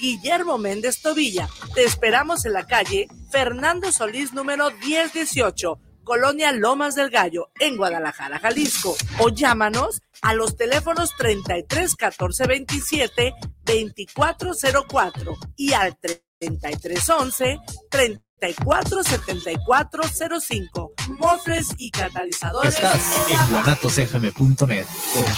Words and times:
Guillermo 0.00 0.58
Méndez 0.58 1.02
Tobilla. 1.02 1.48
Te 1.74 1.84
esperamos 1.84 2.44
en 2.46 2.54
la 2.54 2.66
calle 2.66 3.08
Fernando 3.30 3.92
Solís 3.92 4.32
número 4.32 4.70
1018, 4.70 5.78
Colonia 6.02 6.52
Lomas 6.52 6.94
del 6.94 7.10
Gallo, 7.10 7.50
en 7.60 7.76
Guadalajara, 7.76 8.38
Jalisco. 8.38 8.96
O 9.18 9.28
llámanos 9.28 10.00
a 10.22 10.34
los 10.34 10.56
teléfonos 10.56 11.10
33 11.16 11.94
14 11.94 12.46
27 12.46 13.34
2404 13.64 15.36
y 15.56 15.72
al 15.74 15.96
33 16.38 17.10
11 17.10 17.58
34 17.90 19.04
74 19.04 20.02
05. 20.40 20.92
Mofres 21.18 21.74
y 21.76 21.90
catalizadores. 21.90 22.74
Estás 22.74 23.30
en 23.30 23.52
guanatosfm.net. 23.52 24.86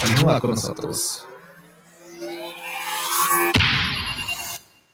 Continúa 0.01 0.39
con 0.39 0.51
nosotros. 0.51 1.27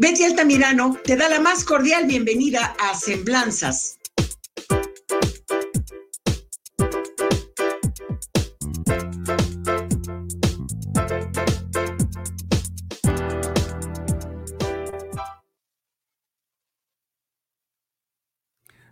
Betty 0.00 0.22
Altamirano 0.22 0.96
te 1.02 1.16
da 1.16 1.28
la 1.28 1.40
más 1.40 1.64
cordial 1.64 2.06
bienvenida 2.06 2.76
a 2.78 2.94
Semblanzas. 2.94 3.98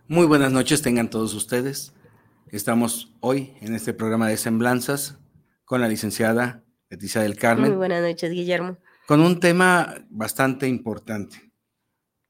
Muy 0.09 0.25
buenas 0.25 0.51
noches 0.51 0.81
tengan 0.81 1.09
todos 1.09 1.33
ustedes. 1.33 1.93
Estamos 2.49 3.13
hoy 3.21 3.53
en 3.61 3.75
este 3.75 3.93
programa 3.93 4.27
de 4.27 4.35
Semblanzas 4.35 5.17
con 5.63 5.79
la 5.79 5.87
licenciada 5.87 6.65
Leticia 6.89 7.21
del 7.21 7.37
Carmen. 7.37 7.69
Muy 7.69 7.77
buenas 7.77 8.01
noches, 8.01 8.29
Guillermo 8.29 8.77
con 9.07 9.21
un 9.21 9.39
tema 9.39 9.95
bastante 10.09 10.67
importante, 10.67 11.51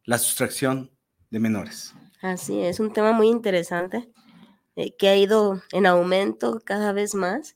la 0.04 0.18
sustracción 0.18 0.92
de 1.30 1.40
menores. 1.40 1.94
Así 2.22 2.62
es, 2.62 2.80
un 2.80 2.94
tema 2.94 3.12
muy 3.12 3.28
interesante 3.28 4.10
eh, 4.76 4.96
que 4.96 5.10
ha 5.10 5.18
ido 5.18 5.62
en 5.72 5.86
aumento 5.86 6.62
cada 6.64 6.94
vez 6.94 7.16
más 7.16 7.56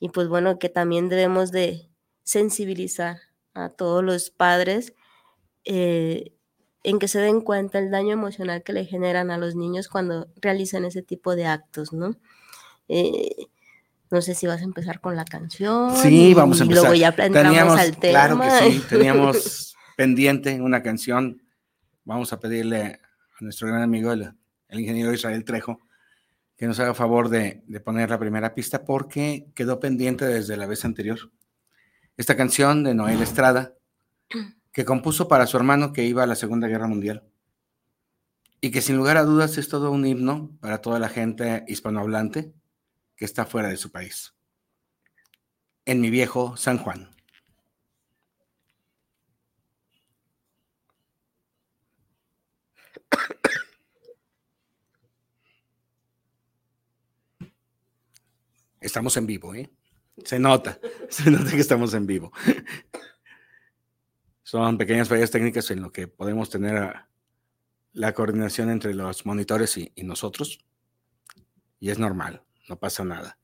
y 0.00 0.08
pues 0.08 0.28
bueno, 0.28 0.58
que 0.58 0.70
también 0.70 1.08
debemos 1.10 1.52
de 1.52 1.90
sensibilizar 2.22 3.18
a 3.52 3.68
todos 3.68 4.02
los 4.02 4.30
padres 4.30 4.94
eh, 5.64 6.32
en 6.82 6.98
que 6.98 7.08
se 7.08 7.20
den 7.20 7.42
cuenta 7.42 7.78
el 7.78 7.90
daño 7.90 8.12
emocional 8.12 8.62
que 8.62 8.72
le 8.72 8.86
generan 8.86 9.30
a 9.30 9.36
los 9.36 9.54
niños 9.54 9.88
cuando 9.88 10.28
realizan 10.40 10.86
ese 10.86 11.02
tipo 11.02 11.36
de 11.36 11.44
actos, 11.44 11.92
¿no? 11.92 12.16
Eh, 12.88 13.48
no 14.10 14.20
sé 14.20 14.34
si 14.34 14.46
vas 14.46 14.60
a 14.60 14.64
empezar 14.64 15.00
con 15.00 15.14
la 15.14 15.24
canción. 15.24 15.96
Sí, 15.96 16.34
vamos 16.34 16.60
a 16.60 16.64
empezar. 16.64 16.82
Y 16.82 16.88
luego 16.88 17.00
ya 17.00 17.12
teníamos, 17.12 17.78
al 17.78 17.96
tema. 17.96 18.26
Claro 18.26 18.40
que 18.40 18.72
sí, 18.72 18.84
teníamos 18.88 19.76
pendiente 19.96 20.60
una 20.60 20.82
canción. 20.82 21.42
Vamos 22.04 22.32
a 22.32 22.40
pedirle 22.40 22.82
a 22.82 23.00
nuestro 23.40 23.68
gran 23.68 23.82
amigo, 23.82 24.12
el, 24.12 24.34
ingeniero 24.70 25.12
Israel 25.12 25.44
Trejo, 25.44 25.80
que 26.56 26.66
nos 26.66 26.80
haga 26.80 26.94
favor 26.94 27.28
de, 27.28 27.62
de, 27.66 27.80
poner 27.80 28.10
la 28.10 28.18
primera 28.18 28.52
pista 28.54 28.84
porque 28.84 29.46
quedó 29.54 29.78
pendiente 29.78 30.24
desde 30.24 30.56
la 30.56 30.66
vez 30.66 30.84
anterior. 30.84 31.30
Esta 32.16 32.36
canción 32.36 32.82
de 32.82 32.94
Noel 32.94 33.22
Estrada, 33.22 33.74
que 34.72 34.84
compuso 34.84 35.28
para 35.28 35.46
su 35.46 35.56
hermano 35.56 35.92
que 35.92 36.04
iba 36.04 36.24
a 36.24 36.26
la 36.26 36.34
Segunda 36.34 36.66
Guerra 36.66 36.88
Mundial 36.88 37.22
y 38.60 38.70
que 38.70 38.82
sin 38.82 38.96
lugar 38.96 39.16
a 39.16 39.24
dudas 39.24 39.56
es 39.56 39.68
todo 39.68 39.90
un 39.90 40.06
himno 40.06 40.50
para 40.60 40.78
toda 40.78 40.98
la 40.98 41.08
gente 41.08 41.64
hispanohablante 41.66 42.52
que 43.20 43.26
está 43.26 43.44
fuera 43.44 43.68
de 43.68 43.76
su 43.76 43.92
país. 43.92 44.34
En 45.84 46.00
mi 46.00 46.08
viejo 46.08 46.56
San 46.56 46.78
Juan. 46.78 47.14
Estamos 58.80 59.18
en 59.18 59.26
vivo, 59.26 59.54
¿eh? 59.54 59.70
Se 60.24 60.38
nota, 60.38 60.80
se 61.10 61.30
nota 61.30 61.50
que 61.50 61.58
estamos 61.58 61.92
en 61.92 62.06
vivo. 62.06 62.32
Son 64.42 64.78
pequeñas 64.78 65.10
fallas 65.10 65.30
técnicas 65.30 65.70
en 65.70 65.82
lo 65.82 65.92
que 65.92 66.08
podemos 66.08 66.48
tener 66.48 66.94
la 67.92 68.14
coordinación 68.14 68.70
entre 68.70 68.94
los 68.94 69.26
monitores 69.26 69.76
y, 69.76 69.92
y 69.94 70.04
nosotros. 70.04 70.64
Y 71.78 71.90
es 71.90 71.98
normal 71.98 72.42
no 72.70 72.76
pasa 72.76 73.04
nada. 73.04 73.36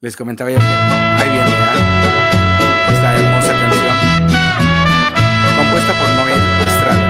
Les 0.00 0.16
comentaba 0.16 0.50
ya 0.50 0.58
que 0.58 0.64
ahí 0.64 1.28
viene 1.28 1.50
esta 2.92 3.14
hermosa 3.18 3.52
canción 3.52 3.96
compuesta 5.56 5.92
por 5.98 6.08
Noel 6.18 6.40
Estrada. 6.66 7.04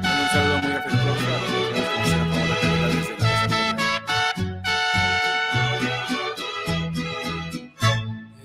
Un 0.00 0.28
saludo 0.32 0.56
muy 0.62 0.72
afectuoso 0.72 1.26
a 1.28 1.36
los 1.38 1.50
que 1.50 1.58
nos 1.76 1.88
hacen 2.00 2.22
favor 2.32 2.48
de 2.48 2.66
la 2.80 2.88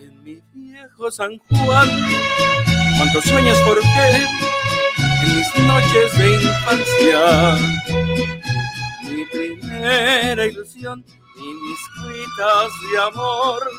En 0.03 0.11
mi 0.23 0.35
viejo 0.53 1.11
San 1.11 1.34
Juan, 1.47 1.90
cuántos 2.97 3.23
sueños 3.23 3.57
por 3.66 3.79
qué 3.79 4.28
mis 5.24 5.48
noches 5.66 6.18
de 6.18 6.34
infancia. 6.36 7.58
Mi 9.04 9.26
primera 9.26 10.46
ilusión 10.46 11.06
y 11.36 11.54
mis 11.54 11.80
cuitas 12.02 12.72
de 12.92 12.98
amor 13.00 13.70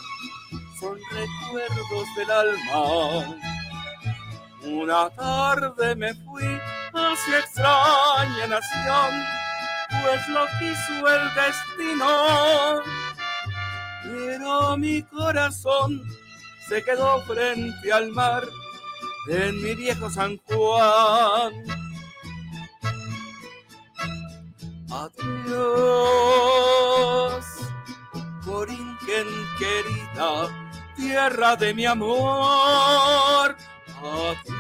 son 0.79 0.99
recuerdos 1.11 2.07
del 2.17 2.31
alma. 2.31 3.37
Una 4.63 5.11
tarde 5.11 5.97
me 5.97 6.15
fui 6.15 6.61
hacia 6.93 7.39
extraña 7.39 8.47
nación, 8.47 9.25
pues 10.03 10.29
lo 10.29 10.47
quiso 10.59 11.09
el 11.09 11.35
destino. 11.35 12.83
Pero 14.05 14.77
mi 14.77 15.03
corazón 15.03 16.03
se 16.69 16.83
quedó 16.83 17.21
frente 17.23 17.93
al 17.93 18.11
mar 18.13 18.45
en 19.29 19.63
mi 19.63 19.75
viejo 19.75 20.11
San 20.11 20.39
Juan. 20.47 21.53
Adiós, 24.91 25.85
Corinquen 28.45 29.29
querida, 29.59 30.49
tierra 30.97 31.57
de 31.57 31.75
mi 31.75 31.87
amor. 31.87 33.57
Adiós 34.03 34.51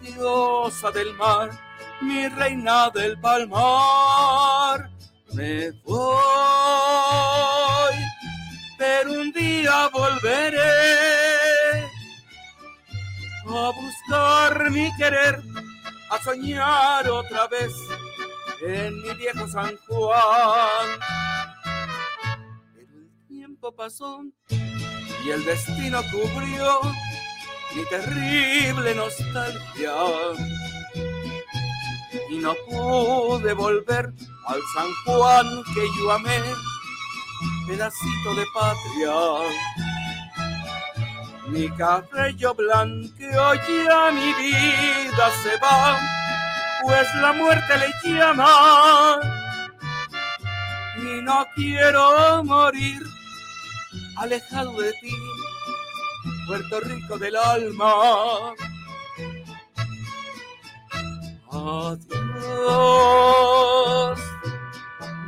diosa 0.00 0.90
del 0.90 1.14
mar, 1.14 1.50
mi 2.00 2.28
reina 2.28 2.90
del 2.90 3.18
palmar. 3.18 4.90
Me 5.32 5.72
voy, 5.82 6.16
pero 8.78 9.12
un 9.12 9.32
día 9.32 9.88
volveré 9.88 10.62
a 13.46 13.70
buscar 13.70 14.70
mi 14.70 14.94
querer, 14.96 15.42
a 16.10 16.22
soñar 16.22 17.08
otra 17.08 17.46
vez 17.48 17.72
en 18.62 19.02
mi 19.02 19.14
viejo 19.14 19.46
San 19.48 19.76
Juan. 19.86 20.88
Pero 22.74 22.92
el 22.98 23.26
tiempo 23.28 23.72
pasó 23.72 24.24
y 25.24 25.30
el 25.30 25.44
destino 25.44 26.02
cubrió 26.10 26.80
mi 27.74 27.84
terrible 27.86 28.94
nostalgia. 28.94 29.94
Y 32.30 32.38
no 32.38 32.54
pude 32.66 33.52
volver 33.52 34.12
al 34.46 34.60
San 34.74 34.88
Juan 35.04 35.46
que 35.74 35.86
yo 35.98 36.12
amé, 36.12 36.40
pedacito 37.66 38.34
de 38.34 38.44
patria. 38.54 39.14
Mi 41.48 41.68
cabello 41.76 42.54
blanqueo 42.54 43.54
ya 43.54 44.10
mi 44.12 44.32
vida 44.34 45.30
se 45.42 45.56
va, 45.58 45.98
pues 46.82 47.06
la 47.16 47.32
muerte 47.32 47.72
le 47.78 47.92
llama. 48.18 49.20
Y 50.96 51.20
no 51.22 51.46
quiero 51.54 52.42
morir 52.44 53.02
alejado 54.16 54.72
de 54.80 54.92
ti 55.00 55.14
Puerto 56.46 56.80
Rico 56.80 57.18
del 57.18 57.36
alma. 57.36 58.54
Adiós, 61.50 62.08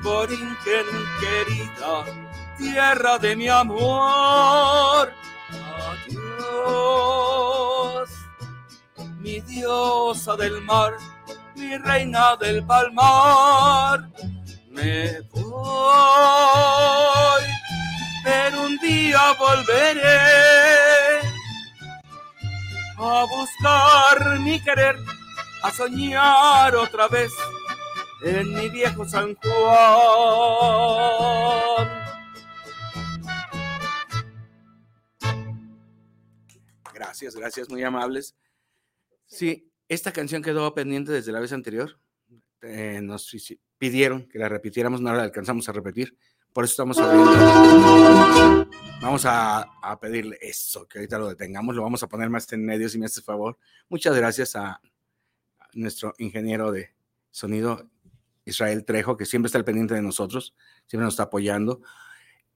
Borinquen 0.07 0.87
querida, 1.19 2.07
tierra 2.57 3.19
de 3.19 3.35
mi 3.35 3.49
amor. 3.49 5.13
Adiós, 5.91 6.15
mi 9.19 9.41
diosa 9.41 10.37
del 10.37 10.63
mar, 10.63 10.93
mi 11.57 11.77
reina 11.79 12.37
del 12.37 12.65
palmar. 12.65 14.09
Me 14.71 15.23
voy, 15.33 15.43
pero 18.23 18.63
un 18.63 18.79
día 18.79 19.35
volveré 19.41 21.21
a 22.97 23.27
buscar 23.37 24.39
mi 24.39 24.61
querer, 24.61 24.97
a 25.65 25.73
soñar 25.73 26.77
otra 26.77 27.09
vez 27.09 27.33
en 28.23 28.55
mi 28.55 28.69
viejo 28.69 29.07
San 29.07 29.35
Juan. 29.35 29.57
Gracias, 36.95 37.37
gracias, 37.37 37.69
muy 37.69 37.83
amables. 37.83 38.35
Sí, 39.27 39.71
esta 39.89 40.13
canción 40.13 40.43
quedó 40.43 40.75
pendiente 40.75 41.13
desde 41.13 41.33
la 41.33 41.41
vez 41.41 41.53
anterior. 41.53 41.99
Eh, 42.63 43.01
nos 43.03 43.31
pidieron 43.79 44.29
que 44.29 44.39
la 44.39 44.49
repitiéramos, 44.49 45.01
no 45.01 45.15
la 45.15 45.23
alcanzamos 45.23 45.69
a 45.69 45.73
repetir. 45.73 46.17
Por 46.53 46.65
eso 46.65 46.73
estamos 46.73 46.99
abriendo. 46.99 48.67
Vamos 49.03 49.25
a, 49.27 49.99
pedirle 50.01 50.39
eso, 50.41 50.89
que 50.89 50.99
ahorita 50.99 51.19
lo 51.19 51.29
detengamos, 51.29 51.77
lo 51.77 51.83
vamos 51.83 52.03
a 52.03 52.09
poner 52.09 52.31
más 52.31 52.51
en 52.53 52.65
medio 52.65 52.89
si 52.89 52.99
me 52.99 53.07
haces 53.07 53.23
favor. 53.23 53.59
Muchas 53.89 54.17
gracias 54.17 54.57
a 54.57 54.81
nuestro 55.75 56.15
ingeniero 56.17 56.73
de 56.73 56.95
sonido, 57.31 57.91
Israel 58.47 58.85
Trejo, 58.85 59.17
que 59.17 59.27
siempre 59.27 59.49
está 59.49 59.59
al 59.59 59.65
pendiente 59.65 59.95
de 59.95 60.03
nosotros, 60.03 60.55
siempre 60.87 61.05
nos 61.05 61.15
está 61.15 61.25
apoyando. 61.25 61.83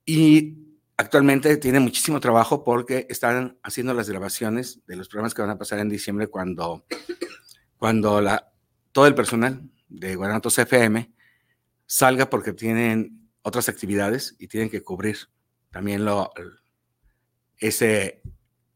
Y 0.07 0.57
actualmente 0.97 1.57
tiene 1.59 1.81
muchísimo 1.81 2.21
trabajo 2.21 2.65
porque 2.65 3.07
están 3.11 3.59
haciendo 3.63 3.93
las 3.93 4.09
grabaciones 4.09 4.81
de 4.87 4.97
los 4.97 5.09
programas 5.09 5.35
que 5.35 5.43
van 5.43 5.51
a 5.51 5.59
pasar 5.59 5.79
en 5.81 5.89
diciembre 5.89 6.29
cuando, 6.29 6.87
cuando 7.77 8.23
todo 8.93 9.07
el 9.07 9.15
personal 9.15 9.69
de 9.89 10.15
Guanatos 10.15 10.59
FM 10.59 11.13
salga 11.87 12.31
porque 12.31 12.53
tienen 12.53 13.29
otras 13.43 13.69
actividades 13.69 14.37
y 14.39 14.47
tienen 14.47 14.71
que 14.71 14.83
cubrir 14.83 15.17
también 15.71 16.07
ese, 17.59 18.23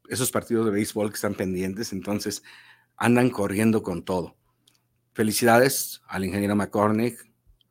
esos 0.09 0.31
partidos 0.31 0.65
de 0.65 0.71
béisbol 0.71 1.09
que 1.09 1.15
están 1.15 1.35
pendientes, 1.35 1.93
entonces 1.93 2.43
andan 2.97 3.29
corriendo 3.29 3.83
con 3.83 4.03
todo. 4.03 4.35
Felicidades 5.15 6.01
al 6.09 6.25
ingeniero 6.25 6.57
McCormick, 6.57 7.17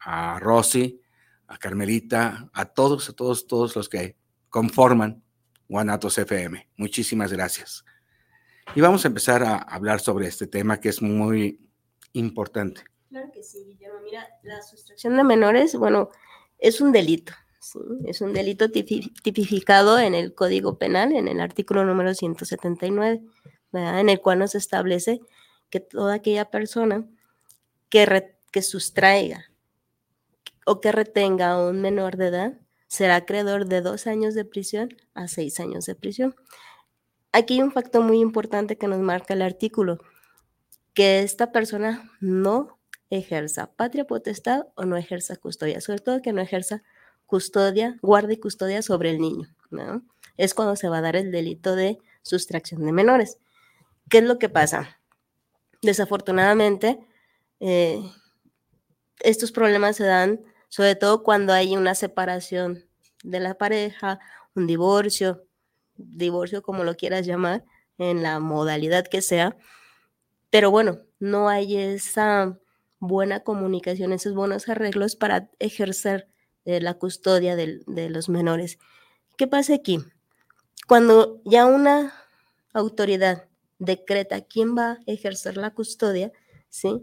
a 0.01 0.41
Rosy, 0.41 1.03
a 1.47 1.59
Carmelita, 1.59 2.49
a 2.55 2.65
todos, 2.65 3.11
a 3.11 3.13
todos, 3.13 3.47
todos 3.47 3.77
los 3.77 3.91
que 3.91 4.17
conforman 4.49 5.23
Guanatos 5.69 6.17
FM. 6.17 6.71
Muchísimas 6.79 7.31
gracias. 7.35 7.85
Y 8.75 8.81
vamos 8.81 9.05
a 9.05 9.09
empezar 9.09 9.43
a 9.43 9.59
hablar 9.59 10.01
sobre 10.01 10.27
este 10.27 10.47
tema 10.47 10.81
que 10.81 10.89
es 10.89 11.03
muy 11.03 11.61
importante. 12.15 12.83
Claro 13.11 13.31
que 13.31 13.43
sí, 13.43 13.63
Guillermo. 13.63 14.01
Mira, 14.03 14.27
la 14.43 14.63
sustracción 14.63 15.15
de 15.19 15.25
menores, 15.25 15.77
bueno, 15.77 16.09
es 16.59 16.81
un 16.81 16.93
delito. 16.93 17.35
Es 18.07 18.23
un 18.23 18.33
delito 18.33 18.71
tipificado 18.71 19.99
en 19.99 20.15
el 20.15 20.35
Código 20.35 20.79
Penal, 20.79 21.13
en 21.13 21.29
el 21.29 21.41
artículo 21.41 21.85
número 21.85 22.15
179, 22.15 23.23
en 23.75 24.09
el 24.09 24.21
cual 24.23 24.39
nos 24.39 24.55
establece 24.55 25.21
que 25.69 25.81
toda 25.81 26.15
aquella 26.15 26.51
persona 26.51 27.07
que, 27.89 28.37
que 28.51 28.63
sustraiga 28.63 29.51
o 30.67 30.81
que 30.81 30.93
retenga 30.93 31.51
a 31.51 31.67
un 31.67 31.81
menor 31.81 32.17
de 32.17 32.29
edad 32.29 32.61
será 32.89 33.17
acreedor 33.17 33.67
de 33.67 33.81
dos 33.81 34.07
años 34.07 34.35
de 34.35 34.45
prisión 34.45 34.91
a 35.15 35.29
seis 35.29 35.61
años 35.61 35.85
de 35.87 35.95
prisión. 35.95 36.35
Aquí 37.33 37.55
hay 37.55 37.63
un 37.63 37.73
factor 37.73 38.03
muy 38.03 38.21
importante 38.21 38.79
que 38.79 38.87
nos 38.87 39.01
marca 39.01 39.35
el 39.35 39.43
artículo, 39.43 39.99
que 40.95 41.21
esta 41.21 41.51
persona 41.51 42.11
no 42.21 42.79
ejerza 43.11 43.73
patria 43.75 44.07
potestad 44.07 44.67
o 44.77 44.85
no 44.85 44.97
ejerza 44.97 45.37
custodia, 45.37 45.81
sobre 45.81 45.99
todo 45.99 46.23
que 46.23 46.33
no 46.33 46.41
ejerza 46.41 46.83
custodia, 47.27 47.99
guarda 48.03 48.33
y 48.33 48.37
custodia 48.37 48.83
sobre 48.83 49.11
el 49.11 49.19
niño, 49.19 49.49
¿no? 49.71 50.03
Es 50.37 50.55
cuando 50.55 50.77
se 50.77 50.89
va 50.89 50.99
a 50.99 51.03
dar 51.03 51.17
el 51.17 51.33
delito 51.33 51.75
de 51.75 51.99
sustracción 52.23 52.85
de 52.85 52.93
menores. 52.93 53.39
¿Qué 54.09 54.19
es 54.19 54.25
lo 54.25 54.39
que 54.39 54.49
pasa? 54.49 55.01
Desafortunadamente, 55.83 57.01
eh, 57.61 58.01
estos 59.21 59.53
problemas 59.53 59.97
se 59.97 60.05
dan 60.05 60.41
sobre 60.69 60.97
todo 60.97 61.23
cuando 61.23 61.53
hay 61.53 61.77
una 61.77 61.95
separación 61.95 62.85
de 63.23 63.41
la 63.41 63.55
pareja, 63.55 64.19
un 64.55 64.67
divorcio, 64.67 65.45
divorcio 65.97 66.63
como 66.63 66.83
lo 66.85 66.97
quieras 66.97 67.27
llamar, 67.27 67.65
en 67.97 68.25
la 68.25 68.41
modalidad 68.41 69.07
que 69.07 69.23
sea, 69.23 69.57
pero 70.51 70.71
bueno, 70.71 71.01
no 71.21 71.49
hay 71.49 71.77
esa 71.77 72.59
buena 72.99 73.41
comunicación, 73.41 74.13
esos 74.13 74.35
buenos 74.35 74.69
arreglos 74.69 75.17
para 75.17 75.51
ejercer 75.61 76.29
eh, 76.65 76.81
la 76.81 76.95
custodia 76.95 77.57
de, 77.57 77.83
de 77.87 78.11
los 78.11 78.29
menores. 78.29 78.79
¿Qué 79.37 79.47
pasa 79.47 79.75
aquí? 79.75 80.01
Cuando 80.89 81.41
ya 81.45 81.67
una 81.67 82.13
autoridad 82.73 83.49
decreta 83.79 84.43
quién 84.43 84.77
va 84.77 84.93
a 84.93 84.99
ejercer 85.07 85.57
la 85.57 85.71
custodia, 85.71 86.33
¿sí? 86.69 87.03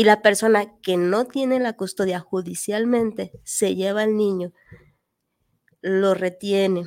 Y 0.00 0.04
la 0.04 0.22
persona 0.22 0.78
que 0.80 0.96
no 0.96 1.26
tiene 1.26 1.60
la 1.60 1.74
custodia 1.74 2.20
judicialmente 2.20 3.32
se 3.44 3.74
lleva 3.74 4.00
al 4.00 4.16
niño, 4.16 4.50
lo 5.82 6.14
retiene 6.14 6.86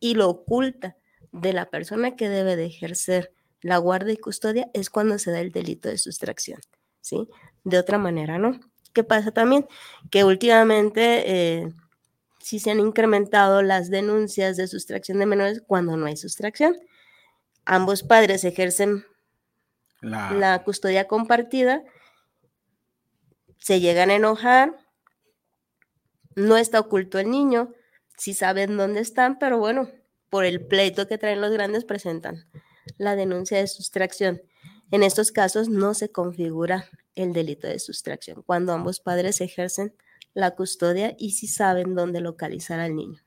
y 0.00 0.16
lo 0.16 0.28
oculta 0.28 0.98
de 1.32 1.54
la 1.54 1.70
persona 1.70 2.14
que 2.14 2.28
debe 2.28 2.54
de 2.56 2.66
ejercer 2.66 3.32
la 3.62 3.78
guardia 3.78 4.12
y 4.12 4.18
custodia, 4.18 4.70
es 4.74 4.90
cuando 4.90 5.18
se 5.18 5.30
da 5.30 5.40
el 5.40 5.50
delito 5.50 5.88
de 5.88 5.96
sustracción. 5.96 6.60
¿sí? 7.00 7.26
De 7.64 7.78
otra 7.78 7.96
manera, 7.96 8.36
¿no? 8.36 8.60
¿Qué 8.92 9.02
pasa 9.02 9.30
también? 9.30 9.66
Que 10.10 10.24
últimamente 10.24 11.22
eh, 11.24 11.72
sí 12.38 12.58
se 12.58 12.70
han 12.70 12.80
incrementado 12.80 13.62
las 13.62 13.88
denuncias 13.88 14.58
de 14.58 14.66
sustracción 14.66 15.20
de 15.20 15.24
menores 15.24 15.62
cuando 15.66 15.96
no 15.96 16.04
hay 16.04 16.18
sustracción. 16.18 16.76
Ambos 17.64 18.02
padres 18.02 18.44
ejercen 18.44 19.06
la, 20.02 20.32
la 20.32 20.64
custodia 20.64 21.08
compartida, 21.08 21.82
se 23.66 23.80
llegan 23.80 24.10
a 24.10 24.14
enojar, 24.14 24.76
no 26.36 26.56
está 26.56 26.78
oculto 26.78 27.18
el 27.18 27.28
niño, 27.32 27.74
sí 28.16 28.32
saben 28.32 28.76
dónde 28.76 29.00
están, 29.00 29.40
pero 29.40 29.58
bueno, 29.58 29.90
por 30.30 30.44
el 30.44 30.64
pleito 30.64 31.08
que 31.08 31.18
traen 31.18 31.40
los 31.40 31.50
grandes 31.50 31.84
presentan 31.84 32.48
la 32.96 33.16
denuncia 33.16 33.58
de 33.58 33.66
sustracción. 33.66 34.40
En 34.92 35.02
estos 35.02 35.32
casos 35.32 35.68
no 35.68 35.94
se 35.94 36.12
configura 36.12 36.88
el 37.16 37.32
delito 37.32 37.66
de 37.66 37.80
sustracción, 37.80 38.44
cuando 38.44 38.72
ambos 38.72 39.00
padres 39.00 39.40
ejercen 39.40 39.96
la 40.32 40.52
custodia 40.52 41.16
y 41.18 41.32
si 41.32 41.48
saben 41.48 41.96
dónde 41.96 42.20
localizar 42.20 42.78
al 42.78 42.94
niño. 42.94 43.20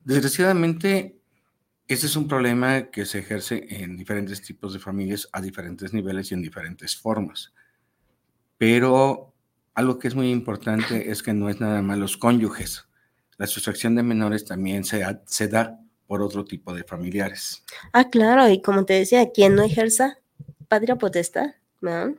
Desgraciadamente, 0.00 1.18
Ese 1.86 2.04
es 2.04 2.16
un 2.16 2.28
problema 2.28 2.90
que 2.90 3.06
se 3.06 3.20
ejerce 3.20 3.66
en 3.70 3.96
diferentes 3.96 4.42
tipos 4.42 4.74
de 4.74 4.78
familias 4.78 5.30
a 5.32 5.40
diferentes 5.40 5.94
niveles 5.94 6.30
y 6.30 6.34
en 6.34 6.42
diferentes 6.42 6.94
formas. 6.94 7.54
Pero 8.58 9.32
algo 9.74 9.98
que 9.98 10.08
es 10.08 10.14
muy 10.14 10.30
importante 10.30 11.10
es 11.10 11.22
que 11.22 11.32
no 11.32 11.48
es 11.48 11.60
nada 11.60 11.80
más 11.82 11.98
los 11.98 12.16
cónyuges. 12.16 12.86
La 13.36 13.46
sustracción 13.46 13.94
de 13.94 14.02
menores 14.02 14.44
también 14.44 14.84
se, 14.84 15.02
se 15.26 15.48
da 15.48 15.80
por 16.06 16.22
otro 16.22 16.44
tipo 16.44 16.74
de 16.74 16.84
familiares. 16.84 17.64
Ah, 17.92 18.10
claro, 18.10 18.48
y 18.48 18.60
como 18.60 18.84
te 18.84 18.94
decía, 18.94 19.30
quien 19.30 19.54
no 19.54 19.62
ejerza 19.62 20.18
patria 20.68 20.96
potestad, 20.96 21.54
¿no? 21.80 22.14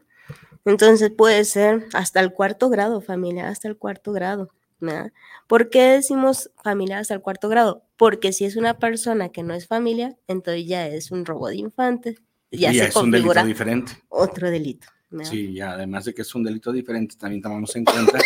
Entonces 0.65 1.11
puede 1.11 1.43
ser 1.45 1.87
hasta 1.93 2.19
el 2.19 2.31
cuarto 2.31 2.69
grado, 2.69 3.01
familia, 3.01 3.49
hasta 3.49 3.67
el 3.67 3.77
cuarto 3.77 4.11
grado. 4.11 4.49
¿no? 4.79 5.11
¿Por 5.47 5.69
qué 5.69 5.83
decimos 5.83 6.51
familia 6.63 6.99
hasta 6.99 7.13
el 7.13 7.21
cuarto 7.21 7.49
grado? 7.49 7.83
Porque 7.97 8.33
si 8.33 8.45
es 8.45 8.55
una 8.55 8.77
persona 8.77 9.29
que 9.29 9.43
no 9.43 9.53
es 9.53 9.67
familia, 9.67 10.17
entonces 10.27 10.67
ya 10.67 10.87
es 10.87 11.11
un 11.11 11.25
robo 11.25 11.49
de 11.49 11.57
infantes. 11.57 12.21
Ya, 12.51 12.71
se 12.71 12.85
es 12.85 12.95
un 12.95 13.11
delito 13.11 13.43
diferente. 13.43 13.91
Otro 14.09 14.49
delito. 14.49 14.87
Sí, 15.23 15.51
y 15.51 15.61
además 15.61 16.05
de 16.05 16.13
que 16.13 16.21
es 16.21 16.35
un 16.35 16.43
delito 16.43 16.71
diferente, 16.71 17.15
también 17.17 17.41
tomamos 17.41 17.75
en 17.75 17.85
cuenta 17.85 18.19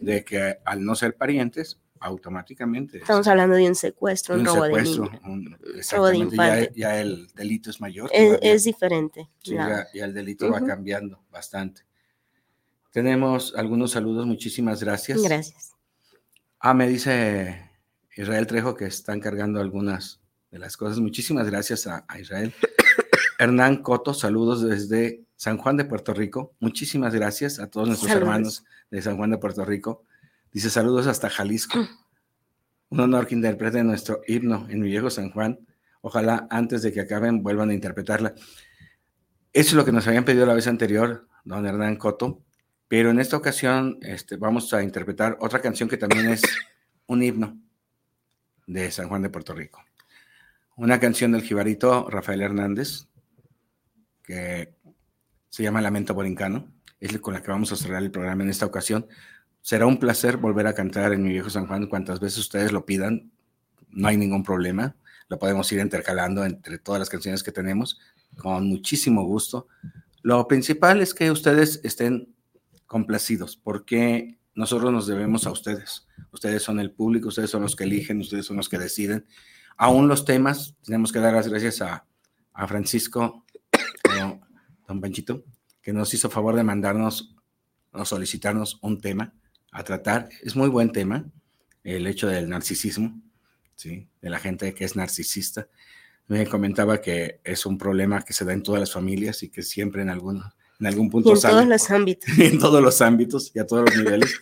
de 0.00 0.24
que 0.24 0.58
al 0.64 0.84
no 0.84 0.94
ser 0.94 1.16
parientes, 1.16 1.80
automáticamente. 2.00 2.98
Estamos 2.98 3.28
hablando 3.28 3.56
de 3.56 3.68
un 3.68 3.74
secuestro, 3.74 4.34
un, 4.34 4.44
robo 4.44 4.64
de 4.64 6.16
infante. 6.16 6.72
Ya, 6.74 7.00
el 7.00 7.28
delito 7.34 7.70
es 7.70 7.80
mayor. 7.80 8.10
Es, 8.12 8.64
diferente. 8.64 9.28
Sí, 9.42 9.54
ya, 9.54 9.86
el 9.92 10.14
delito 10.14 10.50
va 10.50 10.64
cambiando 10.64 11.22
bastante. 11.30 11.82
Tenemos 12.90 13.54
algunos 13.54 13.92
saludos, 13.92 14.26
muchísimas 14.26 14.82
gracias. 14.82 15.22
Gracias. 15.22 15.74
Ah, 16.58 16.74
me 16.74 16.88
dice 16.88 17.70
Israel 18.16 18.46
Trejo 18.46 18.74
que 18.74 18.86
están 18.86 19.20
cargando 19.20 19.60
algunas 19.60 20.20
de 20.50 20.58
las 20.58 20.76
cosas. 20.76 20.98
Muchísimas 20.98 21.48
gracias 21.48 21.86
a, 21.86 22.04
Israel. 22.18 22.52
Hernán 23.38 23.82
Coto, 23.82 24.12
saludos 24.12 24.62
desde 24.62 25.24
San 25.40 25.56
Juan 25.56 25.78
de 25.78 25.86
Puerto 25.86 26.12
Rico. 26.12 26.54
Muchísimas 26.60 27.14
gracias 27.14 27.60
a 27.60 27.70
todos 27.70 27.88
nuestros 27.88 28.12
hermanos 28.12 28.62
de 28.90 29.00
San 29.00 29.16
Juan 29.16 29.30
de 29.30 29.38
Puerto 29.38 29.64
Rico. 29.64 30.04
Dice 30.52 30.68
saludos 30.68 31.06
hasta 31.06 31.30
Jalisco. 31.30 31.78
Mm. 31.78 31.88
Un 32.90 33.00
honor 33.00 33.26
que 33.26 33.36
interprete 33.36 33.82
nuestro 33.82 34.20
himno 34.26 34.66
en 34.68 34.80
mi 34.80 34.88
viejo 34.88 35.08
San 35.08 35.30
Juan. 35.30 35.58
Ojalá 36.02 36.46
antes 36.50 36.82
de 36.82 36.92
que 36.92 37.00
acaben 37.00 37.42
vuelvan 37.42 37.70
a 37.70 37.72
interpretarla. 37.72 38.34
Eso 39.54 39.70
es 39.70 39.72
lo 39.72 39.86
que 39.86 39.92
nos 39.92 40.06
habían 40.06 40.26
pedido 40.26 40.44
la 40.44 40.52
vez 40.52 40.66
anterior, 40.66 41.26
don 41.44 41.64
Hernán 41.64 41.96
Coto. 41.96 42.42
Pero 42.86 43.08
en 43.08 43.18
esta 43.18 43.38
ocasión 43.38 43.98
este, 44.02 44.36
vamos 44.36 44.74
a 44.74 44.82
interpretar 44.82 45.38
otra 45.40 45.62
canción 45.62 45.88
que 45.88 45.96
también 45.96 46.28
es 46.28 46.42
un 47.06 47.22
himno 47.22 47.58
de 48.66 48.90
San 48.90 49.08
Juan 49.08 49.22
de 49.22 49.30
Puerto 49.30 49.54
Rico. 49.54 49.82
Una 50.76 51.00
canción 51.00 51.32
del 51.32 51.40
jibarito 51.40 52.10
Rafael 52.10 52.42
Hernández, 52.42 53.06
que 54.22 54.74
se 55.50 55.62
llama 55.62 55.82
Lamento 55.82 56.14
Borincano. 56.14 56.72
Es 57.00 57.18
con 57.18 57.34
la 57.34 57.42
que 57.42 57.50
vamos 57.50 57.72
a 57.72 57.76
cerrar 57.76 58.02
el 58.02 58.10
programa 58.10 58.44
en 58.44 58.50
esta 58.50 58.66
ocasión. 58.66 59.06
Será 59.60 59.84
un 59.86 59.98
placer 59.98 60.38
volver 60.38 60.66
a 60.66 60.74
cantar 60.74 61.12
en 61.12 61.22
mi 61.22 61.30
viejo 61.30 61.50
San 61.50 61.66
Juan 61.66 61.86
cuantas 61.86 62.20
veces 62.20 62.38
ustedes 62.38 62.72
lo 62.72 62.86
pidan. 62.86 63.30
No 63.88 64.08
hay 64.08 64.16
ningún 64.16 64.44
problema. 64.44 64.96
Lo 65.28 65.38
podemos 65.38 65.70
ir 65.72 65.80
intercalando 65.80 66.44
entre 66.44 66.78
todas 66.78 66.98
las 66.98 67.10
canciones 67.10 67.42
que 67.42 67.52
tenemos 67.52 68.00
con 68.36 68.68
muchísimo 68.68 69.24
gusto. 69.24 69.66
Lo 70.22 70.46
principal 70.46 71.00
es 71.00 71.14
que 71.14 71.30
ustedes 71.30 71.80
estén 71.82 72.34
complacidos 72.86 73.56
porque 73.56 74.38
nosotros 74.54 74.92
nos 74.92 75.06
debemos 75.06 75.46
a 75.46 75.50
ustedes. 75.50 76.06
Ustedes 76.32 76.62
son 76.62 76.78
el 76.80 76.92
público, 76.92 77.28
ustedes 77.28 77.50
son 77.50 77.62
los 77.62 77.74
que 77.74 77.84
eligen, 77.84 78.20
ustedes 78.20 78.46
son 78.46 78.56
los 78.56 78.68
que 78.68 78.78
deciden. 78.78 79.26
Aún 79.76 80.08
los 80.08 80.24
temas, 80.24 80.76
tenemos 80.84 81.12
que 81.12 81.18
dar 81.18 81.32
las 81.32 81.48
gracias 81.48 81.80
a, 81.80 82.04
a 82.52 82.66
Francisco, 82.66 83.44
don 84.90 85.00
Panchito, 85.00 85.44
que 85.80 85.92
nos 85.92 86.12
hizo 86.12 86.28
favor 86.28 86.56
de 86.56 86.64
mandarnos 86.64 87.34
o 87.92 88.04
solicitarnos 88.04 88.78
un 88.82 89.00
tema 89.00 89.32
a 89.72 89.84
tratar. 89.84 90.28
Es 90.42 90.56
muy 90.56 90.68
buen 90.68 90.92
tema, 90.92 91.24
el 91.84 92.06
hecho 92.06 92.26
del 92.26 92.48
narcisismo, 92.48 93.20
¿sí? 93.76 94.08
de 94.20 94.30
la 94.30 94.38
gente 94.38 94.74
que 94.74 94.84
es 94.84 94.96
narcisista. 94.96 95.68
Me 96.26 96.46
comentaba 96.46 97.00
que 97.00 97.40
es 97.44 97.66
un 97.66 97.78
problema 97.78 98.22
que 98.22 98.32
se 98.32 98.44
da 98.44 98.52
en 98.52 98.62
todas 98.62 98.80
las 98.80 98.92
familias 98.92 99.42
y 99.42 99.48
que 99.48 99.62
siempre 99.62 100.02
en 100.02 100.10
algún, 100.10 100.42
en 100.80 100.86
algún 100.86 101.08
punto... 101.08 101.34
en 101.34 101.40
todos 101.40 101.66
los 101.66 101.90
ámbitos. 101.90 102.30
en 102.38 102.58
todos 102.58 102.82
los 102.82 103.00
ámbitos 103.00 103.52
y 103.54 103.58
a 103.58 103.66
todos 103.66 103.86
los 103.86 103.96
niveles. 103.96 104.40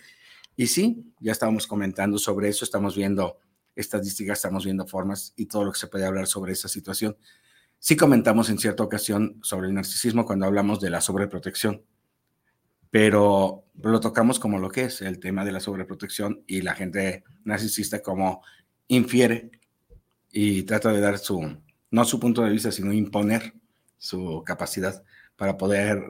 Y 0.55 0.67
sí, 0.67 1.13
ya 1.19 1.31
estábamos 1.31 1.67
comentando 1.67 2.17
sobre 2.17 2.49
eso, 2.49 2.65
estamos 2.65 2.95
viendo 2.95 3.37
estadísticas, 3.75 4.39
estamos 4.39 4.65
viendo 4.65 4.85
formas 4.85 5.33
y 5.37 5.45
todo 5.45 5.63
lo 5.63 5.71
que 5.71 5.79
se 5.79 5.87
puede 5.87 6.05
hablar 6.05 6.27
sobre 6.27 6.51
esa 6.53 6.67
situación. 6.67 7.15
Sí 7.79 7.95
comentamos 7.95 8.49
en 8.49 8.59
cierta 8.59 8.83
ocasión 8.83 9.39
sobre 9.41 9.67
el 9.67 9.73
narcisismo 9.73 10.25
cuando 10.25 10.45
hablamos 10.45 10.79
de 10.79 10.89
la 10.89 11.01
sobreprotección 11.01 11.83
pero 12.91 13.65
lo 13.75 13.99
tocamos 13.99 14.39
como 14.39 14.57
lo 14.57 14.69
que 14.69 14.85
es 14.85 15.01
el 15.01 15.19
tema 15.19 15.45
de 15.45 15.51
la 15.51 15.59
sobreprotección 15.59 16.43
y 16.47 16.61
la 16.61 16.73
gente 16.73 17.23
narcisista 17.43 18.01
como 18.01 18.43
infiere 18.87 19.51
y 20.31 20.63
trata 20.63 20.91
de 20.91 20.99
dar 20.99 21.19
su, 21.19 21.57
no 21.91 22.05
su 22.05 22.19
punto 22.19 22.41
de 22.41 22.49
vista, 22.51 22.71
sino 22.71 22.93
imponer 22.93 23.53
su 23.97 24.43
capacidad 24.45 25.03
para 25.35 25.57
poder, 25.57 26.01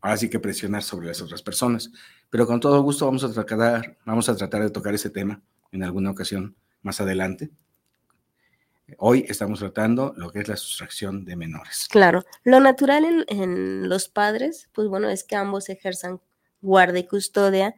ahora 0.00 0.16
sí 0.16 0.28
que 0.28 0.40
presionar 0.40 0.82
sobre 0.82 1.08
las 1.08 1.20
otras 1.22 1.42
personas. 1.42 1.90
Pero 2.30 2.46
con 2.46 2.60
todo 2.60 2.82
gusto 2.82 3.06
vamos 3.06 3.22
a 3.22 3.32
tratar, 3.32 3.96
vamos 4.04 4.28
a 4.28 4.36
tratar 4.36 4.62
de 4.62 4.70
tocar 4.70 4.94
ese 4.94 5.10
tema 5.10 5.40
en 5.70 5.84
alguna 5.84 6.10
ocasión 6.10 6.56
más 6.82 7.00
adelante. 7.00 7.50
Hoy 8.98 9.24
estamos 9.28 9.58
tratando 9.58 10.14
lo 10.16 10.30
que 10.30 10.40
es 10.40 10.48
la 10.48 10.56
sustracción 10.56 11.24
de 11.24 11.34
menores. 11.34 11.88
Claro, 11.90 12.24
lo 12.44 12.60
natural 12.60 13.24
en, 13.28 13.88
los 13.88 14.08
padres, 14.08 14.68
pues 14.72 14.86
bueno, 14.88 15.08
es 15.08 15.24
que 15.24 15.34
ambos 15.34 15.68
ejerzan 15.68 16.20
guarda 16.60 16.98
y 16.98 17.06
custodia 17.06 17.74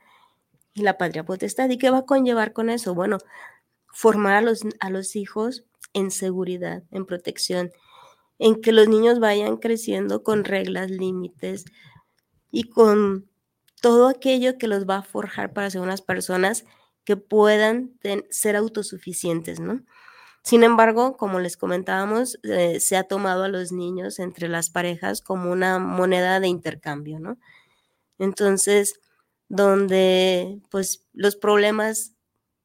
y 0.74 0.82
la 0.82 0.98
patria 0.98 1.24
potestad. 1.24 1.70
¿Y 1.70 1.78
qué 1.78 1.90
va 1.90 1.98
a 1.98 2.06
conllevar 2.06 2.52
con 2.52 2.68
eso? 2.68 2.94
Bueno, 2.94 3.18
formar 3.86 4.34
a 4.34 4.42
los, 4.42 4.64
a 4.80 4.90
los 4.90 5.16
hijos 5.16 5.64
en 5.94 6.10
seguridad, 6.10 6.82
en 6.90 7.06
protección, 7.06 7.70
en 8.38 8.60
que 8.60 8.72
los 8.72 8.88
niños 8.88 9.18
vayan 9.18 9.56
creciendo 9.56 10.22
con 10.22 10.44
reglas, 10.44 10.90
límites 10.90 11.64
y 12.50 12.64
con 12.64 13.30
todo 13.80 14.08
aquello 14.08 14.58
que 14.58 14.68
los 14.68 14.86
va 14.86 14.98
a 14.98 15.02
forjar 15.02 15.54
para 15.54 15.70
ser 15.70 15.80
unas 15.80 16.02
personas 16.02 16.66
que 17.04 17.16
puedan 17.16 17.98
ser 18.28 18.56
autosuficientes, 18.56 19.58
¿no? 19.58 19.82
Sin 20.48 20.62
embargo, 20.62 21.18
como 21.18 21.40
les 21.40 21.58
comentábamos, 21.58 22.40
eh, 22.42 22.80
se 22.80 22.96
ha 22.96 23.02
tomado 23.02 23.44
a 23.44 23.48
los 23.48 23.70
niños 23.70 24.18
entre 24.18 24.48
las 24.48 24.70
parejas 24.70 25.20
como 25.20 25.52
una 25.52 25.78
moneda 25.78 26.40
de 26.40 26.48
intercambio, 26.48 27.20
¿no? 27.20 27.38
Entonces, 28.18 28.98
donde 29.50 30.62
pues 30.70 31.06
los 31.12 31.36
problemas 31.36 32.14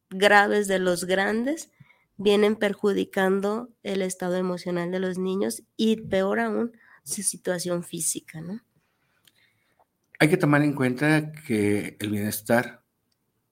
graves 0.09 0.69
de 0.69 0.79
los 0.79 1.03
grandes 1.03 1.71
vienen 2.15 2.55
perjudicando 2.55 3.69
el 3.83 4.01
estado 4.01 4.37
emocional 4.37 4.89
de 4.89 5.01
los 5.01 5.17
niños 5.17 5.63
y 5.75 5.97
peor 6.07 6.39
aún 6.39 6.71
su 7.03 7.21
situación 7.21 7.83
física, 7.83 8.39
¿no? 8.39 8.61
Hay 10.19 10.29
que 10.29 10.37
tomar 10.37 10.61
en 10.61 10.71
cuenta 10.71 11.33
que 11.33 11.97
el 11.99 12.11
bienestar 12.11 12.85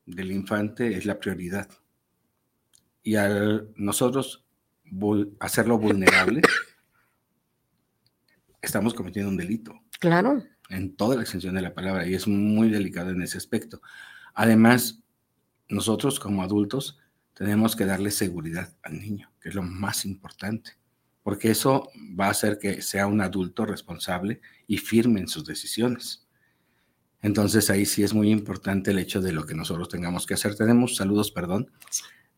del 0.06 0.32
infante 0.32 0.96
es 0.96 1.06
la 1.06 1.20
prioridad 1.20 1.81
y 3.03 3.15
al 3.15 3.70
nosotros 3.75 4.46
hacerlo 5.39 5.77
vulnerable, 5.77 6.41
estamos 8.62 8.93
cometiendo 8.93 9.29
un 9.29 9.38
delito. 9.38 9.74
Claro. 10.00 10.43
En 10.70 10.96
toda 10.96 11.15
la 11.15 11.22
extensión 11.22 11.55
de 11.55 11.62
la 11.62 11.74
palabra 11.74 12.08
y 12.08 12.13
es 12.13 12.27
muy 12.27 12.70
delicado 12.70 13.12
en 13.12 13.22
ese 13.22 13.38
aspecto. 13.38 13.81
Además, 14.34 15.01
nosotros 15.70 16.20
como 16.20 16.43
adultos 16.43 17.00
tenemos 17.34 17.75
que 17.75 17.86
darle 17.86 18.12
seguridad 18.12 18.74
al 18.84 19.00
niño, 19.00 19.31
que 19.41 19.50
es 19.50 19.55
lo 19.55 19.63
más 19.63 20.05
importante, 20.05 20.72
porque 21.24 21.51
eso 21.51 21.89
va 22.20 22.27
a 22.27 22.31
hacer 22.31 22.60
que 22.60 22.81
sea 22.81 23.08
un 23.08 23.22
adulto 23.22 23.65
responsable 23.65 24.41
y 24.67 24.77
firme 24.77 25.22
en 25.22 25.27
sus 25.27 25.46
decisiones. 25.46 26.27
Entonces 27.22 27.70
ahí 27.70 27.86
sí 27.86 28.03
es 28.03 28.13
muy 28.13 28.31
importante 28.31 28.91
el 28.91 29.00
hecho 29.00 29.22
de 29.22 29.31
lo 29.31 29.46
que 29.46 29.53
nosotros 29.53 29.89
tengamos 29.89 30.25
que 30.25 30.34
hacer. 30.34 30.55
Tenemos 30.55 30.96
saludos, 30.96 31.31
perdón 31.31 31.72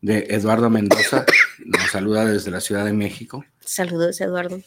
de 0.00 0.26
Eduardo 0.30 0.68
Mendoza. 0.70 1.24
Nos 1.64 1.90
saluda 1.90 2.24
desde 2.24 2.50
la 2.50 2.60
Ciudad 2.60 2.84
de 2.84 2.92
México. 2.92 3.44
Saludos, 3.60 4.20
Eduardo. 4.20 4.60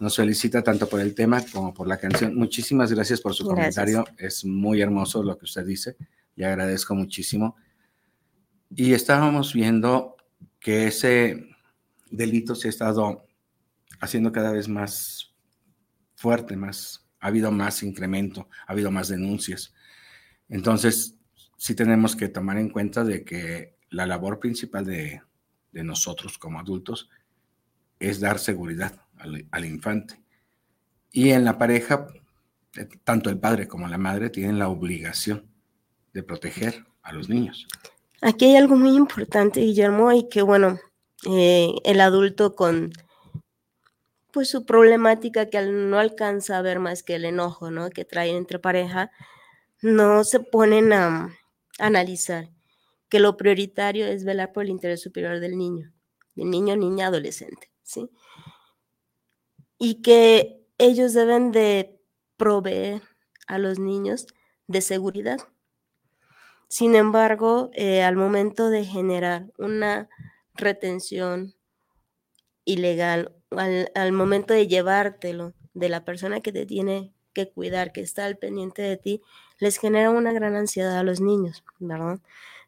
Nos 0.00 0.16
felicita 0.16 0.62
tanto 0.62 0.88
por 0.88 1.00
el 1.00 1.14
tema 1.14 1.44
como 1.52 1.72
por 1.72 1.86
la 1.86 1.98
canción. 1.98 2.34
Muchísimas 2.34 2.92
gracias 2.92 3.20
por 3.20 3.34
su 3.34 3.44
comentario. 3.44 4.04
Es 4.18 4.44
muy 4.44 4.80
hermoso 4.80 5.22
lo 5.22 5.38
que 5.38 5.44
usted 5.44 5.64
dice 5.64 5.96
y 6.34 6.42
agradezco 6.42 6.94
muchísimo. 6.94 7.56
Y 8.74 8.92
estábamos 8.92 9.52
viendo 9.52 10.16
que 10.58 10.86
ese 10.86 11.48
delito 12.10 12.54
se 12.54 12.68
ha 12.68 12.70
estado 12.70 13.26
haciendo 14.00 14.32
cada 14.32 14.52
vez 14.52 14.68
más 14.68 15.34
fuerte, 16.16 16.56
más, 16.56 17.06
ha 17.20 17.28
habido 17.28 17.50
más 17.50 17.82
incremento, 17.82 18.48
ha 18.66 18.72
habido 18.72 18.90
más 18.90 19.08
denuncias. 19.08 19.74
Entonces, 20.48 21.16
sí 21.56 21.74
tenemos 21.74 22.16
que 22.16 22.28
tomar 22.28 22.58
en 22.58 22.70
cuenta 22.70 23.04
de 23.04 23.24
que 23.24 23.76
la 23.90 24.06
labor 24.06 24.38
principal 24.38 24.84
de, 24.84 25.22
nosotros 25.72 26.38
como 26.38 26.58
adultos 26.58 27.08
es 27.98 28.20
dar 28.20 28.38
seguridad 28.38 29.00
al, 29.18 29.46
al 29.50 29.64
infante. 29.64 30.20
Y 31.12 31.30
en 31.30 31.44
la 31.44 31.58
pareja, 31.58 32.08
eh, 32.76 32.88
tanto 33.04 33.30
el 33.30 33.38
padre 33.38 33.68
como 33.68 33.86
la 33.88 33.98
madre 33.98 34.30
tienen 34.30 34.58
la 34.58 34.68
obligación 34.68 35.46
de 36.12 36.22
proteger 36.22 36.84
a 37.02 37.12
los 37.12 37.28
niños. 37.28 37.66
Aquí 38.20 38.46
hay 38.46 38.56
algo 38.56 38.76
muy 38.76 38.96
importante, 38.96 39.60
Guillermo, 39.60 40.12
y 40.12 40.28
que 40.28 40.42
bueno, 40.42 40.78
eh, 41.28 41.74
el 41.84 42.00
adulto 42.00 42.54
con 42.54 42.92
pues 44.32 44.48
su 44.48 44.64
problemática 44.64 45.50
que 45.50 45.60
no 45.62 45.98
alcanza 45.98 46.56
a 46.56 46.62
ver 46.62 46.78
más 46.78 47.02
que 47.02 47.16
el 47.16 47.24
enojo, 47.24 47.70
¿no? 47.70 47.90
Que 47.90 48.04
trae 48.04 48.30
entre 48.30 48.58
pareja, 48.58 49.10
no 49.82 50.24
se 50.24 50.40
ponen 50.40 50.92
a, 50.92 51.36
analizar 51.78 52.50
que 53.10 53.20
lo 53.20 53.36
prioritario 53.36 54.06
es 54.06 54.24
velar 54.24 54.52
por 54.52 54.64
el 54.64 54.70
interés 54.70 55.02
superior 55.02 55.40
del 55.40 55.58
niño, 55.58 55.92
del 56.34 56.48
niño, 56.48 56.76
niña, 56.76 57.08
adolescente, 57.08 57.70
¿sí? 57.82 58.08
Y 59.78 60.00
que 60.00 60.64
ellos 60.78 61.12
deben 61.12 61.50
de 61.52 62.00
proveer 62.36 63.02
a 63.46 63.58
los 63.58 63.78
niños 63.78 64.26
de 64.68 64.80
seguridad. 64.80 65.38
Sin 66.68 66.94
embargo, 66.94 67.70
eh, 67.74 68.02
al 68.02 68.14
momento 68.14 68.70
de 68.70 68.84
generar 68.84 69.50
una 69.58 70.08
retención 70.54 71.54
ilegal, 72.64 73.34
al, 73.50 73.90
al, 73.96 74.12
momento 74.12 74.54
de 74.54 74.68
llevártelo 74.68 75.54
de 75.74 75.88
la 75.88 76.04
persona 76.04 76.40
que 76.40 76.52
te 76.52 76.64
tiene 76.64 77.12
que 77.32 77.50
cuidar, 77.50 77.92
que 77.92 78.02
está 78.02 78.26
al 78.26 78.38
pendiente 78.38 78.82
de 78.82 78.96
ti, 78.96 79.22
les 79.58 79.78
genera 79.78 80.10
una 80.10 80.32
gran 80.32 80.54
ansiedad 80.54 80.96
a 80.96 81.02
los 81.02 81.20
niños, 81.20 81.64
¿verdad? 81.80 82.20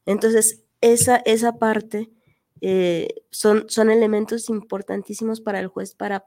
Entonces, 0.06 0.64
esa, 0.80 1.16
esa 1.16 1.58
parte 1.58 2.10
eh, 2.60 3.08
son, 3.30 3.66
son 3.68 3.90
elementos 3.90 4.48
importantísimos 4.48 5.40
para 5.40 5.60
el 5.60 5.68
juez 5.68 5.94
para 5.94 6.26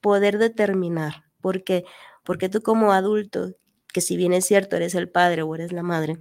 poder 0.00 0.38
determinar, 0.38 1.24
porque, 1.40 1.84
porque 2.24 2.48
tú 2.48 2.62
como 2.62 2.92
adulto, 2.92 3.54
que 3.92 4.00
si 4.00 4.16
bien 4.16 4.32
es 4.32 4.46
cierto, 4.46 4.76
eres 4.76 4.94
el 4.94 5.08
padre 5.08 5.42
o 5.42 5.54
eres 5.54 5.72
la 5.72 5.82
madre, 5.82 6.18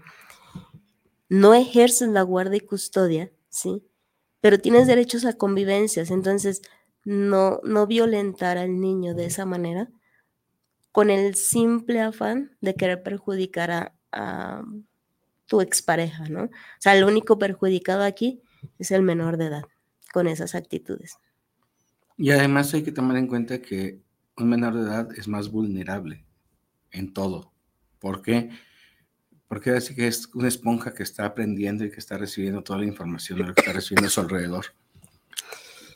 no 1.30 1.54
ejerces 1.54 2.10
la 2.10 2.24
guardia 2.24 2.58
y 2.58 2.62
custodia, 2.62 3.32
¿sí? 3.50 3.84
Pero 4.42 4.58
tienes 4.58 4.88
derechos 4.88 5.26
a 5.26 5.34
convivencias, 5.38 6.12
entonces 6.12 6.62
no, 7.04 7.60
no 7.64 7.88
violentar 7.88 8.58
al 8.58 8.80
niño 8.80 9.14
de 9.14 9.26
esa 9.26 9.46
manera 9.46 9.90
con 10.92 11.10
el 11.10 11.36
simple 11.36 12.02
afán 12.02 12.58
de 12.62 12.76
querer 12.76 13.04
perjudicar 13.04 13.94
a 14.12 14.64
tu 15.50 15.60
expareja, 15.60 16.30
¿no? 16.30 16.44
O 16.44 16.50
sea, 16.80 16.96
el 16.96 17.04
único 17.04 17.38
perjudicado 17.38 18.04
aquí 18.04 18.42
es 18.78 18.92
el 18.92 19.02
menor 19.02 19.36
de 19.36 19.48
edad 19.48 19.64
con 20.14 20.28
esas 20.28 20.56
actitudes. 20.56 21.18
Y 22.16 22.32
además 22.32 22.74
hay 22.74 22.84
que 22.84 22.92
tomar 22.92 23.18
en 23.18 23.28
cuenta 23.28 23.62
que 23.62 24.00
un 24.38 24.50
menor 24.50 24.76
de 24.76 24.82
edad 24.82 25.10
es 25.18 25.28
más 25.28 25.50
vulnerable 25.50 26.24
en 26.92 27.12
todo. 27.12 27.52
¿Por 28.00 28.22
qué? 28.22 28.52
Porque 29.48 29.72
así 29.72 29.96
que 29.96 30.08
es 30.08 30.28
una 30.36 30.48
esponja 30.48 30.94
que 30.94 31.04
está 31.04 31.26
aprendiendo 31.26 31.84
y 31.84 31.90
que 31.90 32.00
está 32.00 32.18
recibiendo 32.18 32.62
toda 32.62 32.80
la 32.80 32.86
información 32.86 33.40
de 33.40 33.46
lo 33.46 33.54
que 33.54 33.62
está 33.62 33.74
recibiendo 33.74 34.08
a 34.08 34.12
su 34.12 34.22
alrededor. 34.22 34.68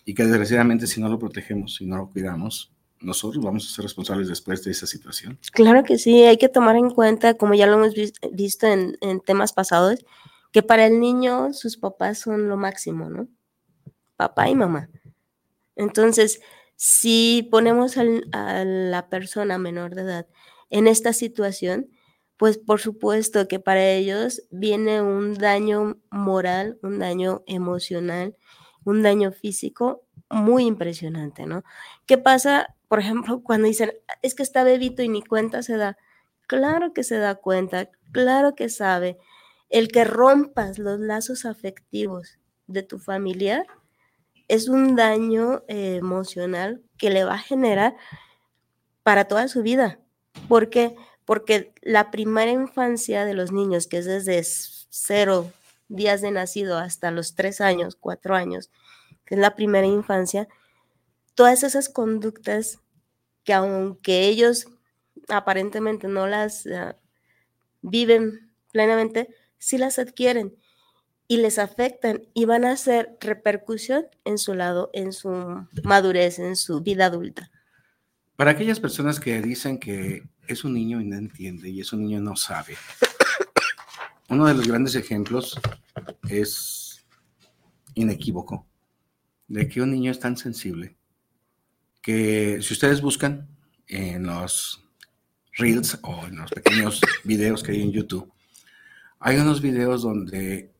Y 0.05 0.15
que 0.15 0.25
desgraciadamente 0.25 0.87
si 0.87 0.99
no 0.99 1.07
lo 1.07 1.19
protegemos, 1.19 1.75
si 1.75 1.85
no 1.85 1.97
lo 1.97 2.09
cuidamos, 2.09 2.72
nosotros 3.03 3.43
vamos 3.43 3.65
a 3.65 3.75
ser 3.75 3.83
responsables 3.83 4.27
después 4.27 4.63
de 4.63 4.71
esa 4.71 4.87
situación. 4.87 5.37
Claro 5.51 5.83
que 5.83 5.97
sí, 5.97 6.23
hay 6.23 6.37
que 6.37 6.49
tomar 6.49 6.75
en 6.75 6.89
cuenta, 6.89 7.35
como 7.35 7.53
ya 7.53 7.67
lo 7.67 7.73
hemos 7.73 7.93
visto 8.31 8.67
en, 8.67 9.19
temas 9.21 9.53
pasados, 9.53 10.05
que 10.51 10.63
para 10.63 10.85
el 10.85 10.99
niño 10.99 11.53
sus 11.53 11.77
papás 11.77 12.19
son 12.19 12.47
lo 12.47 12.57
máximo, 12.57 13.09
¿no? 13.09 13.27
Papá 14.15 14.49
y 14.49 14.55
mamá. 14.55 14.89
Entonces, 15.75 16.41
si 16.75 17.47
ponemos 17.51 17.97
a 17.97 18.63
la 18.65 19.09
persona 19.09 19.57
menor 19.57 19.95
de 19.95 20.01
edad 20.03 20.27
en 20.69 20.87
esta 20.87 21.13
situación, 21.13 21.89
pues 22.37 22.57
por 22.57 22.79
supuesto 22.79 23.47
que 23.47 23.59
para 23.59 23.89
ellos 23.91 24.43
viene 24.49 25.01
un 25.01 25.33
daño 25.35 25.97
moral, 26.11 26.77
un 26.81 26.99
daño 26.99 27.43
emocional, 27.47 28.35
un 28.83 29.01
daño 29.01 29.31
físico 29.31 30.03
muy 30.29 30.65
impresionante, 30.65 31.45
¿no? 31.45 31.63
¿Qué 32.05 32.17
pasa, 32.17 32.75
por 32.93 32.99
ejemplo, 32.99 33.41
cuando 33.41 33.67
dicen, 33.67 33.91
es 34.21 34.35
que 34.35 34.43
está 34.43 34.63
bebito 34.63 35.01
y 35.01 35.09
ni 35.09 35.23
cuenta 35.23 35.63
se 35.63 35.77
da? 35.77 35.97
Claro 36.45 36.93
que 36.93 37.03
se 37.03 37.17
da 37.17 37.33
cuenta, 37.33 37.89
claro 38.11 38.53
que 38.53 38.69
sabe. 38.69 39.17
El 39.71 39.87
que 39.87 40.03
rompas 40.03 40.77
los 40.77 40.99
lazos 40.99 41.45
afectivos 41.45 42.37
de 42.67 42.83
tu 42.83 42.99
familiar 42.99 43.65
es 44.47 44.69
un 44.69 44.95
daño 44.95 45.63
eh, 45.67 45.95
emocional 45.95 46.83
que 46.99 47.09
le 47.09 47.23
va 47.23 47.33
a 47.33 47.39
generar 47.39 47.95
para 49.01 49.27
toda 49.27 49.47
su 49.47 49.63
vida. 49.63 49.99
¿Por 50.47 50.69
qué? 50.69 50.95
Porque 51.25 51.73
la 51.81 52.11
primera 52.11 52.51
infancia 52.51 53.25
de 53.25 53.33
los 53.33 53.51
niños, 53.51 53.87
que 53.87 53.97
es 53.97 54.05
desde 54.05 54.43
cero 54.43 55.51
días 55.87 56.21
de 56.21 56.29
nacido 56.29 56.77
hasta 56.77 57.09
los 57.09 57.33
tres 57.33 57.59
años, 57.59 57.95
cuatro 57.95 58.35
años, 58.35 58.69
que 59.25 59.33
es 59.33 59.41
la 59.41 59.55
primera 59.55 59.87
infancia, 59.87 60.47
todas 61.33 61.63
esas 61.63 61.89
conductas 61.89 62.82
que 63.43 63.53
aunque 63.53 64.27
ellos 64.27 64.67
aparentemente 65.27 66.07
no 66.07 66.27
las 66.27 66.65
uh, 66.65 66.93
viven 67.81 68.51
plenamente, 68.71 69.29
sí 69.57 69.77
las 69.77 69.99
adquieren 69.99 70.55
y 71.27 71.37
les 71.37 71.57
afectan 71.57 72.23
y 72.33 72.45
van 72.45 72.65
a 72.65 72.71
hacer 72.71 73.17
repercusión 73.21 74.05
en 74.25 74.37
su 74.37 74.53
lado, 74.53 74.89
en 74.93 75.13
su 75.13 75.29
madurez, 75.83 76.39
en 76.39 76.55
su 76.55 76.81
vida 76.81 77.05
adulta. 77.05 77.49
Para 78.35 78.51
aquellas 78.51 78.79
personas 78.79 79.19
que 79.19 79.41
dicen 79.41 79.79
que 79.79 80.23
es 80.47 80.63
un 80.63 80.73
niño 80.73 80.99
y 80.99 81.05
no 81.05 81.17
entiende 81.17 81.69
y 81.69 81.81
es 81.81 81.93
un 81.93 82.01
niño 82.01 82.17
y 82.17 82.21
no 82.21 82.35
sabe, 82.35 82.75
uno 84.29 84.47
de 84.47 84.53
los 84.53 84.67
grandes 84.67 84.95
ejemplos 84.95 85.59
es 86.29 87.05
inequívoco 87.93 88.65
de 89.47 89.67
que 89.67 89.81
un 89.81 89.91
niño 89.91 90.11
es 90.11 90.19
tan 90.19 90.35
sensible 90.35 90.97
que 92.03 92.61
si 92.61 92.73
ustedes 92.73 93.01
buscan 93.01 93.47
en 93.87 94.27
los 94.27 94.85
reels 95.53 95.97
o 96.03 96.27
en 96.27 96.37
los 96.37 96.51
pequeños 96.51 97.01
videos 97.23 97.63
que 97.63 97.71
hay 97.71 97.81
en 97.81 97.91
YouTube, 97.91 98.31
hay 99.19 99.37
unos 99.37 99.61
videos 99.61 100.03
donde 100.03 100.71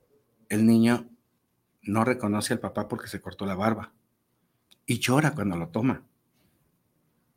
el 0.49 0.67
niño 0.67 1.09
no 1.81 2.03
reconoce 2.03 2.53
al 2.53 2.59
papá 2.59 2.87
porque 2.87 3.07
se 3.07 3.21
cortó 3.21 3.45
la 3.45 3.55
barba 3.55 3.93
y 4.85 4.99
llora 4.99 5.33
cuando 5.33 5.55
lo 5.55 5.69
toma. 5.69 6.03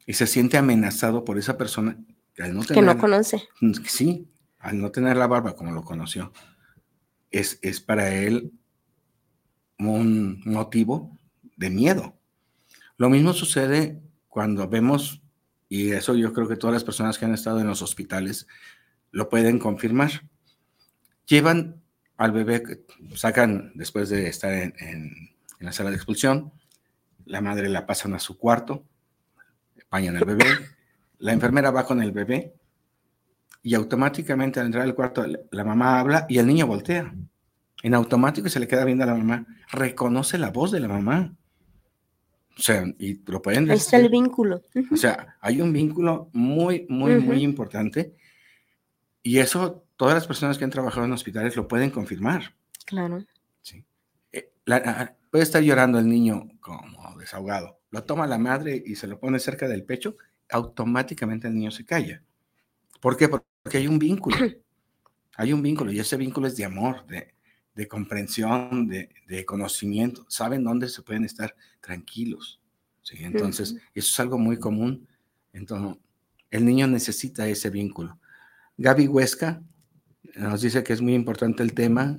Y 0.05 0.14
se 0.14 0.27
siente 0.27 0.57
amenazado 0.57 1.25
por 1.25 1.38
esa 1.38 1.57
persona 1.57 1.96
que, 2.35 2.42
al 2.42 2.55
no, 2.55 2.64
tener, 2.64 2.83
que 2.83 2.87
no 2.87 2.99
conoce. 2.99 3.49
Sí, 3.87 4.29
al 4.59 4.81
no 4.81 4.90
tener 4.90 5.16
la 5.16 5.27
barba 5.29 5.55
como 5.55 5.72
lo 5.72 5.85
conoció, 5.85 6.33
es, 7.31 7.59
es 7.62 7.81
para 7.81 8.12
él 8.14 8.53
un 9.79 10.42
motivo 10.44 11.16
de 11.57 11.70
miedo. 11.70 12.15
Lo 12.97 13.11
mismo 13.11 13.33
sucede 13.33 14.01
cuando 14.29 14.69
vemos, 14.69 15.23
y 15.69 15.91
eso 15.91 16.15
yo 16.15 16.33
creo 16.33 16.49
que 16.49 16.57
todas 16.57 16.75
las 16.75 16.85
personas 16.85 17.19
que 17.19 17.25
han 17.25 17.35
estado 17.35 17.61
en 17.61 17.67
los 17.67 17.83
hospitales 17.83 18.47
lo 19.11 19.29
pueden 19.29 19.59
confirmar, 19.59 20.11
llevan 21.27 21.83
al 22.17 22.33
bebé, 22.33 22.85
sacan 23.15 23.73
después 23.75 24.09
de 24.09 24.29
estar 24.29 24.53
en, 24.53 25.13
la 25.61 25.73
sala 25.73 25.91
de 25.91 25.97
expulsión, 25.97 26.53
la 27.25 27.41
madre 27.41 27.69
la 27.69 27.87
pasan 27.87 28.15
a 28.15 28.19
su 28.19 28.39
cuarto, 28.39 28.85
bañan 29.91 30.17
al 30.17 30.25
bebé, 30.25 30.47
la 31.19 31.33
enfermera 31.33 31.71
va 31.71 31.87
con 31.87 32.03
el 32.03 32.13
bebé 32.13 32.55
y 33.63 33.75
automáticamente 33.75 34.61
al 34.61 34.67
entrar 34.67 34.85
al 34.85 34.95
cuarto 34.95 35.25
la 35.51 35.65
mamá 35.65 35.99
habla 35.99 36.27
y 36.29 36.39
el 36.39 36.47
niño 36.47 36.67
voltea. 36.67 37.15
En 37.83 37.95
automático 37.95 38.49
se 38.49 38.61
le 38.61 38.69
queda 38.69 38.85
viendo 38.85 39.05
a 39.05 39.09
la 39.09 39.15
mamá, 39.15 39.47
reconoce 39.71 40.39
la 40.39 40.51
voz 40.51 40.71
de 40.73 40.81
la 40.81 40.89
mamá. 40.89 41.35
O 42.59 42.62
sea, 42.62 42.85
y 42.99 43.21
lo 43.31 43.42
pueden. 43.42 43.71
Ahí 43.71 43.77
está 43.77 43.99
el 43.99 44.09
vínculo. 44.09 44.62
Uh 44.75 44.81
-huh. 44.81 44.92
O 44.92 44.97
sea, 44.97 45.37
hay 45.40 45.61
un 45.61 45.73
vínculo 45.73 46.31
muy, 46.33 46.87
muy, 46.88 47.12
uh 47.12 47.16
-huh. 47.16 47.25
muy 47.25 47.42
importante. 47.42 48.14
Y 49.23 49.38
eso 49.38 49.87
todas 49.97 50.14
las 50.14 50.27
personas 50.27 50.57
que 50.57 50.64
han 50.64 50.71
trabajado 50.71 51.05
en 51.05 51.12
hospitales 51.12 51.57
lo 51.57 51.69
pueden 51.69 51.90
confirmar. 51.90 52.55
Claro. 52.87 53.25
Sí. 53.62 53.85
Eh, 54.33 54.53
la, 54.64 55.16
puede 55.31 55.45
estar 55.45 55.62
llorando 55.62 55.99
el 55.99 56.09
niño 56.09 56.49
como 56.61 57.19
desahogado. 57.19 57.81
Lo 57.90 58.05
toma 58.05 58.27
la 58.27 58.38
madre 58.38 58.83
y 58.85 58.95
se 58.95 59.07
lo 59.07 59.19
pone 59.19 59.38
cerca 59.38 59.69
del 59.69 59.85
pecho, 59.85 60.16
automáticamente 60.49 61.49
el 61.49 61.55
niño 61.55 61.71
se 61.71 61.85
calla. 61.85 62.23
¿Por 63.01 63.16
qué? 63.16 63.29
Porque 63.29 63.79
hay 63.79 63.87
un 63.87 63.99
vínculo. 63.99 64.37
Hay 65.38 65.53
un 65.53 65.61
vínculo 65.61 65.92
y 65.92 66.01
ese 66.01 66.16
vínculo 66.16 66.47
es 66.47 66.57
de 66.57 66.64
amor, 66.64 67.07
de, 67.09 67.35
de 67.77 67.87
comprensión, 67.87 68.89
de, 68.89 69.11
de, 69.29 69.45
conocimiento. 69.45 70.25
Saben 70.29 70.65
dónde 70.65 70.89
se 70.89 71.03
pueden 71.03 71.25
estar 71.25 71.55
tranquilos. 71.81 72.59
¿sí? 73.03 73.19
Entonces, 73.21 73.73
uh 73.73 73.77
-huh. 73.77 73.81
eso 73.95 74.09
es 74.12 74.21
algo 74.21 74.39
muy 74.39 74.59
común. 74.59 75.07
Entonces, 75.53 76.03
el 76.51 76.65
niño 76.65 76.87
necesita 76.87 77.47
ese 77.47 77.69
vínculo. 77.69 78.19
Gaby 78.79 79.09
Huesca 79.09 79.62
nos 80.37 80.62
dice 80.62 80.83
que 80.83 80.95
es 80.95 81.03
muy 81.03 81.15
importante 81.15 81.62
el 81.62 81.75
tema 81.75 82.19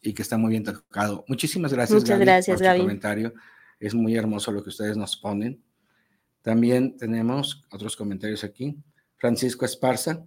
y 0.00 0.12
que 0.12 0.22
está 0.22 0.38
muy 0.38 0.50
bien 0.50 0.62
tocado. 0.62 1.24
Muchísimas 1.26 1.72
gracias, 1.72 2.02
Muchas 2.02 2.10
Gaby, 2.10 2.24
gracias, 2.24 2.56
por 2.56 2.64
Gaby. 2.64 2.78
tu 2.78 2.84
comentario. 2.84 3.34
Es 3.80 3.94
muy 3.94 4.14
hermoso 4.14 4.52
lo 4.52 4.62
que 4.62 4.68
ustedes 4.68 4.96
nos 4.96 5.16
ponen. 5.16 5.60
También 6.40 6.96
tenemos 6.96 7.64
otros 7.72 7.96
comentarios 7.96 8.44
aquí. 8.44 8.76
Francisco 9.16 9.64
Esparza, 9.64 10.24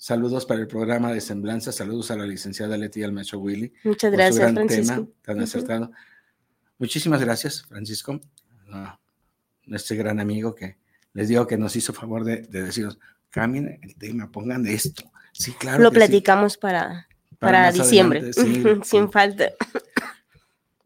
saludos 0.00 0.46
para 0.46 0.60
el 0.60 0.66
programa 0.66 1.12
de 1.12 1.20
Semblanza, 1.20 1.72
saludos 1.72 2.10
a 2.10 2.16
la 2.16 2.24
licenciada 2.24 2.78
Leti 2.78 3.00
y 3.00 3.02
al 3.02 3.12
maestro 3.12 3.38
Willy. 3.38 3.70
Muchas 3.84 4.10
gracias, 4.10 4.52
Francisco. 4.52 4.94
Tema 4.94 5.08
tan 5.20 5.40
acertado. 5.40 5.90
Muchísimas 6.78 7.20
gracias, 7.20 7.64
Francisco, 7.64 8.18
este 9.66 9.96
gran 9.96 10.18
amigo 10.18 10.54
que 10.54 10.78
les 11.12 11.28
digo 11.28 11.46
que 11.46 11.58
nos 11.58 11.76
hizo 11.76 11.92
favor 11.92 12.24
de, 12.24 12.38
de 12.38 12.62
decirnos, 12.62 12.98
cambien 13.28 13.78
el 13.82 13.94
tema, 13.96 14.32
pongan 14.32 14.66
esto. 14.66 15.12
Sí, 15.32 15.52
claro. 15.52 15.82
Lo 15.82 15.92
platicamos 15.92 16.56
para, 16.56 17.06
para, 17.38 17.70
diciembre, 17.70 18.32
sin 18.32 19.12
falta. 19.12 19.50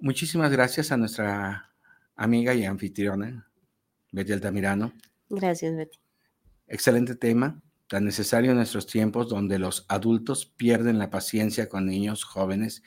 Muchísimas 0.00 0.50
gracias 0.50 0.90
a 0.90 0.96
nuestra 0.96 1.70
amiga 2.16 2.52
y 2.52 2.64
anfitriona, 2.64 3.48
Betty 4.10 4.32
Altamirano. 4.32 4.92
Gracias, 5.28 5.76
Betty. 5.76 6.00
Excelente 6.66 7.14
tema, 7.14 7.62
tan 7.88 8.04
necesario 8.04 8.50
en 8.50 8.56
nuestros 8.56 8.86
tiempos 8.86 9.28
donde 9.28 9.58
los 9.58 9.84
adultos 9.88 10.46
pierden 10.46 10.98
la 10.98 11.10
paciencia 11.10 11.68
con 11.68 11.86
niños 11.86 12.24
jóvenes 12.24 12.82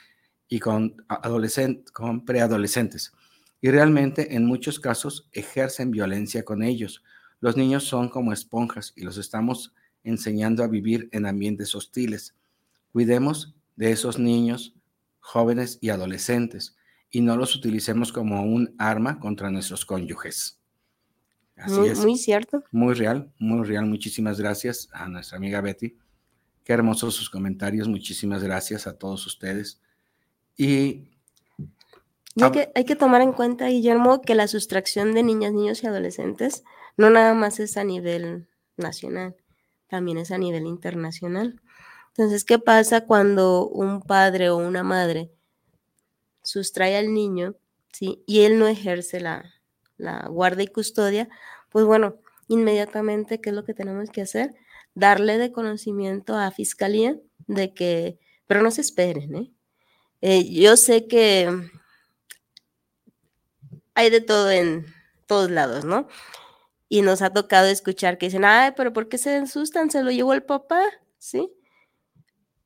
y 0.48 0.60
con, 0.60 0.98
con 1.94 2.26
preadolescentes. 2.26 3.12
Y 3.62 3.70
realmente 3.70 4.36
en 4.36 4.46
muchos 4.46 4.80
casos 4.80 5.30
ejercen 5.32 5.92
violencia 5.92 6.44
con 6.44 6.64
ellos. 6.64 7.04
Los 7.40 7.58
niños 7.58 7.84
son 7.84 8.10
como 8.10 8.34
esponjas 8.34 8.94
y 8.96 9.04
los 9.04 9.18
estamos 9.18 9.74
enseñando 10.04 10.64
a 10.64 10.68
vivir 10.68 11.10
en 11.12 11.26
ambientes 11.26 11.76
hostiles. 11.76 12.36
Cuidemos 12.92 13.56
de 13.76 13.92
esos 13.92 14.18
niños, 14.20 14.76
jóvenes 15.20 15.80
y 15.82 15.90
adolescentes 15.90 16.76
y 17.10 17.22
no 17.22 17.38
los 17.38 17.56
utilicemos 17.56 18.12
como 18.12 18.44
un 18.44 18.76
arma 18.78 19.20
contra 19.20 19.52
nuestros 19.52 19.86
cónyuges. 19.86 20.60
Así 21.58 21.74
muy, 21.74 21.90
es. 21.90 22.00
Muy 22.00 22.18
cierto. 22.18 22.64
Muy 22.72 22.94
real, 22.94 23.32
muy 23.40 23.66
real. 23.66 23.86
Muchísimas 23.86 24.40
gracias 24.40 24.90
a 24.94 25.08
nuestra 25.08 25.38
amiga 25.38 25.62
Betty. 25.62 25.98
Qué 26.64 26.74
hermosos 26.74 27.16
sus 27.16 27.30
comentarios. 27.30 27.88
Muchísimas 27.88 28.44
gracias 28.44 28.88
a 28.88 28.98
todos 28.98 29.26
ustedes. 29.26 29.82
Y 30.56 31.10
hay 32.40 32.52
que, 32.52 32.72
hay 32.76 32.86
que, 32.86 32.96
tomar 32.96 33.22
en 33.22 33.34
cuenta, 33.34 33.68
Guillermo, 33.68 34.22
que 34.22 34.36
la 34.36 34.48
sustracción 34.48 35.14
de 35.14 35.24
niñas, 35.24 35.54
niños 35.54 35.84
y 35.84 35.88
adolescentes 35.88 36.64
no 36.96 37.10
nada 37.10 37.34
más 37.34 37.60
es 37.60 37.78
a 37.78 37.84
nivel 37.84 38.48
nacional, 38.76 39.36
también 39.88 40.18
es 40.18 40.32
a 40.32 40.38
nivel 40.38 40.66
internacional. 40.66 41.62
Entonces, 42.10 42.44
¿qué 42.44 42.60
pasa 42.60 43.06
cuando 43.06 43.68
un 43.68 44.02
padre 44.02 44.50
o 44.50 44.58
una 44.58 44.84
madre 44.84 45.32
sustrae 46.42 46.98
al 46.98 47.14
niño 47.14 47.56
¿sí? 47.92 48.24
y 48.26 48.42
él 48.42 48.58
no 48.58 48.68
ejerce 48.68 49.20
la, 49.20 49.46
la 49.98 50.28
guarda 50.30 50.64
y 50.64 50.68
custodia? 50.68 51.30
Pues 51.70 51.86
bueno, 51.86 52.18
inmediatamente, 52.48 53.42
¿qué 53.42 53.50
es 53.50 53.56
lo 53.56 53.64
que 53.64 53.74
tenemos 53.74 54.10
que 54.10 54.22
hacer? 54.22 54.56
Darle 54.96 55.38
de 55.38 55.52
conocimiento 55.52 56.36
a 56.38 56.52
fiscalía 56.52 57.18
de 57.48 57.74
que, 57.74 58.20
pero 58.48 58.62
no 58.62 58.72
se 58.72 58.82
esperen, 58.82 59.36
¿eh? 59.36 59.52
Eh, 60.22 60.50
yo 60.50 60.78
sé 60.78 61.08
que 61.08 61.48
hay 63.94 64.10
de 64.10 64.22
todo 64.22 64.50
en 64.52 64.86
todos 65.28 65.52
lados, 65.52 65.86
¿no? 65.86 66.08
Y 66.90 67.02
nos 67.02 67.22
ha 67.22 67.32
tocado 67.32 67.68
escuchar 67.68 68.18
que 68.18 68.28
dicen, 68.28 68.46
ay, 68.46 68.72
pero 68.76 68.94
¿por 68.94 69.10
qué 69.10 69.18
se 69.18 69.36
asustan? 69.36 69.92
Se 69.92 70.04
lo 70.04 70.12
llevó 70.12 70.34
el 70.34 70.44
papá, 70.44 70.82
¿sí? 71.20 71.52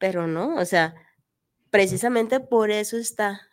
pero 0.01 0.25
no, 0.25 0.55
o 0.55 0.65
sea, 0.65 0.95
precisamente 1.69 2.39
por 2.39 2.71
eso 2.71 2.97
está 2.97 3.47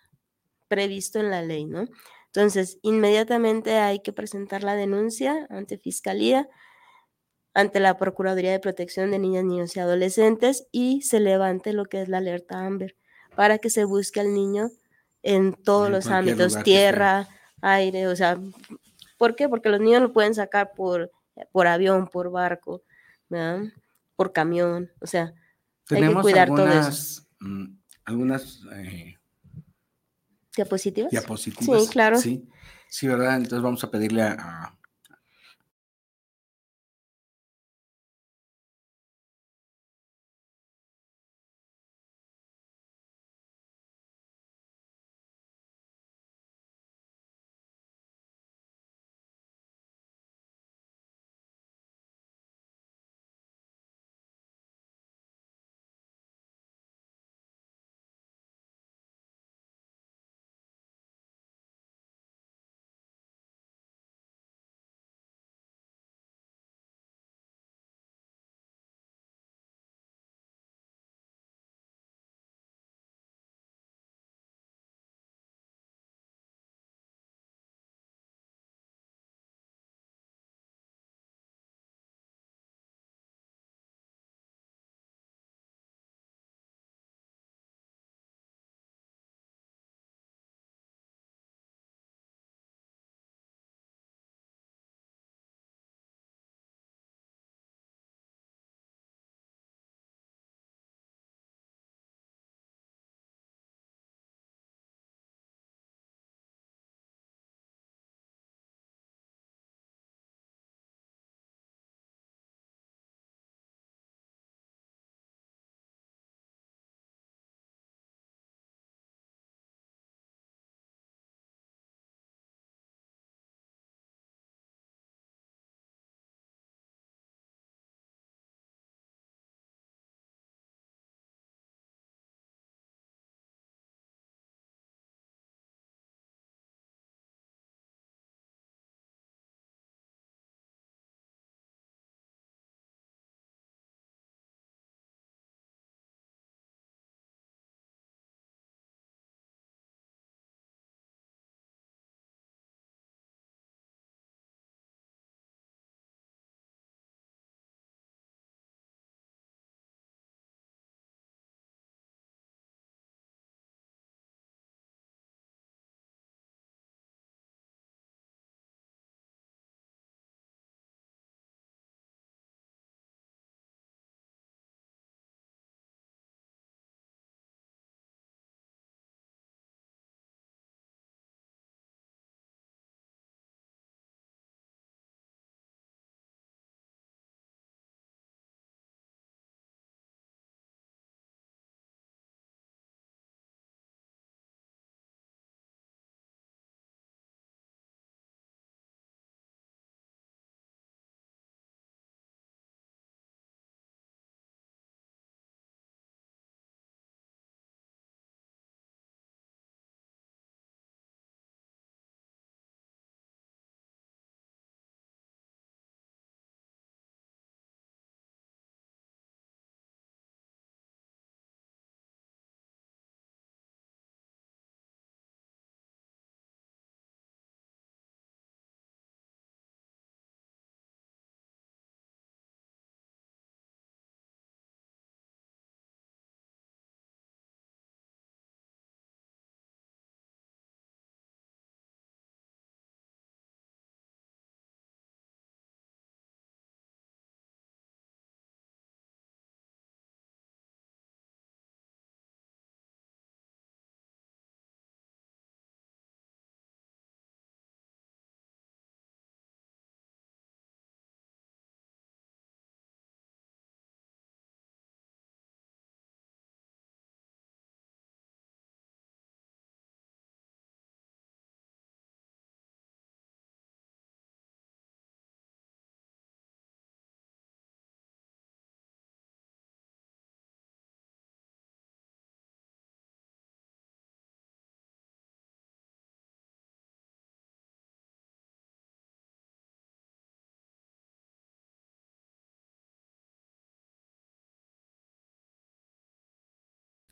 previsto 0.66 1.20
en 1.20 1.30
la 1.30 1.42
ley, 1.42 1.66
¿no? 1.66 1.84
Entonces, 2.32 2.78
inmediatamente 2.82 3.76
hay 3.76 4.00
que 4.00 4.12
presentar 4.12 4.62
la 4.62 4.74
denuncia 4.74 5.46
ante 5.50 5.78
Fiscalía, 5.78 6.48
ante 7.54 7.80
la 7.80 7.96
Procuraduría 7.96 8.52
de 8.52 8.60
Protección 8.60 9.10
de 9.10 9.18
Niñas, 9.18 9.44
Niños 9.44 9.76
y 9.76 9.80
Adolescentes 9.80 10.68
y 10.70 11.02
se 11.02 11.20
levante 11.20 11.72
lo 11.72 11.86
que 11.86 12.02
es 12.02 12.08
la 12.08 12.18
alerta 12.18 12.64
AMBER 12.64 12.96
para 13.34 13.58
que 13.58 13.70
se 13.70 13.84
busque 13.84 14.20
al 14.20 14.34
niño 14.34 14.70
en 15.22 15.54
todos 15.54 15.90
los 15.90 16.06
ámbitos, 16.06 16.62
tierra, 16.62 17.28
aire, 17.60 18.06
o 18.06 18.14
sea, 18.14 18.38
¿por 19.16 19.34
qué? 19.34 19.48
Porque 19.48 19.68
los 19.68 19.80
niños 19.80 20.02
lo 20.02 20.12
pueden 20.12 20.34
sacar 20.34 20.72
por, 20.76 21.10
por 21.50 21.66
avión, 21.66 22.08
por 22.08 22.30
barco, 22.30 22.82
por 24.16 24.32
camión, 24.32 24.90
o 25.00 25.06
sea, 25.06 25.34
tenemos 25.86 26.26
algunas, 26.32 27.26
mm, 27.40 27.66
algunas 28.04 28.60
eh, 28.74 29.17
diapositivas. 30.58 31.10
Diapositivas. 31.10 31.84
Sí, 31.84 31.88
claro. 31.90 32.18
Sí, 32.18 32.48
sí, 32.88 33.08
¿verdad? 33.08 33.36
Entonces 33.36 33.62
vamos 33.62 33.82
a 33.84 33.90
pedirle 33.90 34.22
a, 34.22 34.77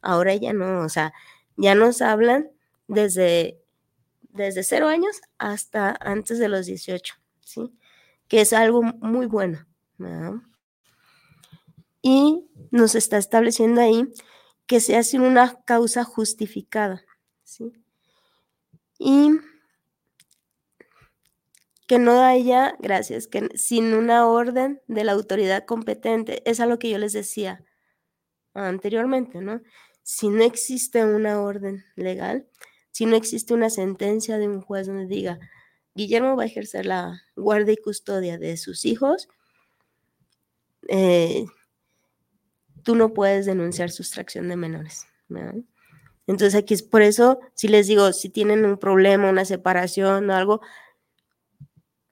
ahora 0.07 0.35
ya 0.35 0.53
no, 0.53 0.81
o 0.81 0.89
sea, 0.89 1.13
ya 1.57 1.75
nos 1.75 2.01
hablan 2.03 2.51
desde, 2.89 3.61
desde 4.31 4.63
cero 4.63 4.89
años 4.89 5.21
hasta 5.39 5.97
antes 6.01 6.39
de 6.39 6.49
los 6.49 6.67
18, 6.67 7.15
¿sí? 7.41 7.73
Que 8.29 8.41
es 8.41 8.53
algo 8.53 8.83
muy 8.83 9.27
bueno. 9.27 9.67
Y 12.03 12.47
nos 12.71 12.95
está 12.95 13.19
estableciendo 13.19 13.81
ahí 13.81 14.09
que 14.67 14.81
se 14.81 14.97
hace 14.97 15.19
una 15.19 15.61
causa 15.65 16.05
justificada, 16.05 17.03
¿sí? 17.45 17.73
Y 18.99 19.31
que 21.87 21.99
no 21.99 22.23
haya, 22.23 22.77
gracias, 22.81 23.29
que 23.29 23.49
sin 23.57 23.95
una 23.95 24.27
orden 24.27 24.81
de 24.89 25.05
la 25.05 25.13
autoridad 25.13 25.65
competente, 25.65 26.43
es 26.49 26.61
a 26.61 26.67
lo 26.67 26.79
que 26.79 26.91
yo 26.91 26.99
les 26.99 27.13
decía 27.13 27.65
anteriormente, 28.55 29.41
¿no? 29.41 29.61
Si 30.09 30.29
no 30.29 30.45
existe 30.45 31.05
una 31.05 31.41
orden 31.41 31.85
legal, 31.97 32.47
si 32.93 33.07
no 33.07 33.17
existe 33.17 33.55
una 33.55 33.71
sentencia 33.71 34.39
de 34.39 34.47
un 34.47 34.61
juez 34.61 34.87
donde 34.87 35.09
diga, 35.09 35.41
Guillermo 35.97 36.37
va 36.37 36.45
a 36.45 36.47
ejercer 36.47 36.87
la 36.87 37.23
guardia 37.35 37.73
y 37.73 37.77
custodia 37.77 38.39
de 38.39 38.57
sus 38.57 38.85
hijos, 38.85 39.27
eh, 40.87 41.47
tú 42.85 42.95
no 42.95 43.15
puedes 43.15 43.47
denunciar 43.47 43.91
sustracción 43.91 44.49
de 44.49 44.55
menores. 44.55 45.09
Entonces 46.29 46.55
aquí 46.55 46.75
es 46.75 46.85
por 46.85 47.03
eso, 47.03 47.41
si 47.55 47.67
les 47.67 47.89
digo, 47.89 48.13
si 48.13 48.29
tienen 48.29 48.65
un 48.65 48.79
problema, 48.79 49.29
una 49.29 49.45
separación 49.45 50.31
o 50.31 50.37
algo, 50.37 50.61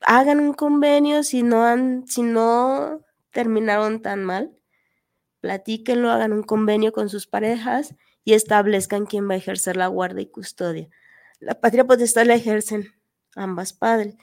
hagan 0.01 0.41
un 0.41 0.53
convenio 0.53 1.23
si 1.23 1.45
no 1.45 1.63
han, 1.65 2.09
si 2.09 2.23
no 2.23 3.05
terminaron 3.31 4.03
tan 4.03 4.25
mal, 4.25 4.53
platíquenlo, 5.45 6.11
hagan 6.11 6.33
un 6.33 6.43
convenio 6.43 6.91
con 6.91 7.11
sus 7.11 7.27
parejas 7.27 7.95
y 8.25 8.33
establezcan 8.33 9.05
quién 9.05 9.29
va 9.29 9.35
a 9.35 9.37
ejercer 9.37 9.77
la 9.77 9.89
guardia 9.89 10.23
y 10.23 10.27
custodia. 10.27 10.89
La 11.39 11.61
patria 11.61 11.85
potestad 11.85 12.25
la 12.25 12.35
ejercen 12.35 12.95
ambas 13.37 13.75
padres. 13.75 14.17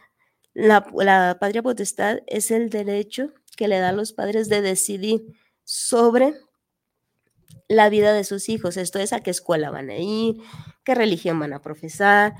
La, 0.55 0.84
la 0.95 1.38
patria 1.39 1.62
potestad 1.62 2.21
es 2.25 2.49
el 2.49 2.71
derecho 2.71 3.34
que 3.55 3.67
le 3.67 3.77
da 3.77 3.89
a 3.89 3.91
los 3.91 4.13
padres 4.13 4.49
de 4.49 4.62
decidir 4.62 5.21
sobre 5.63 6.34
la 7.67 7.89
vida 7.89 8.13
de 8.13 8.23
sus 8.23 8.49
hijos. 8.49 8.75
Esto 8.75 8.97
es 8.97 9.13
a 9.13 9.19
qué 9.19 9.29
escuela 9.29 9.69
van 9.69 9.91
a 9.91 9.97
ir, 9.97 10.38
qué 10.84 10.95
religión 10.95 11.39
van 11.39 11.53
a 11.53 11.62
profesar, 11.62 12.34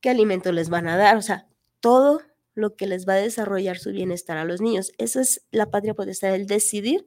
qué 0.00 0.10
alimento 0.10 0.50
les 0.50 0.70
van 0.70 0.88
a 0.88 0.96
dar, 0.96 1.16
o 1.16 1.22
sea, 1.22 1.46
todo 1.78 2.20
lo 2.56 2.74
que 2.74 2.88
les 2.88 3.08
va 3.08 3.12
a 3.12 3.18
desarrollar 3.18 3.78
su 3.78 3.92
bienestar 3.92 4.38
a 4.38 4.44
los 4.44 4.60
niños. 4.60 4.90
Esa 4.98 5.20
es 5.20 5.46
la 5.52 5.70
patria 5.70 5.94
potestad, 5.94 6.34
el 6.34 6.48
decidir 6.48 7.06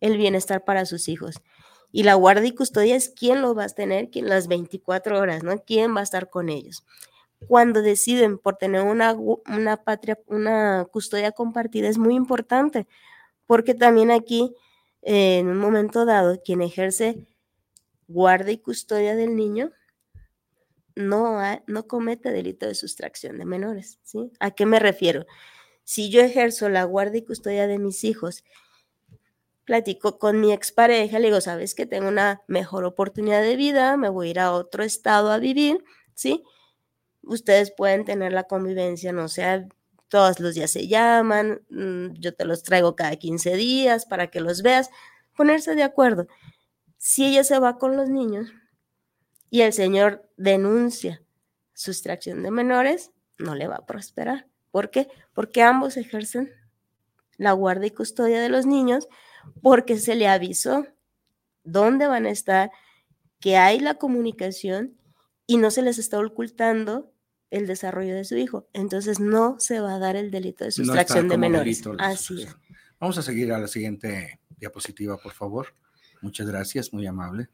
el 0.00 0.16
bienestar 0.16 0.64
para 0.64 0.86
sus 0.86 1.08
hijos. 1.08 1.36
Y 1.92 2.04
la 2.04 2.14
guardia 2.14 2.48
y 2.48 2.54
custodia 2.54 2.96
es 2.96 3.08
quién 3.08 3.42
lo 3.42 3.54
va 3.54 3.64
a 3.64 3.68
tener, 3.68 4.10
quién 4.10 4.28
las 4.28 4.46
24 4.46 5.18
horas, 5.18 5.42
¿no? 5.42 5.58
¿Quién 5.64 5.94
va 5.94 6.00
a 6.00 6.04
estar 6.04 6.30
con 6.30 6.48
ellos? 6.48 6.84
Cuando 7.48 7.82
deciden 7.82 8.38
por 8.38 8.56
tener 8.56 8.82
una, 8.82 9.12
una 9.14 9.76
patria, 9.82 10.18
una 10.26 10.86
custodia 10.92 11.32
compartida 11.32 11.88
es 11.88 11.98
muy 11.98 12.14
importante, 12.14 12.86
porque 13.46 13.74
también 13.74 14.10
aquí, 14.10 14.54
en 15.02 15.48
un 15.48 15.58
momento 15.58 16.04
dado, 16.04 16.40
quien 16.44 16.60
ejerce 16.60 17.26
guardia 18.06 18.52
y 18.52 18.58
custodia 18.58 19.16
del 19.16 19.36
niño 19.36 19.70
no, 20.94 21.40
no 21.66 21.86
comete 21.86 22.30
delito 22.30 22.66
de 22.66 22.74
sustracción 22.74 23.38
de 23.38 23.44
menores. 23.44 23.98
¿sí? 24.02 24.30
¿A 24.38 24.50
qué 24.52 24.66
me 24.66 24.78
refiero? 24.78 25.26
Si 25.84 26.10
yo 26.10 26.20
ejerzo 26.20 26.68
la 26.68 26.84
guardia 26.84 27.18
y 27.18 27.24
custodia 27.24 27.66
de 27.66 27.78
mis 27.78 28.04
hijos, 28.04 28.44
platico 29.70 30.18
con 30.18 30.40
mi 30.40 30.52
expareja, 30.52 31.20
le 31.20 31.28
digo, 31.28 31.40
sabes 31.40 31.76
que 31.76 31.86
tengo 31.86 32.08
una 32.08 32.42
mejor 32.48 32.84
oportunidad 32.84 33.40
de 33.40 33.54
vida, 33.54 33.96
me 33.96 34.08
voy 34.08 34.26
a 34.26 34.30
ir 34.32 34.40
a 34.40 34.50
otro 34.50 34.82
estado 34.82 35.30
a 35.30 35.38
vivir, 35.38 35.84
¿sí? 36.12 36.42
Ustedes 37.22 37.70
pueden 37.70 38.04
tener 38.04 38.32
la 38.32 38.48
convivencia, 38.48 39.12
no 39.12 39.28
sé, 39.28 39.68
todos 40.08 40.40
los 40.40 40.56
días 40.56 40.72
se 40.72 40.88
llaman, 40.88 41.62
mm, 41.70 42.14
yo 42.14 42.34
te 42.34 42.46
los 42.46 42.64
traigo 42.64 42.96
cada 42.96 43.14
15 43.14 43.54
días 43.54 44.06
para 44.06 44.26
que 44.26 44.40
los 44.40 44.62
veas, 44.62 44.90
ponerse 45.36 45.76
de 45.76 45.84
acuerdo. 45.84 46.26
Si 46.98 47.24
ella 47.26 47.44
se 47.44 47.60
va 47.60 47.78
con 47.78 47.96
los 47.96 48.08
niños, 48.08 48.52
y 49.50 49.60
el 49.60 49.72
señor 49.72 50.28
denuncia 50.36 51.22
sustracción 51.74 52.42
de 52.42 52.50
menores, 52.50 53.12
no 53.38 53.54
le 53.54 53.68
va 53.68 53.76
a 53.76 53.86
prosperar. 53.86 54.48
¿Por 54.72 54.90
qué? 54.90 55.06
Porque 55.32 55.62
ambos 55.62 55.96
ejercen 55.96 56.50
la 57.36 57.52
guardia 57.52 57.86
y 57.86 57.92
custodia 57.92 58.40
de 58.40 58.48
los 58.48 58.66
niños, 58.66 59.06
porque 59.62 59.98
se 59.98 60.14
le 60.14 60.28
avisó 60.28 60.86
dónde 61.64 62.06
van 62.06 62.26
a 62.26 62.30
estar, 62.30 62.70
que 63.38 63.56
hay 63.56 63.80
la 63.80 63.94
comunicación 63.94 64.96
y 65.46 65.56
no 65.56 65.70
se 65.70 65.82
les 65.82 65.98
está 65.98 66.18
ocultando 66.18 67.12
el 67.50 67.66
desarrollo 67.66 68.14
de 68.14 68.24
su 68.24 68.36
hijo. 68.36 68.68
Entonces 68.72 69.20
no 69.20 69.58
se 69.58 69.80
va 69.80 69.94
a 69.94 69.98
dar 69.98 70.16
el 70.16 70.30
delito 70.30 70.64
de 70.64 70.70
sustracción 70.70 71.28
de 71.28 71.36
menores. 71.36 71.82
Así 71.98 72.42
es. 72.42 72.56
Vamos 72.98 73.18
a 73.18 73.22
seguir 73.22 73.52
a 73.52 73.58
la 73.58 73.66
siguiente 73.66 74.40
diapositiva, 74.58 75.16
por 75.16 75.32
favor. 75.32 75.74
Muchas 76.20 76.46
gracias, 76.46 76.92
muy 76.92 77.06
amable. 77.06 77.48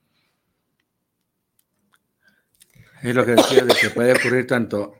Es 3.03 3.14
lo 3.14 3.25
que 3.25 3.33
decía 3.33 3.64
de 3.64 3.75
que 3.75 3.90
puede 3.90 4.12
ocurrir 4.12 4.46
tanto 4.46 4.94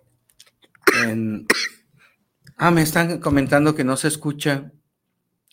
en... 1.05 1.47
Ah, 2.57 2.71
me 2.71 2.83
están 2.83 3.19
comentando 3.21 3.75
que 3.75 3.85
no 3.85 3.97
se 3.97 4.09
escucha. 4.09 4.73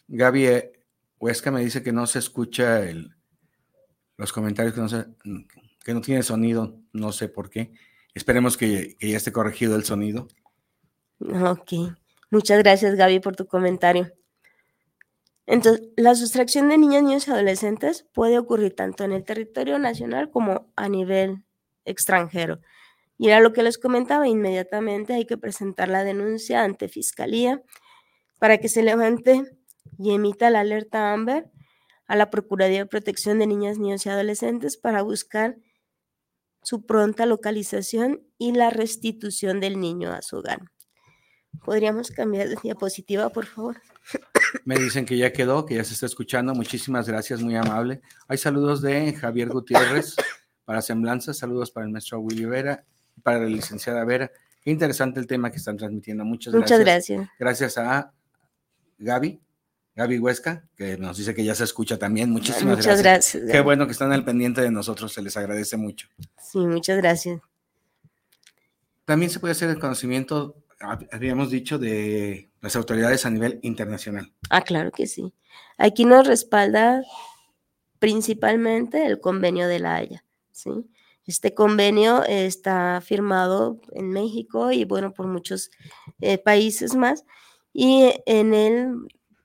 Gaby 0.08 0.48
Huesca 1.24 1.52
me 1.52 1.62
dice 1.62 1.82
que 1.82 1.94
no 1.94 2.06
se 2.06 2.20
escucha 2.20 2.84
el, 2.84 3.16
los 4.18 4.34
comentarios, 4.34 4.74
que 4.74 5.94
no, 5.94 6.02
tiene 6.02 6.22
sonido, 6.22 6.82
no 6.92 7.14
sé 7.14 7.30
por 7.30 7.50
qué. 7.50 7.72
Esperemos 8.14 8.58
que, 8.58 8.98
que 9.00 9.12
ya 9.12 9.16
esté 9.16 9.32
corregido 9.32 9.78
el 9.78 9.86
sonido. 9.86 10.28
Ok. 11.22 11.96
Muchas 12.30 12.60
gracias, 12.60 12.96
Gaby, 12.96 13.22
por 13.22 13.38
tu 13.38 13.48
comentario. 13.48 14.12
Entonces, 15.46 15.88
la 15.96 16.14
sustracción 16.14 16.68
de 16.68 16.78
niñas, 16.78 17.04
niños 17.04 17.28
y 17.30 17.32
adolescentes 17.32 18.06
puede 18.14 18.38
ocurrir 18.38 18.76
tanto 18.76 19.06
en 19.06 19.14
el 19.14 19.24
territorio 19.24 19.80
nacional 19.80 20.30
como 20.30 20.74
a 20.76 20.90
nivel 20.90 21.46
extranjero. 21.86 22.60
Y 23.18 23.30
era 23.30 23.40
lo 23.40 23.54
que 23.54 23.64
les 23.64 23.78
comentaba, 23.78 24.28
inmediatamente 24.28 25.14
hay 25.14 25.26
que 25.26 25.38
presentar 25.38 25.88
la 25.88 26.04
denuncia 26.04 26.66
ante 26.66 26.90
Fiscalía 26.90 27.64
para 28.40 28.58
que 28.58 28.68
se 28.68 28.84
levante 28.84 29.63
y 30.00 30.14
emita 30.14 30.50
la 30.50 30.62
alerta 30.62 31.14
AMBER 31.14 31.52
a 32.08 32.16
la 32.16 32.30
Procuraduría 32.30 32.80
de 32.80 32.86
Protección 32.86 33.40
de 33.40 33.48
Niñas, 33.48 33.78
Niños 33.78 34.06
y 34.06 34.10
Adolescentes 34.10 34.78
para 34.78 35.02
buscar 35.02 35.58
su 36.62 36.86
pronta 36.86 37.26
localización 37.26 38.22
y 38.38 38.54
la 38.54 38.70
restitución 38.70 39.60
del 39.60 39.80
niño 39.80 40.12
a 40.12 40.22
su 40.22 40.38
hogar. 40.38 40.62
¿Podríamos 41.64 42.12
cambiar 42.12 42.50
de 42.50 42.58
diapositiva, 42.62 43.30
por 43.30 43.46
favor? 43.46 43.82
Me 44.66 44.76
dicen 44.76 45.06
que 45.06 45.18
ya 45.18 45.32
quedó, 45.32 45.66
que 45.66 45.76
ya 45.76 45.84
se 45.84 45.94
está 45.94 46.06
escuchando. 46.06 46.54
Muchísimas 46.54 47.08
gracias, 47.08 47.42
muy 47.42 47.56
amable. 47.56 48.02
Hay 48.28 48.38
saludos 48.38 48.82
de 48.82 49.14
Javier 49.14 49.50
Gutiérrez 49.50 50.16
para 50.66 50.82
Semblanza. 50.82 51.34
Saludos 51.34 51.72
para 51.72 51.86
el 51.86 51.92
maestro 51.92 52.20
Willy 52.20 52.46
Vera, 52.46 52.86
para 53.22 53.40
la 53.40 53.46
licenciada 53.46 54.04
Vera. 54.04 54.32
Qué 54.62 54.72
interesante 54.72 55.20
el 55.20 55.28
tema 55.28 55.52
que 55.52 55.58
están 55.58 55.78
transmitiendo. 55.78 56.26
Muchas, 56.26 56.54
Muchas 56.54 56.80
gracias. 56.80 57.30
Gracias 57.38 57.78
a 57.78 58.14
Gaby, 58.98 59.42
Gaby 59.96 60.20
Huesca, 60.20 60.68
que 60.76 60.98
nos 60.98 61.18
dice 61.18 61.36
que 61.36 61.44
ya 61.44 61.54
se 61.54 61.64
escucha 61.64 61.98
también. 61.98 62.32
Muchísimas 62.32 62.78
muchas 62.78 63.02
gracias. 63.02 63.44
Qué 63.52 63.62
bueno 63.62 63.86
que 63.86 63.92
están 63.92 64.12
al 64.12 64.26
pendiente 64.26 64.62
de 64.62 64.72
nosotros, 64.72 65.14
se 65.14 65.22
les 65.22 65.38
agradece 65.38 65.78
mucho. 65.78 66.08
Sí, 66.42 66.60
muchas 66.60 66.98
gracias. 66.98 67.40
También 69.06 69.30
se 69.30 69.40
puede 69.40 69.52
hacer 69.52 69.70
el 69.70 69.80
conocimiento, 69.80 70.56
habíamos 71.12 71.52
dicho, 71.52 71.78
de 71.78 72.50
las 72.62 72.76
autoridades 72.76 73.26
a 73.26 73.30
nivel 73.30 73.60
internacional. 73.62 74.34
Ah, 74.50 74.62
claro 74.62 74.92
que 74.92 75.06
sí. 75.06 75.34
Aquí 75.78 76.06
nos 76.06 76.26
respalda 76.26 77.04
principalmente 78.00 79.06
el 79.06 79.20
convenio 79.20 79.68
de 79.68 79.80
la 79.80 79.96
Haya. 79.96 80.26
¿sí? 80.52 80.72
Este 81.26 81.54
convenio 81.54 82.24
está 82.24 83.02
firmado 83.02 83.80
en 83.92 84.10
México 84.10 84.72
y 84.72 84.86
bueno, 84.86 85.14
por 85.14 85.28
muchos 85.28 85.70
eh, 86.20 86.38
países 86.38 86.96
más. 86.96 87.26
Y 87.74 88.14
en 88.26 88.54
él 88.54 88.94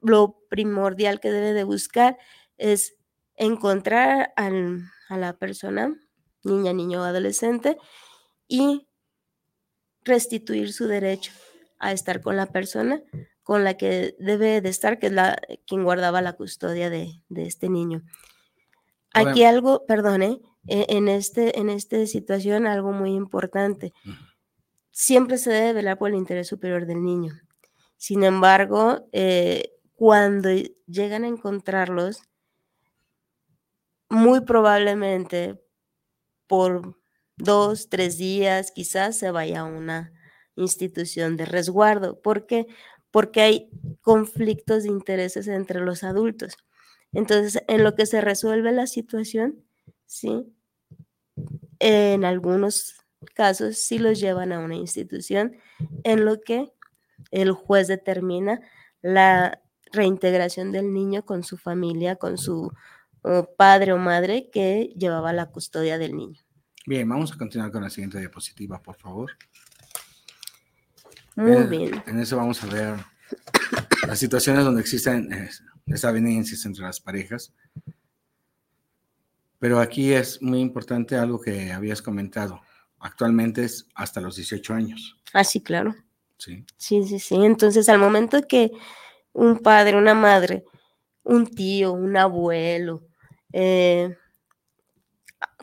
lo 0.00 0.40
primordial 0.48 1.20
que 1.20 1.30
debe 1.30 1.52
de 1.52 1.64
buscar 1.64 2.18
es 2.56 2.96
encontrar 3.36 4.32
a 4.36 5.16
la 5.16 5.38
persona, 5.38 5.96
niña, 6.44 6.72
niño 6.72 7.00
o 7.00 7.04
adolescente, 7.04 7.76
y 8.48 8.88
restituir 10.04 10.72
su 10.72 10.86
derecho 10.86 11.32
a 11.78 11.92
estar 11.92 12.20
con 12.20 12.36
la 12.36 12.46
persona 12.46 13.02
con 13.48 13.64
la 13.64 13.78
que 13.78 14.14
debe 14.18 14.60
de 14.60 14.68
estar, 14.68 14.98
que 14.98 15.06
es 15.06 15.12
la 15.12 15.40
quien 15.66 15.82
guardaba 15.82 16.20
la 16.20 16.34
custodia 16.34 16.90
de, 16.90 17.22
este 17.34 17.70
niño. 17.70 18.02
Aquí 19.14 19.42
algo, 19.44 19.86
perdone, 19.86 20.42
e-, 20.66 20.84
en, 20.90 21.08
este, 21.08 21.58
en 21.58 21.70
esta 21.70 22.04
situación 22.04 22.66
algo 22.66 22.92
muy 22.92 23.14
importante. 23.14 23.94
Siempre 24.90 25.38
se 25.38 25.50
debe 25.50 25.72
velar 25.72 25.96
por 25.96 26.10
el 26.10 26.16
interés 26.16 26.46
superior 26.46 26.84
del 26.84 27.02
niño. 27.02 27.40
Sin 27.96 28.22
embargo, 28.22 29.08
eh, 29.12 29.72
cuando 29.98 30.50
llegan 30.86 31.24
a 31.24 31.26
encontrarlos, 31.26 32.22
muy 34.08 34.42
probablemente 34.42 35.60
por 36.46 36.96
dos, 37.36 37.88
tres 37.88 38.16
días, 38.16 38.70
quizás 38.70 39.16
se 39.16 39.32
vaya 39.32 39.62
a 39.62 39.64
una 39.64 40.12
institución 40.54 41.36
de 41.36 41.46
resguardo. 41.46 42.22
¿Por 42.22 42.46
qué? 42.46 42.68
Porque 43.10 43.40
hay 43.40 43.70
conflictos 44.00 44.84
de 44.84 44.90
intereses 44.90 45.48
entre 45.48 45.80
los 45.80 46.04
adultos. 46.04 46.56
Entonces, 47.12 47.60
en 47.66 47.82
lo 47.82 47.96
que 47.96 48.06
se 48.06 48.20
resuelve 48.20 48.70
la 48.70 48.86
situación, 48.86 49.64
¿sí? 50.06 50.46
En 51.80 52.24
algunos 52.24 53.04
casos 53.34 53.78
sí 53.78 53.98
los 53.98 54.20
llevan 54.20 54.52
a 54.52 54.60
una 54.60 54.76
institución 54.76 55.56
en 56.04 56.24
lo 56.24 56.40
que 56.40 56.72
el 57.32 57.50
juez 57.50 57.88
determina 57.88 58.60
la 59.02 59.60
reintegración 59.92 60.72
del 60.72 60.92
niño 60.92 61.24
con 61.24 61.42
su 61.42 61.56
familia, 61.56 62.16
con 62.16 62.38
su 62.38 62.72
padre 63.56 63.92
o 63.92 63.98
madre 63.98 64.48
que 64.50 64.94
llevaba 64.96 65.32
la 65.32 65.46
custodia 65.46 65.98
del 65.98 66.16
niño. 66.16 66.40
Bien, 66.86 67.08
vamos 67.08 67.32
a 67.32 67.36
continuar 67.36 67.70
con 67.70 67.82
la 67.82 67.90
siguiente 67.90 68.18
diapositiva, 68.18 68.80
por 68.80 68.96
favor. 68.96 69.32
Muy 71.36 71.64
bien. 71.64 72.02
En 72.06 72.18
eso 72.18 72.36
vamos 72.36 72.62
a 72.64 72.66
ver 72.66 72.96
las 74.06 74.18
situaciones 74.18 74.64
donde 74.64 74.80
existen 74.80 75.32
eh, 75.32 75.50
desavenencias 75.86 76.64
entre 76.64 76.84
las 76.84 77.00
parejas. 77.00 77.52
Pero 79.58 79.80
aquí 79.80 80.12
es 80.12 80.40
muy 80.40 80.60
importante 80.60 81.16
algo 81.16 81.40
que 81.40 81.72
habías 81.72 82.00
comentado. 82.00 82.60
Actualmente 83.00 83.64
es 83.64 83.86
hasta 83.94 84.20
los 84.20 84.36
18 84.36 84.74
años. 84.74 85.16
Ah, 85.32 85.44
sí, 85.44 85.60
claro. 85.60 85.94
Sí. 86.38 86.64
Sí, 86.76 87.04
sí, 87.04 87.18
sí. 87.18 87.34
Entonces, 87.34 87.88
al 87.88 87.98
momento 87.98 88.40
que 88.48 88.70
un 89.32 89.58
padre, 89.58 89.96
una 89.96 90.14
madre, 90.14 90.64
un 91.24 91.46
tío, 91.46 91.92
un 91.92 92.16
abuelo, 92.16 93.02
eh, 93.52 94.16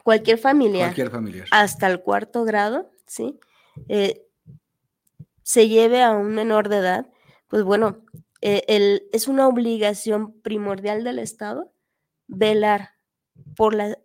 cualquier 0.03 0.37
familia, 0.37 0.85
Cualquier 0.85 1.09
familiar. 1.09 1.47
hasta 1.51 1.87
el 1.87 2.01
cuarto 2.01 2.43
grado, 2.45 2.89
¿sí? 3.07 3.39
Eh, 3.89 4.21
se 5.43 5.67
lleve 5.67 6.01
a 6.03 6.11
un 6.11 6.33
menor 6.33 6.69
de 6.69 6.77
edad, 6.77 7.09
pues 7.47 7.63
bueno, 7.63 8.03
eh, 8.41 8.63
el- 8.67 9.03
es 9.11 9.27
una 9.27 9.47
obligación 9.47 10.39
primordial 10.41 11.03
del 11.03 11.19
Estado 11.19 11.71
velar 12.27 12.91
por 13.55 13.73
la 13.75 13.97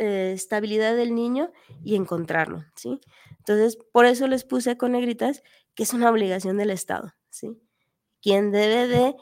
eh, 0.00 0.30
estabilidad 0.32 0.94
del 0.94 1.12
niño 1.12 1.50
y 1.82 1.96
encontrarlo, 1.96 2.64
¿sí? 2.76 3.00
Entonces, 3.38 3.76
por 3.92 4.06
eso 4.06 4.28
les 4.28 4.44
puse 4.44 4.76
con 4.76 4.92
negritas 4.92 5.42
que 5.74 5.82
es 5.82 5.92
una 5.92 6.08
obligación 6.10 6.56
del 6.56 6.70
Estado, 6.70 7.14
¿sí? 7.30 7.58
Quien 8.22 8.50
debe 8.50 8.86
de 8.88 9.14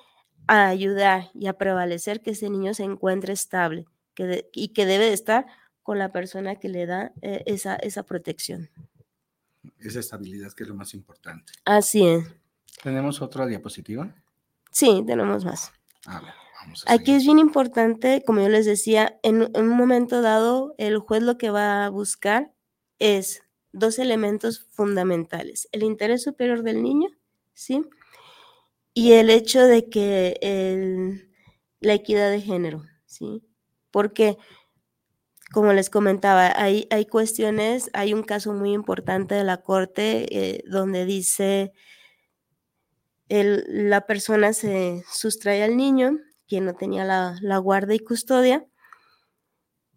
ayudar 0.46 1.30
y 1.34 1.46
a 1.48 1.54
prevalecer 1.58 2.22
que 2.22 2.30
ese 2.30 2.50
niño 2.50 2.72
se 2.74 2.84
encuentre 2.84 3.32
estable 3.32 3.86
que 4.14 4.24
de- 4.24 4.50
y 4.52 4.68
que 4.68 4.86
debe 4.86 5.06
de 5.06 5.12
estar 5.12 5.46
con 5.82 5.98
la 5.98 6.10
persona 6.12 6.56
que 6.56 6.68
le 6.68 6.86
da 6.86 7.12
eh, 7.22 7.42
esa, 7.46 7.76
esa 7.76 8.04
protección. 8.04 8.70
Esa 9.78 10.00
estabilidad 10.00 10.52
que 10.52 10.62
es 10.62 10.68
lo 10.68 10.74
más 10.74 10.94
importante. 10.94 11.52
Así 11.64 12.06
es. 12.06 12.24
¿Tenemos 12.82 13.20
otra 13.22 13.46
diapositiva? 13.46 14.14
Sí, 14.70 15.02
tenemos 15.06 15.44
más. 15.44 15.72
A 16.06 16.20
ver, 16.20 16.32
vamos 16.60 16.84
a 16.86 16.92
Aquí 16.92 17.06
seguir. 17.06 17.16
es 17.16 17.24
bien 17.24 17.38
importante, 17.38 18.22
como 18.26 18.40
yo 18.40 18.48
les 18.48 18.66
decía, 18.66 19.18
en, 19.22 19.42
en 19.54 19.62
un 19.70 19.76
momento 19.76 20.22
dado, 20.22 20.74
el 20.78 20.98
juez 20.98 21.22
lo 21.22 21.36
que 21.38 21.50
va 21.50 21.84
a 21.84 21.90
buscar 21.90 22.52
es 22.98 23.42
dos 23.72 23.98
elementos 23.98 24.66
fundamentales, 24.70 25.68
el 25.72 25.82
interés 25.82 26.22
superior 26.22 26.62
del 26.62 26.82
niño, 26.82 27.08
¿sí? 27.54 27.82
Y 28.96 29.12
el 29.12 29.28
hecho 29.30 29.60
de 29.66 29.88
que 29.90 30.38
el- 30.40 31.30
la 31.80 31.92
equidad 31.94 32.30
de 32.30 32.40
género, 32.40 32.82
¿sí? 33.04 33.42
Porque, 33.90 34.38
como 35.52 35.72
les 35.72 35.90
comentaba, 35.90 36.52
hay, 36.60 36.86
hay 36.90 37.06
cuestiones, 37.06 37.90
hay 37.94 38.14
un 38.14 38.22
caso 38.22 38.52
muy 38.52 38.72
importante 38.72 39.34
de 39.34 39.44
la 39.44 39.58
corte 39.62 40.26
eh, 40.56 40.62
donde 40.68 41.04
dice 41.04 41.72
el- 43.28 43.64
la 43.90 44.00
persona 44.06 44.52
se 44.52 45.04
sustrae 45.12 45.62
al 45.62 45.76
niño, 45.76 46.18
quien 46.48 46.64
no 46.64 46.74
tenía 46.74 47.04
la, 47.04 47.38
la 47.40 47.58
guarda 47.58 47.94
y 47.94 48.00
custodia, 48.00 48.66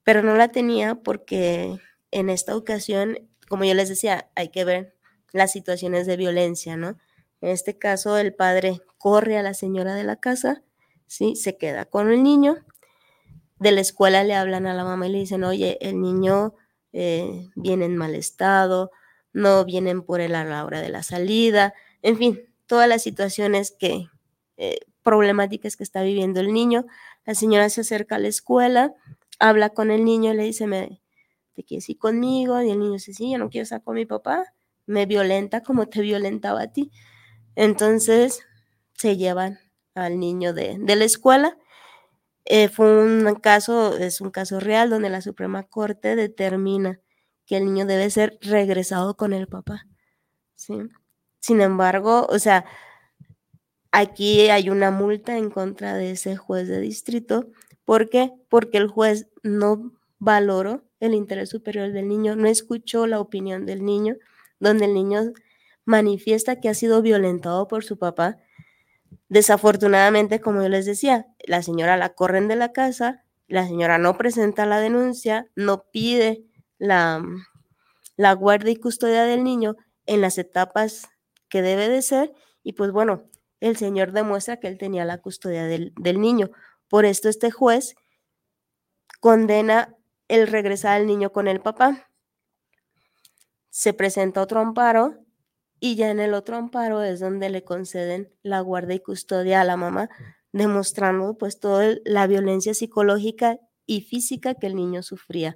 pero 0.04 0.24
no 0.24 0.36
la 0.36 0.50
tenía 0.50 0.96
porque 0.96 1.78
en 2.12 2.30
esta 2.30 2.56
ocasión, 2.56 3.18
como 3.48 3.64
yo 3.66 3.74
les 3.74 3.90
decía, 3.90 4.30
hay 4.36 4.50
que 4.50 4.66
ver 4.66 4.96
las 5.32 5.52
situaciones 5.52 6.08
de 6.08 6.18
violencia, 6.18 6.78
¿no? 6.78 6.98
En 7.42 7.50
este 7.50 7.78
caso, 7.78 8.18
el 8.18 8.34
padre 8.34 8.82
corre 9.00 9.40
a 9.40 9.42
la 9.42 9.56
señora 9.56 9.96
de 9.96 10.04
la 10.04 10.18
casa, 10.18 10.62
¿sí? 11.08 11.36
Se 11.36 11.58
queda 11.58 11.86
con 11.86 12.12
el 12.12 12.22
niño. 12.22 12.58
De 13.58 13.72
la 13.72 13.82
escuela 13.82 14.24
le 14.24 14.36
hablan 14.36 14.68
a 14.68 14.76
la 14.76 14.84
mamá 14.84 15.08
y 15.08 15.12
le 15.12 15.18
dicen, 15.20 15.44
oye, 15.44 15.80
el 15.82 16.00
niño 16.00 16.54
eh, 16.94 17.50
viene 17.56 17.86
en 17.86 17.98
mal 17.98 18.14
estado, 18.14 18.92
no 19.34 19.66
vienen 19.66 20.04
por 20.04 20.22
él 20.22 20.36
a 20.36 20.46
la 20.46 20.64
hora 20.66 20.82
de 20.82 20.90
la 20.90 21.02
salida, 21.02 21.74
en 22.02 22.18
fin, 22.18 22.42
todas 22.68 22.88
las 22.88 23.02
situaciones 23.02 23.72
que, 23.72 24.08
eh, 24.58 24.80
problemáticas 25.02 25.76
que 25.76 25.84
está 25.84 26.04
viviendo 26.04 26.40
el 26.40 26.54
niño. 26.54 26.86
La 27.26 27.34
señora 27.34 27.70
se 27.70 27.82
acerca 27.82 28.16
a 28.16 28.20
la 28.20 28.28
escuela, 28.28 28.94
habla 29.40 29.70
con 29.70 29.92
el 29.92 30.04
niño, 30.04 30.34
le 30.34 30.44
dice, 30.44 30.68
¿me, 30.68 31.02
¿te 31.56 31.64
quieres 31.64 31.90
ir 31.90 31.98
conmigo? 31.98 32.62
Y 32.62 32.70
el 32.70 32.80
niño 32.80 32.94
dice, 32.94 33.14
sí, 33.14 33.32
yo 33.32 33.38
no 33.38 33.50
quiero 33.50 33.64
estar 33.64 33.84
con 33.84 33.96
mi 33.96 34.06
papá, 34.06 34.54
me 34.86 35.06
violenta 35.06 35.64
como 35.64 35.88
te 35.88 36.02
violentaba 36.02 36.64
a 36.64 36.68
ti. 36.74 36.92
Entonces 37.56 38.44
se 39.00 39.16
llevan 39.16 39.60
al 39.96 40.20
niño 40.20 40.54
de, 40.54 40.78
de 40.78 40.96
la 40.98 41.06
escuela. 41.06 41.58
Eh, 42.46 42.68
fue 42.68 43.04
un 43.04 43.36
caso, 43.36 43.96
es 43.98 44.22
un 44.22 44.32
caso 44.32 44.60
real 44.60 44.90
donde 44.90 45.10
la 45.10 45.22
Suprema 45.22 45.64
Corte 45.64 46.16
determina 46.16 47.00
que 47.46 47.58
el 47.58 47.66
niño 47.66 47.86
debe 47.86 48.10
ser 48.10 48.38
regresado 48.42 49.16
con 49.16 49.34
el 49.34 49.48
papá. 49.48 49.88
¿sí? 50.56 50.76
Sin 51.40 51.62
embargo, 51.62 52.28
o 52.30 52.40
sea, 52.40 52.66
aquí 53.92 54.50
hay 54.50 54.70
una 54.70 54.92
multa 54.92 55.38
en 55.38 55.50
contra 55.50 55.94
de 55.96 56.12
ese 56.12 56.36
juez 56.36 56.68
de 56.68 56.82
distrito. 56.82 57.48
¿Por 57.86 58.10
qué? 58.10 58.34
Porque 58.50 58.78
el 58.78 58.88
juez 58.88 59.28
no 59.44 59.94
valoró 60.20 60.84
el 61.00 61.14
interés 61.14 61.50
superior 61.50 61.94
del 61.94 62.10
niño, 62.10 62.36
no 62.36 62.48
escuchó 62.48 63.08
la 63.08 63.22
opinión 63.22 63.66
del 63.66 63.86
niño, 63.86 64.16
donde 64.60 64.86
el 64.86 64.94
niño 64.94 65.32
manifiesta 65.86 66.60
que 66.60 66.68
ha 66.68 66.74
sido 66.74 67.02
violentado 67.02 67.68
por 67.68 67.86
su 67.86 67.98
papá. 67.98 68.38
Desafortunadamente, 69.30 70.42
como 70.42 70.64
yo 70.64 70.70
les 70.70 70.86
decía, 70.86 71.28
la 71.46 71.62
señora 71.62 71.98
la 71.98 72.10
corren 72.10 72.48
de 72.48 72.56
la 72.56 72.72
casa, 72.72 73.24
la 73.48 73.66
señora 73.66 74.00
no 74.00 74.18
presenta 74.18 74.66
la 74.66 74.80
denuncia, 74.80 75.48
no 75.56 75.86
pide 75.92 76.44
la, 76.80 77.24
la 78.18 78.34
guardia 78.34 78.72
y 78.72 78.76
custodia 78.76 79.24
del 79.26 79.44
niño 79.44 79.76
en 80.08 80.22
las 80.22 80.40
etapas 80.40 81.10
que 81.48 81.62
debe 81.62 81.90
de 81.90 82.02
ser 82.02 82.34
y 82.64 82.74
pues 82.74 82.92
bueno, 82.92 83.30
el 83.60 83.78
señor 83.78 84.14
demuestra 84.14 84.58
que 84.58 84.68
él 84.68 84.78
tenía 84.78 85.06
la 85.06 85.20
custodia 85.20 85.66
del, 85.66 85.94
del 85.96 86.20
niño. 86.20 86.50
Por 86.88 87.06
esto 87.06 87.30
este 87.30 87.52
juez 87.52 87.96
condena 89.20 89.96
el 90.28 90.48
regresar 90.48 90.96
al 90.96 91.06
niño 91.08 91.32
con 91.32 91.48
el 91.48 91.62
papá. 91.62 92.10
Se 93.70 93.94
presenta 93.94 94.42
otro 94.42 94.60
amparo 94.60 95.24
y 95.80 95.96
ya 95.96 96.10
en 96.12 96.20
el 96.20 96.34
otro 96.34 96.58
amparo 96.58 97.04
es 97.04 97.20
donde 97.20 97.50
le 97.50 97.64
conceden 97.64 98.32
la 98.44 98.60
guardia 98.62 98.96
y 98.96 99.00
custodia 99.00 99.62
a 99.62 99.64
la 99.64 99.78
mamá, 99.78 100.10
demostrando 100.52 101.38
pues 101.38 101.60
toda 101.60 101.96
la 102.06 102.28
violencia 102.28 102.74
psicológica 102.74 103.60
y 103.86 104.02
física 104.02 104.56
que 104.56 104.68
el 104.68 104.76
niño 104.76 105.04
sufría. 105.04 105.56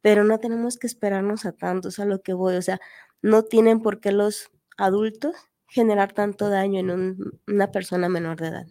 Pero 0.00 0.24
no 0.24 0.38
tenemos 0.38 0.78
que 0.78 0.86
esperarnos 0.86 1.44
a 1.44 1.52
tanto, 1.52 1.88
es 1.88 1.98
a 1.98 2.04
lo 2.04 2.22
que 2.22 2.32
voy, 2.32 2.56
o 2.56 2.62
sea, 2.62 2.80
no 3.20 3.44
tienen 3.44 3.80
por 3.82 4.00
qué 4.00 4.10
los 4.10 4.50
adultos 4.76 5.34
generar 5.68 6.12
tanto 6.12 6.48
daño 6.50 6.80
en 6.80 6.90
un- 6.90 7.40
una 7.46 7.70
persona 7.70 8.08
menor 8.08 8.40
de 8.40 8.48
edad. 8.48 8.66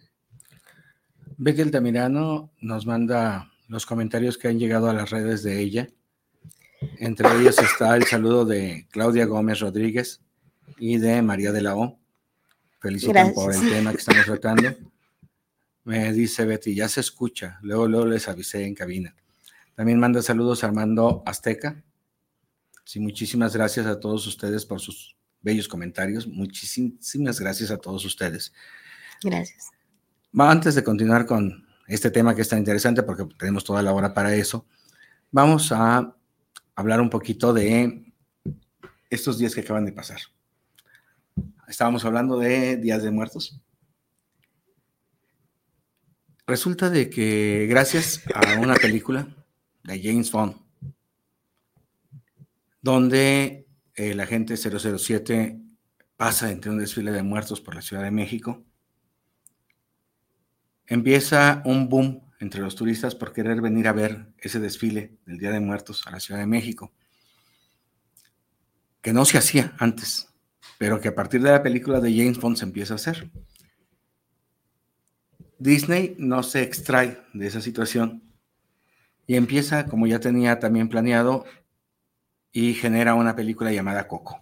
Becky 1.38 1.62
Altamirano 1.62 2.52
nos 2.60 2.86
manda 2.86 3.50
los 3.68 3.86
comentarios 3.86 4.36
que 4.36 4.48
han 4.48 4.58
llegado 4.58 4.90
a 4.90 4.92
las 4.92 5.10
redes 5.10 5.42
de 5.42 5.60
ella. 5.60 5.88
Entre 6.98 7.26
ellos 7.40 7.58
está 7.58 7.96
el 7.96 8.04
saludo 8.04 8.44
de 8.44 8.86
Claudia 8.90 9.24
Gómez 9.24 9.60
Rodríguez 9.60 10.20
y 10.78 10.98
de 10.98 11.22
María 11.22 11.52
de 11.52 11.62
la 11.62 11.76
O. 11.76 11.98
Felicitan 12.80 13.32
por 13.32 13.54
el 13.54 13.60
tema 13.60 13.92
que 13.92 13.98
estamos 13.98 14.24
tratando. 14.24 14.76
Me 15.84 16.12
dice 16.12 16.44
Betty, 16.44 16.74
ya 16.74 16.88
se 16.88 17.00
escucha. 17.00 17.58
Luego, 17.62 17.86
luego 17.88 18.06
les 18.06 18.28
avisé 18.28 18.64
en 18.64 18.74
cabina. 18.74 19.14
También 19.74 19.98
manda 19.98 20.22
saludos 20.22 20.64
Armando 20.64 21.22
Azteca. 21.26 21.82
Sí, 22.84 23.00
muchísimas 23.00 23.54
gracias 23.54 23.86
a 23.86 24.00
todos 24.00 24.26
ustedes 24.26 24.66
por 24.66 24.80
sus 24.80 25.16
bellos 25.40 25.68
comentarios. 25.68 26.26
Muchísimas 26.26 27.40
gracias 27.40 27.70
a 27.70 27.78
todos 27.78 28.04
ustedes. 28.04 28.52
Gracias. 29.22 29.70
Antes 30.36 30.74
de 30.74 30.84
continuar 30.84 31.26
con 31.26 31.66
este 31.86 32.10
tema 32.10 32.34
que 32.34 32.42
es 32.42 32.48
tan 32.48 32.58
interesante, 32.58 33.02
porque 33.02 33.24
tenemos 33.38 33.64
toda 33.64 33.82
la 33.82 33.92
hora 33.92 34.14
para 34.14 34.34
eso, 34.34 34.66
vamos 35.30 35.70
a 35.72 36.16
hablar 36.74 37.00
un 37.00 37.10
poquito 37.10 37.52
de 37.52 38.12
estos 39.10 39.38
días 39.38 39.54
que 39.54 39.60
acaban 39.60 39.84
de 39.84 39.92
pasar. 39.92 40.20
Estábamos 41.72 42.04
hablando 42.04 42.38
de 42.38 42.76
Días 42.76 43.02
de 43.02 43.10
Muertos. 43.10 43.58
Resulta 46.46 46.90
de 46.90 47.08
que 47.08 47.66
gracias 47.66 48.22
a 48.34 48.60
una 48.60 48.74
película 48.74 49.34
de 49.82 50.02
James 50.02 50.30
Bond, 50.30 50.54
donde 52.82 53.66
el 53.94 54.20
agente 54.20 54.58
007 54.58 55.62
pasa 56.18 56.52
entre 56.52 56.70
un 56.70 56.78
desfile 56.78 57.10
de 57.10 57.22
muertos 57.22 57.62
por 57.62 57.74
la 57.74 57.80
Ciudad 57.80 58.02
de 58.02 58.10
México. 58.10 58.62
Empieza 60.86 61.62
un 61.64 61.88
boom 61.88 62.20
entre 62.38 62.60
los 62.60 62.76
turistas 62.76 63.14
por 63.14 63.32
querer 63.32 63.62
venir 63.62 63.88
a 63.88 63.92
ver 63.92 64.34
ese 64.36 64.60
desfile 64.60 65.16
del 65.24 65.38
Día 65.38 65.52
de 65.52 65.60
Muertos 65.60 66.06
a 66.06 66.10
la 66.10 66.20
Ciudad 66.20 66.38
de 66.38 66.46
México, 66.46 66.92
que 69.00 69.14
no 69.14 69.24
se 69.24 69.38
hacía 69.38 69.74
antes, 69.78 70.31
pero 70.78 71.00
que 71.00 71.08
a 71.08 71.14
partir 71.14 71.42
de 71.42 71.50
la 71.50 71.62
película 71.62 72.00
de 72.00 72.14
James 72.14 72.38
Bond 72.38 72.56
se 72.56 72.64
empieza 72.64 72.94
a 72.94 72.96
hacer. 72.96 73.30
Disney 75.58 76.16
no 76.18 76.42
se 76.42 76.62
extrae 76.62 77.22
de 77.34 77.46
esa 77.46 77.60
situación 77.60 78.22
y 79.26 79.36
empieza, 79.36 79.86
como 79.86 80.06
ya 80.06 80.18
tenía 80.18 80.58
también 80.58 80.88
planeado, 80.88 81.44
y 82.50 82.74
genera 82.74 83.14
una 83.14 83.34
película 83.34 83.72
llamada 83.72 84.08
Coco. 84.08 84.40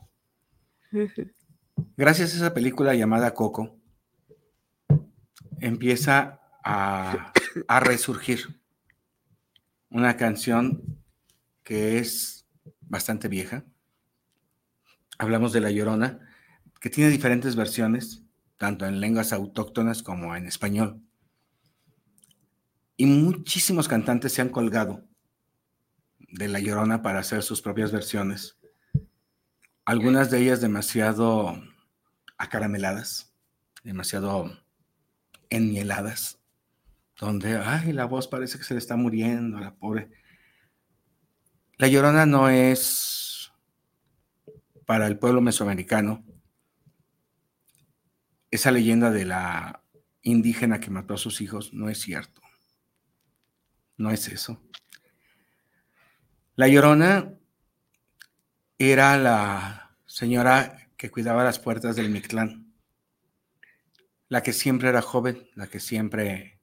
Gracias 1.96 2.32
a 2.32 2.36
esa 2.36 2.54
película 2.54 2.94
llamada 2.94 3.34
Coco, 3.34 3.76
empieza 5.60 6.40
a, 6.64 7.32
a 7.68 7.80
resurgir 7.80 8.60
una 9.90 10.16
canción 10.16 10.82
que 11.62 11.98
es 11.98 12.46
bastante 12.80 13.28
vieja. 13.28 13.64
Hablamos 15.20 15.52
de 15.52 15.60
La 15.60 15.70
Llorona, 15.70 16.18
que 16.80 16.88
tiene 16.88 17.10
diferentes 17.10 17.54
versiones, 17.54 18.22
tanto 18.56 18.86
en 18.86 19.00
lenguas 19.00 19.34
autóctonas 19.34 20.02
como 20.02 20.34
en 20.34 20.46
español. 20.46 21.02
Y 22.96 23.04
muchísimos 23.04 23.86
cantantes 23.86 24.32
se 24.32 24.40
han 24.40 24.48
colgado 24.48 25.04
de 26.18 26.48
La 26.48 26.58
Llorona 26.58 27.02
para 27.02 27.18
hacer 27.18 27.42
sus 27.42 27.60
propias 27.60 27.92
versiones. 27.92 28.56
Algunas 29.84 30.30
de 30.30 30.38
ellas 30.38 30.62
demasiado 30.62 31.54
acarameladas, 32.38 33.34
demasiado 33.84 34.58
enmieladas, 35.50 36.40
donde, 37.18 37.58
ay, 37.58 37.92
la 37.92 38.06
voz 38.06 38.26
parece 38.26 38.56
que 38.56 38.64
se 38.64 38.72
le 38.72 38.78
está 38.78 38.96
muriendo 38.96 39.60
la 39.60 39.74
pobre. 39.74 40.10
La 41.76 41.88
Llorona 41.88 42.24
no 42.24 42.48
es 42.48 43.19
para 44.90 45.06
el 45.06 45.20
pueblo 45.20 45.40
mesoamericano 45.40 46.24
esa 48.50 48.72
leyenda 48.72 49.12
de 49.12 49.24
la 49.24 49.84
indígena 50.22 50.80
que 50.80 50.90
mató 50.90 51.14
a 51.14 51.16
sus 51.16 51.40
hijos, 51.40 51.72
no 51.72 51.88
es 51.88 52.00
cierto. 52.00 52.40
No 53.96 54.10
es 54.10 54.26
eso. 54.26 54.60
La 56.56 56.66
Llorona 56.66 57.38
era 58.78 59.16
la 59.16 59.96
señora 60.06 60.90
que 60.96 61.08
cuidaba 61.08 61.44
las 61.44 61.60
puertas 61.60 61.94
del 61.94 62.10
Mictlán, 62.10 62.74
la 64.26 64.42
que 64.42 64.52
siempre 64.52 64.88
era 64.88 65.02
joven, 65.02 65.48
la 65.54 65.68
que 65.68 65.78
siempre 65.78 66.58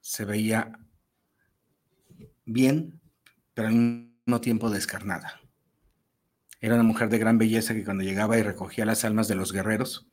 se 0.00 0.24
veía 0.24 0.72
bien, 2.46 3.02
pero 3.52 3.68
al 3.68 3.74
mismo 3.74 4.40
tiempo 4.40 4.70
descarnada. 4.70 5.41
Era 6.62 6.76
una 6.76 6.84
mujer 6.84 7.10
de 7.10 7.18
gran 7.18 7.36
belleza 7.36 7.74
que 7.74 7.84
cuando 7.84 8.04
llegaba 8.04 8.38
y 8.38 8.42
recogía 8.42 8.86
las 8.86 9.04
almas 9.04 9.28
de 9.28 9.34
los 9.34 9.52
guerreros, 9.52 10.08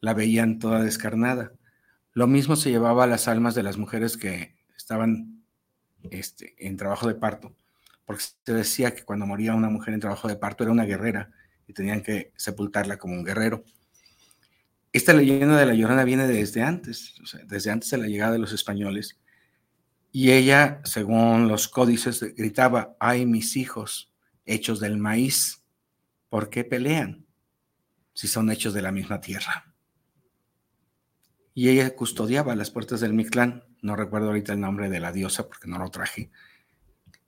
la 0.00 0.12
veían 0.12 0.58
toda 0.58 0.82
descarnada. 0.82 1.52
Lo 2.12 2.26
mismo 2.26 2.56
se 2.56 2.70
llevaba 2.70 3.04
a 3.04 3.06
las 3.06 3.26
almas 3.26 3.54
de 3.54 3.62
las 3.62 3.78
mujeres 3.78 4.18
que 4.18 4.54
estaban 4.76 5.42
este, 6.10 6.54
en 6.58 6.76
trabajo 6.76 7.08
de 7.08 7.14
parto 7.14 7.56
porque 8.10 8.24
se 8.44 8.52
decía 8.52 8.92
que 8.92 9.04
cuando 9.04 9.24
moría 9.24 9.54
una 9.54 9.70
mujer 9.70 9.94
en 9.94 10.00
trabajo 10.00 10.26
de 10.26 10.34
parto 10.34 10.64
era 10.64 10.72
una 10.72 10.84
guerrera 10.84 11.30
y 11.68 11.72
tenían 11.72 12.02
que 12.02 12.32
sepultarla 12.34 12.98
como 12.98 13.14
un 13.14 13.22
guerrero. 13.22 13.62
Esta 14.92 15.12
leyenda 15.12 15.56
de 15.56 15.64
la 15.64 15.74
Llorona 15.74 16.02
viene 16.02 16.26
desde 16.26 16.60
antes, 16.60 17.14
desde 17.46 17.70
antes 17.70 17.88
de 17.88 17.98
la 17.98 18.08
llegada 18.08 18.32
de 18.32 18.40
los 18.40 18.52
españoles, 18.52 19.16
y 20.10 20.32
ella, 20.32 20.80
según 20.82 21.46
los 21.46 21.68
códices, 21.68 22.34
gritaba, 22.34 22.96
ay 22.98 23.26
mis 23.26 23.56
hijos, 23.56 24.12
hechos 24.44 24.80
del 24.80 24.98
maíz, 24.98 25.59
¿por 26.30 26.48
qué 26.48 26.64
pelean 26.64 27.26
si 28.14 28.28
son 28.28 28.50
hechos 28.50 28.72
de 28.72 28.80
la 28.80 28.92
misma 28.92 29.20
tierra? 29.20 29.74
Y 31.52 31.68
ella 31.68 31.94
custodiaba 31.94 32.56
las 32.56 32.70
puertas 32.70 33.00
del 33.00 33.12
Mictlán, 33.12 33.64
no 33.82 33.96
recuerdo 33.96 34.28
ahorita 34.28 34.54
el 34.54 34.60
nombre 34.60 34.88
de 34.88 35.00
la 35.00 35.12
diosa 35.12 35.46
porque 35.46 35.68
no 35.68 35.78
lo 35.78 35.90
traje, 35.90 36.30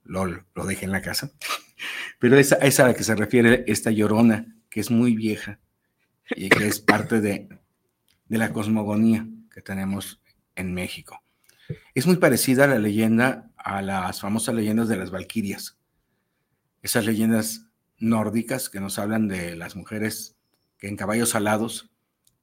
lo, 0.04 0.24
lo 0.26 0.64
dejé 0.64 0.86
en 0.86 0.92
la 0.92 1.02
casa. 1.02 1.32
Pero 2.18 2.38
esa 2.38 2.56
es 2.56 2.80
a 2.80 2.86
la 2.86 2.94
que 2.94 3.04
se 3.04 3.16
refiere 3.16 3.64
esta 3.66 3.90
llorona, 3.90 4.56
que 4.70 4.80
es 4.80 4.90
muy 4.90 5.14
vieja 5.14 5.58
y 6.30 6.48
que 6.48 6.66
es 6.66 6.80
parte 6.80 7.20
de, 7.20 7.48
de 8.26 8.38
la 8.38 8.52
cosmogonía 8.52 9.26
que 9.50 9.60
tenemos 9.60 10.22
en 10.54 10.72
México. 10.72 11.22
Es 11.94 12.06
muy 12.06 12.16
parecida 12.16 12.64
a 12.64 12.68
la 12.68 12.78
leyenda, 12.78 13.50
a 13.56 13.82
las 13.82 14.20
famosas 14.20 14.54
leyendas 14.54 14.88
de 14.88 14.96
las 14.96 15.10
Valquirias. 15.10 15.78
Esas 16.80 17.06
leyendas 17.06 17.71
nórdicas 18.02 18.68
que 18.68 18.80
nos 18.80 18.98
hablan 18.98 19.28
de 19.28 19.54
las 19.54 19.76
mujeres 19.76 20.36
que 20.76 20.88
en 20.88 20.96
caballos 20.96 21.34
alados 21.34 21.90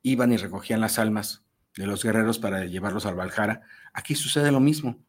iban 0.01 0.31
y 0.31 0.37
recogían 0.37 0.79
las 0.79 0.97
almas 0.97 1.43
de 1.75 1.85
los 1.85 2.03
guerreros 2.03 2.39
para 2.39 2.65
llevarlos 2.65 3.05
al 3.05 3.15
Valhalla. 3.15 3.61
Aquí 3.93 4.15
sucede 4.15 4.51
lo 4.51 4.61
mismo. 4.61 5.03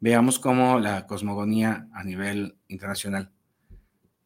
Veamos 0.00 0.40
cómo 0.40 0.80
la 0.80 1.06
cosmogonía 1.06 1.88
a 1.92 2.02
nivel 2.02 2.58
internacional 2.66 3.32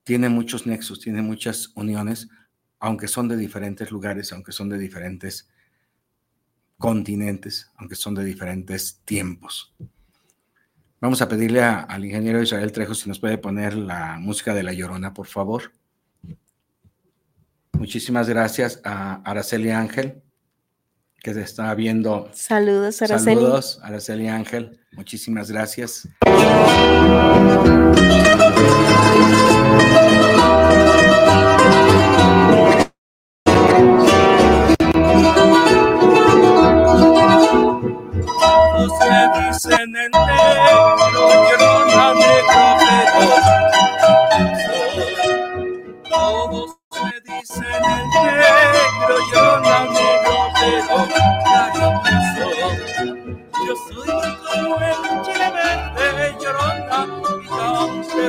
tiene 0.02 0.30
muchos 0.30 0.66
nexos, 0.66 1.00
tiene 1.00 1.20
muchas 1.20 1.72
uniones, 1.74 2.28
aunque 2.78 3.08
son 3.08 3.28
de 3.28 3.36
diferentes 3.36 3.90
lugares, 3.90 4.32
aunque 4.32 4.52
son 4.52 4.70
de 4.70 4.78
diferentes 4.78 5.50
continentes, 6.78 7.70
aunque 7.76 7.96
son 7.96 8.14
de 8.14 8.24
diferentes 8.24 9.02
tiempos. 9.04 9.74
Vamos 11.00 11.20
a 11.20 11.28
pedirle 11.28 11.62
al 11.62 12.04
ingeniero 12.04 12.42
Israel 12.42 12.72
Trejo 12.72 12.94
si 12.94 13.08
nos 13.08 13.18
puede 13.18 13.38
poner 13.38 13.74
la 13.74 14.16
música 14.18 14.54
de 14.54 14.62
La 14.62 14.72
Llorona, 14.72 15.12
por 15.12 15.26
favor. 15.26 15.72
Muchísimas 17.72 18.28
gracias 18.28 18.80
a 18.84 19.16
Araceli 19.22 19.70
Ángel 19.70 20.22
que 21.26 21.34
se 21.34 21.42
está 21.42 21.74
viendo. 21.74 22.30
Saludos, 22.32 23.02
Araceli. 23.02 23.36
Saludos, 23.36 23.80
Araceli 23.82 24.28
Ángel. 24.28 24.80
Muchísimas 24.92 25.50
gracias. 25.50 26.08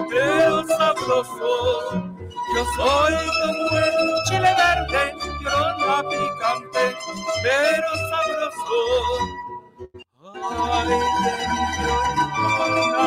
Pero 0.09 0.67
sabroso. 0.67 1.91
Yo 2.55 2.65
soy 2.75 3.13
como 3.41 3.77
el 3.77 4.23
chile 4.25 4.55
verde, 4.57 5.15
llorona, 5.41 6.03
picante, 6.09 6.95
pero 7.43 7.89
sabroso. 8.09 8.79
Ay, 10.23 10.89
llorona, 12.57 13.05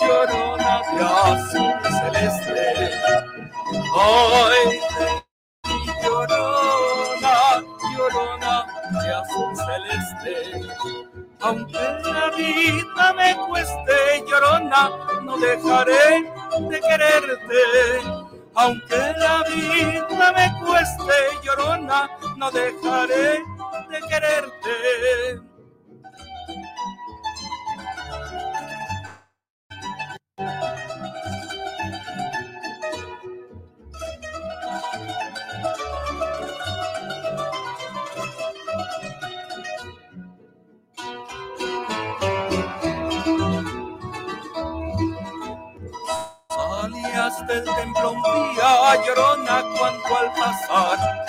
llorona 0.00 0.82
de 0.92 1.04
azul 1.04 1.74
celeste. 2.00 2.90
Ay, 3.96 4.80
llorona, 6.02 7.34
llorona 7.96 8.66
de 9.02 9.14
azul 9.14 9.56
celeste. 9.56 10.34
Aunque 11.42 11.78
la 12.04 12.30
vida 12.36 13.12
me 13.14 13.36
cueste, 13.48 14.24
llorona, 14.28 14.90
no 15.22 15.38
dejaré 15.38 16.24
de 16.68 16.80
quererte. 16.80 17.62
Aunque 18.54 18.96
la 19.16 19.42
vida 19.44 20.32
me 20.32 20.60
cueste, 20.60 21.14
llorona, 21.42 22.10
no 22.36 22.50
dejaré 22.50 23.42
de 23.88 24.00
quererte. 24.08 25.49
Llorona, 49.80 50.02
cuando 50.08 50.16
al 50.16 50.32
pasar 50.32 51.19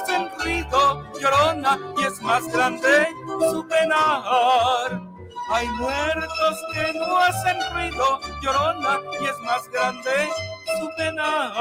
hacen 0.00 0.30
ruido, 0.38 1.02
llorona, 1.20 1.78
y 1.98 2.04
es 2.04 2.20
más 2.22 2.46
grande 2.48 3.08
su 3.50 3.66
penar. 3.68 5.00
Hay 5.52 5.68
muertos 5.68 6.58
que 6.72 6.92
no 6.94 7.18
hacen 7.18 7.56
ruido, 7.72 8.20
llorona, 8.42 9.00
y 9.20 9.24
es 9.24 9.38
más 9.40 9.68
grande 9.70 10.28
su 10.78 10.90
penar. 10.96 11.52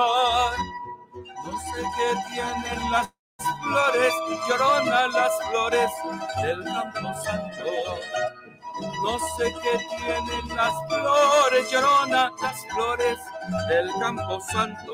No 1.45 1.59
sé 1.59 1.81
qué 1.95 2.33
tienen 2.33 2.91
las 2.91 3.09
flores, 3.63 4.13
llorona, 4.47 5.07
las 5.07 5.31
flores 5.49 5.91
del 6.41 6.63
campo 6.63 7.21
santo. 7.23 8.38
No 8.82 9.17
sé 9.38 9.53
qué 9.61 9.77
tienen 9.97 10.55
las 10.55 10.73
flores, 10.88 11.71
llorona, 11.71 12.32
las 12.41 12.65
flores 12.67 13.19
del 13.67 13.89
campo 13.99 14.39
santo. 14.41 14.93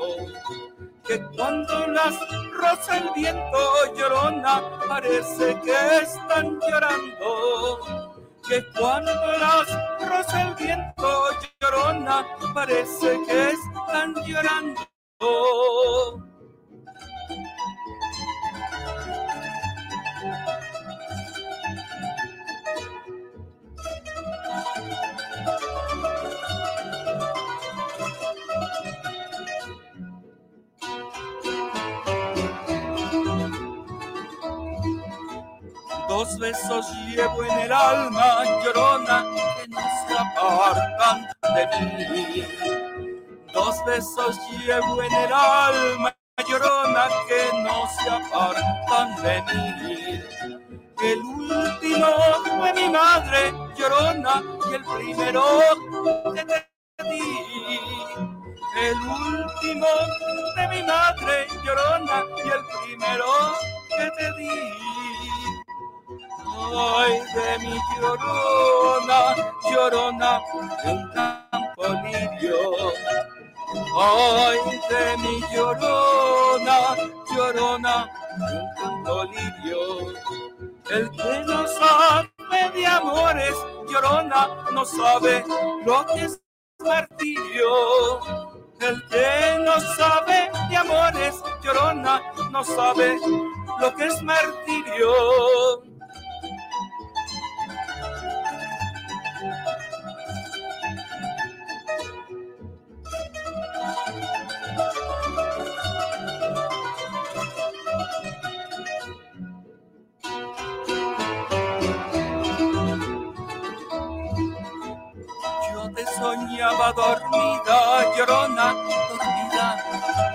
Que 1.06 1.22
cuando 1.36 1.86
las 1.88 2.14
roza 2.52 2.98
el 2.98 3.10
viento, 3.14 3.94
llorona, 3.96 4.62
parece 4.88 5.60
que 5.60 5.98
están 6.02 6.58
llorando. 6.60 8.16
Que 8.48 8.64
cuando 8.78 9.12
las 9.38 10.08
roza 10.08 10.42
el 10.42 10.54
viento, 10.54 11.24
llorona, 11.60 12.26
parece 12.54 13.20
que 13.26 13.50
están 13.50 14.14
llorando. 14.24 14.80
Dos 36.26 36.38
besos 36.40 36.86
llevo 37.08 37.44
en 37.44 37.58
el 37.60 37.72
alma, 37.72 38.42
llorona, 38.64 39.24
que 39.56 39.68
no 39.68 39.80
se 39.80 40.18
apartan 40.18 41.28
de 41.54 41.66
mí. 41.78 42.44
Dos 43.54 43.76
besos 43.86 44.36
llevo 44.50 45.02
en 45.02 45.12
el 45.14 45.32
alma, 45.32 46.16
llorona, 46.48 47.08
que 47.28 47.62
no 47.62 47.88
se 47.88 48.10
apartan 48.10 49.22
de 49.22 49.42
mí. 49.42 50.20
El 51.00 51.18
último 51.20 52.06
fue 52.58 52.74
mi 52.74 52.88
madre, 52.88 53.52
llorona, 53.78 54.42
y 54.68 54.74
el 54.74 54.82
primero 54.82 55.44
que 56.34 56.44
te 56.44 57.04
di. 57.04 57.22
El 58.82 58.96
último 58.96 59.86
de 60.56 60.68
mi 60.68 60.82
madre, 60.82 61.46
llorona, 61.64 62.24
y 62.44 62.48
el 62.48 62.64
primero 62.82 63.26
que 63.96 64.10
te 64.18 64.32
di. 64.38 65.05
Ay, 66.58 67.20
de 67.34 67.58
mi 67.64 67.78
llorona, 68.00 69.36
llorona, 69.70 70.40
de 70.82 70.90
un 70.90 71.10
campo 71.12 71.86
lirio. 72.02 72.58
Ay, 73.94 74.58
de 74.88 75.16
mi 75.18 75.40
llorona, 75.52 76.78
llorona, 77.34 78.10
de 78.38 78.58
un 78.58 78.74
campo 78.74 79.24
lirio. 79.24 80.12
El 80.90 81.10
que 81.10 81.44
no 81.46 81.66
sabe 81.66 82.70
de 82.74 82.86
amores, 82.86 83.56
llorona, 83.88 84.48
no 84.72 84.84
sabe 84.84 85.44
lo 85.84 86.06
que 86.06 86.24
es 86.24 86.40
martirio. 86.82 88.20
El 88.80 89.02
que 89.08 89.58
no 89.64 89.80
sabe 89.80 90.50
de 90.70 90.76
amores, 90.76 91.42
llorona, 91.62 92.22
no 92.50 92.62
sabe 92.64 93.18
lo 93.80 93.94
que 93.94 94.06
es 94.06 94.22
martirio. 94.22 95.85
Soñaba 116.56 116.90
dormida, 116.92 118.16
llorona, 118.16 118.72
dormida, 119.10 119.76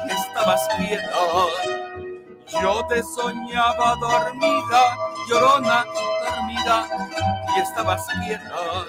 estabas 0.08 0.68
quieta. 0.78 1.20
Yo 2.62 2.86
te 2.88 3.02
soñaba 3.02 3.96
dormida, 3.96 4.98
llorona, 5.28 5.84
dormida, 6.24 6.88
y 7.56 7.60
estabas 7.60 8.06
quieta. 8.24 8.86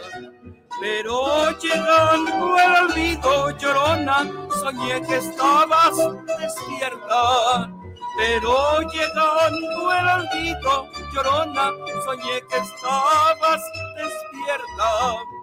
Pero 0.78 1.58
llegando 1.58 2.58
el 2.58 2.72
olvido, 2.84 3.50
llorona, 3.56 4.30
soñé 4.60 5.00
que 5.00 5.16
estabas 5.16 5.96
despierta. 6.38 7.70
Pero 8.18 8.80
llegando 8.90 9.92
el 9.92 10.08
olvido, 10.20 10.86
llorona, 11.14 11.70
soñé 12.04 12.42
que 12.50 12.58
estabas 12.58 13.62
despierta. 13.96 15.41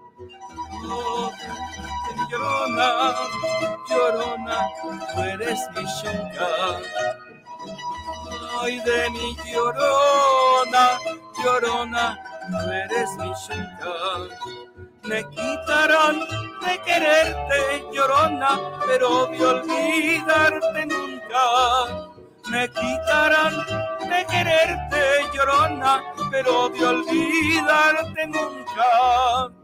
Oh, 0.87 1.31
llorona, 2.29 3.13
llorona, 3.89 4.69
tú 5.13 5.21
eres 5.21 5.59
mi 5.75 5.83
shunka. 5.83 6.47
Ay, 8.61 8.79
de 8.79 9.09
mi 9.11 9.35
llorona, 9.51 10.97
llorona, 11.43 12.19
tú 12.49 12.71
eres 12.71 13.09
mi 13.17 13.31
shunka. 13.33 13.93
Me 15.03 15.23
quitarán 15.29 16.19
de 16.65 16.81
quererte, 16.85 17.85
llorona, 17.91 18.59
pero 18.85 19.27
de 19.27 19.45
olvidarte 19.45 20.85
nunca. 20.85 22.09
Me 22.49 22.67
quitarán 22.69 23.55
de 24.09 24.25
quererte, 24.25 25.01
llorona, 25.33 26.03
pero 26.31 26.69
de 26.69 26.85
olvidarte 26.85 28.27
nunca. 28.27 29.58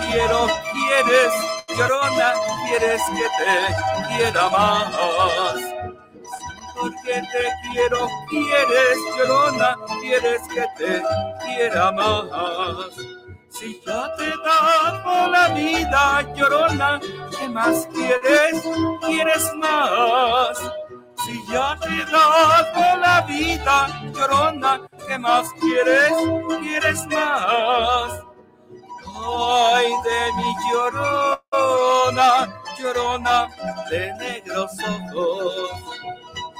Quiero, 0.00 0.46
quieres, 0.72 1.32
llorona, 1.76 2.34
quieres 2.66 3.02
que 3.16 3.26
te 3.38 4.14
quiera 4.14 4.48
más. 4.48 4.94
Porque 6.74 7.22
te 7.32 7.70
quiero, 7.70 8.08
quieres, 8.28 8.98
llorona, 9.16 9.76
quieres 10.00 10.42
que 10.48 10.64
te 10.76 11.02
quiera 11.44 11.92
más. 11.92 12.94
Si 13.50 13.80
ya 13.84 14.14
te 14.16 14.30
dado 14.44 15.30
la 15.30 15.48
vida, 15.48 16.22
llorona, 16.34 17.00
¿qué 17.38 17.48
más 17.48 17.88
quieres? 17.92 18.62
¿Quieres 19.04 19.52
más? 19.54 20.58
Si 21.24 21.44
ya 21.50 21.76
te 21.80 22.04
dado 22.10 22.96
la 23.00 23.22
vida, 23.22 24.02
llorona, 24.12 24.80
¿qué 25.06 25.18
más 25.18 25.48
quieres? 25.60 26.12
¿Quieres 26.60 27.06
más? 27.06 28.27
Ay 29.20 29.88
de 30.04 30.32
mi 30.36 30.54
llorona, 30.70 32.28
llorona 32.78 33.48
de 33.90 34.12
negros 34.14 34.72
ojos. 35.14 35.70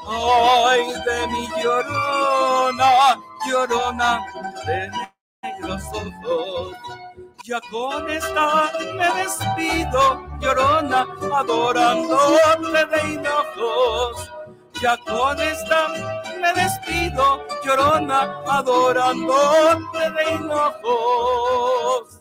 Ay 0.07 0.93
de 1.07 1.27
mi 1.29 1.49
llorona, 1.63 3.19
llorona 3.47 4.27
de 4.67 4.91
negros 5.43 5.83
ojos. 5.93 6.77
Ya 7.45 7.61
con 7.71 8.11
esta 8.11 8.71
me 8.95 9.23
despido, 9.23 10.27
llorona, 10.41 11.07
adorándote 11.35 12.87
de 12.87 13.13
hinojos. 13.15 14.31
Ya 14.83 14.97
con 14.99 15.41
esta 15.41 15.89
me 16.41 16.53
despido, 16.53 17.47
llorona, 17.65 18.43
adorándote 18.47 20.11
de 20.11 20.33
hinojos. 20.35 22.18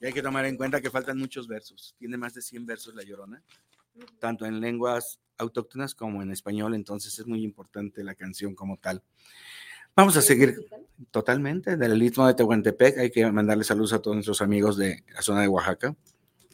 Y 0.00 0.06
hay 0.06 0.12
que 0.12 0.22
tomar 0.22 0.44
en 0.46 0.56
cuenta 0.56 0.80
que 0.80 0.90
faltan 0.90 1.18
muchos 1.18 1.48
versos. 1.48 1.94
Tiene 1.98 2.16
más 2.16 2.34
de 2.34 2.42
100 2.42 2.66
versos 2.66 2.94
La 2.94 3.02
Llorona, 3.02 3.42
tanto 4.18 4.46
en 4.46 4.60
lenguas 4.60 5.20
autóctonas 5.38 5.94
como 5.94 6.22
en 6.22 6.30
español, 6.30 6.74
entonces 6.74 7.18
es 7.18 7.26
muy 7.26 7.42
importante 7.42 8.04
la 8.04 8.14
canción 8.14 8.54
como 8.54 8.76
tal. 8.76 9.02
Vamos 9.96 10.16
a 10.16 10.22
seguir 10.22 10.68
totalmente 11.10 11.76
del 11.76 12.00
Istmo 12.00 12.26
de 12.26 12.34
Tehuantepec. 12.34 12.98
Hay 12.98 13.10
que 13.10 13.30
mandarle 13.32 13.64
saludos 13.64 13.92
a 13.92 14.00
todos 14.00 14.16
nuestros 14.16 14.40
amigos 14.42 14.76
de 14.76 15.02
la 15.12 15.22
zona 15.22 15.42
de 15.42 15.48
Oaxaca. 15.48 15.96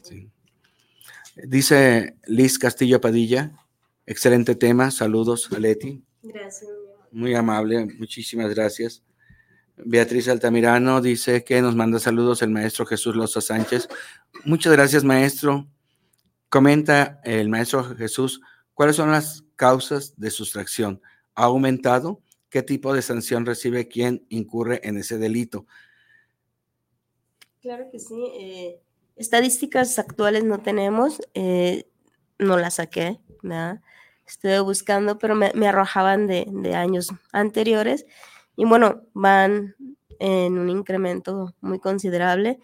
Sí. 0.01 0.29
Dice 1.35 2.15
Liz 2.25 2.57
Castillo 2.57 3.01
Padilla, 3.01 3.51
excelente 4.05 4.55
tema, 4.55 4.89
saludos 4.89 5.51
a 5.51 5.59
Leti. 5.59 6.03
Gracias. 6.23 6.71
Muy 7.11 7.35
amable, 7.35 7.85
muchísimas 7.99 8.53
gracias. 8.53 9.03
Beatriz 9.77 10.27
Altamirano 10.29 11.01
dice 11.01 11.43
que 11.43 11.61
nos 11.61 11.75
manda 11.75 11.99
saludos 11.99 12.41
el 12.41 12.49
maestro 12.49 12.85
Jesús 12.85 13.15
Loza 13.15 13.41
Sánchez. 13.41 13.89
Muchas 14.45 14.71
gracias, 14.71 15.03
maestro. 15.03 15.67
Comenta 16.49 17.19
el 17.23 17.49
maestro 17.49 17.83
Jesús, 17.83 18.39
¿cuáles 18.73 18.95
son 18.95 19.11
las 19.11 19.43
causas 19.55 20.13
de 20.17 20.31
sustracción? 20.31 21.01
¿Ha 21.33 21.45
aumentado? 21.45 22.21
¿Qué 22.49 22.61
tipo 22.63 22.93
de 22.93 23.01
sanción 23.01 23.45
recibe 23.45 23.89
quien 23.89 24.25
incurre 24.29 24.79
en 24.83 24.97
ese 24.97 25.17
delito? 25.17 25.65
Claro 27.61 27.89
que 27.91 27.99
sí. 27.99 28.15
eh, 28.39 28.79
estadísticas 29.17 29.99
actuales 29.99 30.45
no 30.45 30.59
tenemos, 30.59 31.19
eh, 31.33 31.89
no 32.39 32.57
las 32.57 32.75
saqué, 32.75 33.19
¿verdad? 33.41 33.81
Estuve 34.25 34.59
buscando, 34.59 35.17
pero 35.17 35.35
me, 35.35 35.67
arrojaban 35.67 36.27
de 36.27 36.75
años 36.75 37.09
anteriores. 37.31 38.05
Y 38.55 38.65
bueno, 38.65 39.03
van 39.13 39.75
en 40.19 40.57
un 40.57 40.69
incremento 40.69 41.53
muy 41.61 41.79
considerable, 41.79 42.59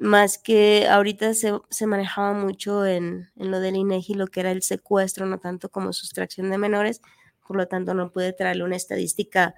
más 0.00 0.38
que 0.38 0.86
ahorita 0.88 1.34
se, 1.34 1.52
se 1.70 1.86
manejaba 1.86 2.32
mucho 2.32 2.86
en, 2.86 3.30
en, 3.36 3.50
lo 3.50 3.58
del 3.58 3.76
INEGI, 3.76 4.14
lo 4.14 4.28
que 4.28 4.40
era 4.40 4.52
el 4.52 4.62
secuestro, 4.62 5.26
no 5.26 5.38
tanto 5.38 5.70
como 5.70 5.92
sustracción 5.92 6.50
de 6.50 6.58
menores, 6.58 7.02
por 7.46 7.56
lo 7.56 7.66
tanto 7.66 7.94
no 7.94 8.12
pude 8.12 8.32
traerle 8.32 8.64
una 8.64 8.76
estadística 8.76 9.54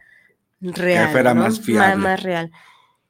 real. 0.60 1.06
Que 1.06 1.12
fuera 1.12 1.34
¿no? 1.34 1.42
más 1.42 1.60
fiable. 1.60 1.96
Más, 1.96 1.98
más 1.98 2.22
real. 2.22 2.50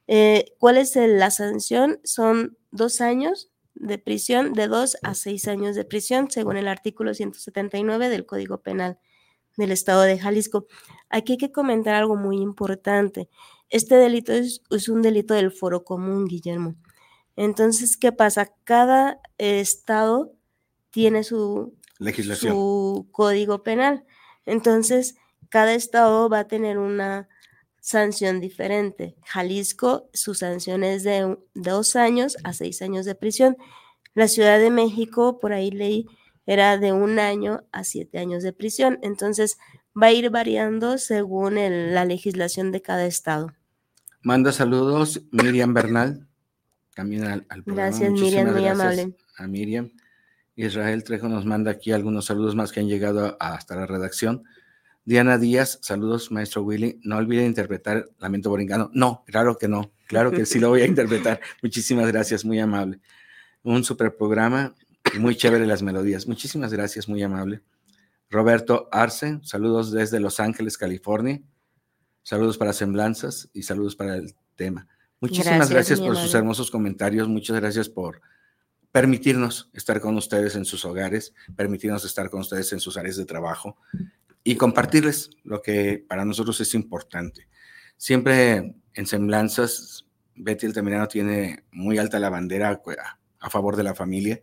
Eh, 0.08 0.56
¿Cuál 0.58 0.78
es 0.78 0.96
la 0.96 1.30
sanción? 1.30 2.00
Son 2.02 2.58
dos 2.72 3.00
años 3.00 3.50
de 3.74 3.98
prisión, 3.98 4.52
de 4.54 4.66
dos 4.66 4.96
a 5.02 5.14
seis 5.14 5.46
años 5.46 5.76
de 5.76 5.84
prisión, 5.84 6.30
según 6.30 6.56
el 6.56 6.66
artículo 6.66 7.14
179 7.14 8.08
del 8.08 8.26
Código 8.26 8.58
Penal 8.58 8.98
del 9.60 9.70
Estado 9.70 10.02
de 10.02 10.18
Jalisco. 10.18 10.66
Aquí 11.08 11.32
hay 11.32 11.38
que 11.38 11.52
comentar 11.52 11.94
algo 11.94 12.16
muy 12.16 12.38
importante. 12.38 13.28
Este 13.68 13.94
delito 13.94 14.32
es, 14.32 14.62
es 14.70 14.88
un 14.88 15.02
delito 15.02 15.34
del 15.34 15.52
foro 15.52 15.84
común, 15.84 16.26
Guillermo. 16.26 16.74
Entonces, 17.36 17.96
¿qué 17.96 18.10
pasa? 18.10 18.52
Cada 18.64 19.20
estado 19.38 20.32
tiene 20.90 21.22
su, 21.22 21.74
Legislación. 21.98 22.52
su 22.52 23.08
código 23.12 23.62
penal. 23.62 24.04
Entonces, 24.44 25.16
cada 25.48 25.74
estado 25.74 26.28
va 26.28 26.40
a 26.40 26.48
tener 26.48 26.78
una 26.78 27.28
sanción 27.80 28.40
diferente. 28.40 29.16
Jalisco, 29.24 30.10
su 30.12 30.34
sanción 30.34 30.84
es 30.84 31.02
de 31.02 31.36
dos 31.54 31.96
años 31.96 32.36
a 32.44 32.52
seis 32.52 32.82
años 32.82 33.06
de 33.06 33.14
prisión. 33.14 33.56
La 34.14 34.28
Ciudad 34.28 34.58
de 34.58 34.70
México, 34.70 35.38
por 35.38 35.52
ahí 35.52 35.70
leí, 35.70 36.06
era 36.46 36.78
de 36.78 36.92
un 36.92 37.18
año 37.18 37.64
a 37.72 37.84
siete 37.84 38.18
años 38.18 38.42
de 38.42 38.52
prisión. 38.52 38.98
Entonces, 39.02 39.58
va 40.00 40.06
a 40.08 40.12
ir 40.12 40.30
variando 40.30 40.98
según 40.98 41.58
el- 41.58 41.94
la 41.94 42.04
legislación 42.04 42.72
de 42.72 42.82
cada 42.82 43.06
estado. 43.06 43.52
Manda 44.22 44.52
saludos 44.52 45.22
Miriam 45.30 45.72
Bernal, 45.74 46.28
también 46.94 47.24
al, 47.24 47.46
al 47.48 47.62
programa. 47.64 47.88
Gracias, 47.88 48.12
Miriam, 48.12 48.46
muy 48.52 48.62
gracias 48.62 48.80
amable. 48.80 49.16
A 49.38 49.46
Miriam. 49.46 49.90
Israel 50.56 51.04
Trejo 51.04 51.28
nos 51.28 51.46
manda 51.46 51.70
aquí 51.70 51.92
algunos 51.92 52.26
saludos 52.26 52.54
más 52.54 52.70
que 52.72 52.80
han 52.80 52.88
llegado 52.88 53.36
a- 53.40 53.54
hasta 53.54 53.76
la 53.76 53.86
redacción. 53.86 54.44
Diana 55.06 55.38
Díaz, 55.38 55.78
saludos, 55.80 56.30
maestro 56.30 56.62
Willy. 56.62 57.00
No 57.02 57.16
olvide 57.16 57.46
interpretar 57.46 58.10
Lamento 58.18 58.50
Boringano. 58.50 58.90
No, 58.92 59.24
claro 59.26 59.56
que 59.56 59.66
no. 59.68 59.90
Claro 60.06 60.30
que 60.30 60.44
sí 60.44 60.58
lo 60.58 60.68
voy 60.68 60.82
a 60.82 60.86
interpretar. 60.86 61.40
Muchísimas 61.62 62.06
gracias, 62.08 62.44
muy 62.44 62.58
amable. 62.58 63.00
Un 63.62 63.82
super 63.84 64.14
programa, 64.16 64.74
y 65.14 65.18
muy 65.18 65.36
chévere 65.36 65.66
las 65.66 65.82
melodías. 65.82 66.26
Muchísimas 66.26 66.72
gracias, 66.72 67.08
muy 67.08 67.22
amable. 67.22 67.62
Roberto 68.30 68.88
Arce, 68.92 69.40
saludos 69.42 69.90
desde 69.90 70.20
Los 70.20 70.40
Ángeles, 70.40 70.78
California. 70.78 71.40
Saludos 72.22 72.58
para 72.58 72.72
Semblanzas 72.72 73.48
y 73.52 73.62
saludos 73.62 73.96
para 73.96 74.16
el 74.16 74.34
tema. 74.54 74.86
Muchísimas 75.20 75.68
Gracias, 75.68 76.00
por 76.00 76.16
sus 76.16 76.34
hermosos 76.34 76.70
comentarios. 76.70 77.28
Muchas 77.28 77.58
gracias 77.60 77.88
por 77.88 78.22
permitirnos 78.92 79.70
estar 79.72 80.00
con 80.00 80.16
ustedes 80.16 80.56
en 80.56 80.64
sus 80.64 80.84
hogares, 80.84 81.34
permitirnos 81.56 82.04
estar 82.04 82.30
con 82.30 82.40
ustedes 82.40 82.72
en 82.72 82.80
sus 82.80 82.96
áreas 82.96 83.16
de 83.16 83.24
trabajo 83.24 83.76
y 84.42 84.56
compartirles 84.56 85.30
lo 85.44 85.60
que 85.60 86.04
para 86.08 86.24
nosotros 86.24 86.60
es 86.60 86.74
importante. 86.74 87.48
Siempre 87.96 88.74
en 88.94 89.06
Semblanzas, 89.06 90.06
Betty 90.34 90.66
Altamirano 90.66 91.06
tiene 91.06 91.64
muy 91.70 91.98
alta 91.98 92.18
la 92.18 92.30
bandera 92.30 92.80
a, 93.40 93.50
favor 93.50 93.76
de 93.76 93.82
la 93.82 93.94
familia. 93.94 94.40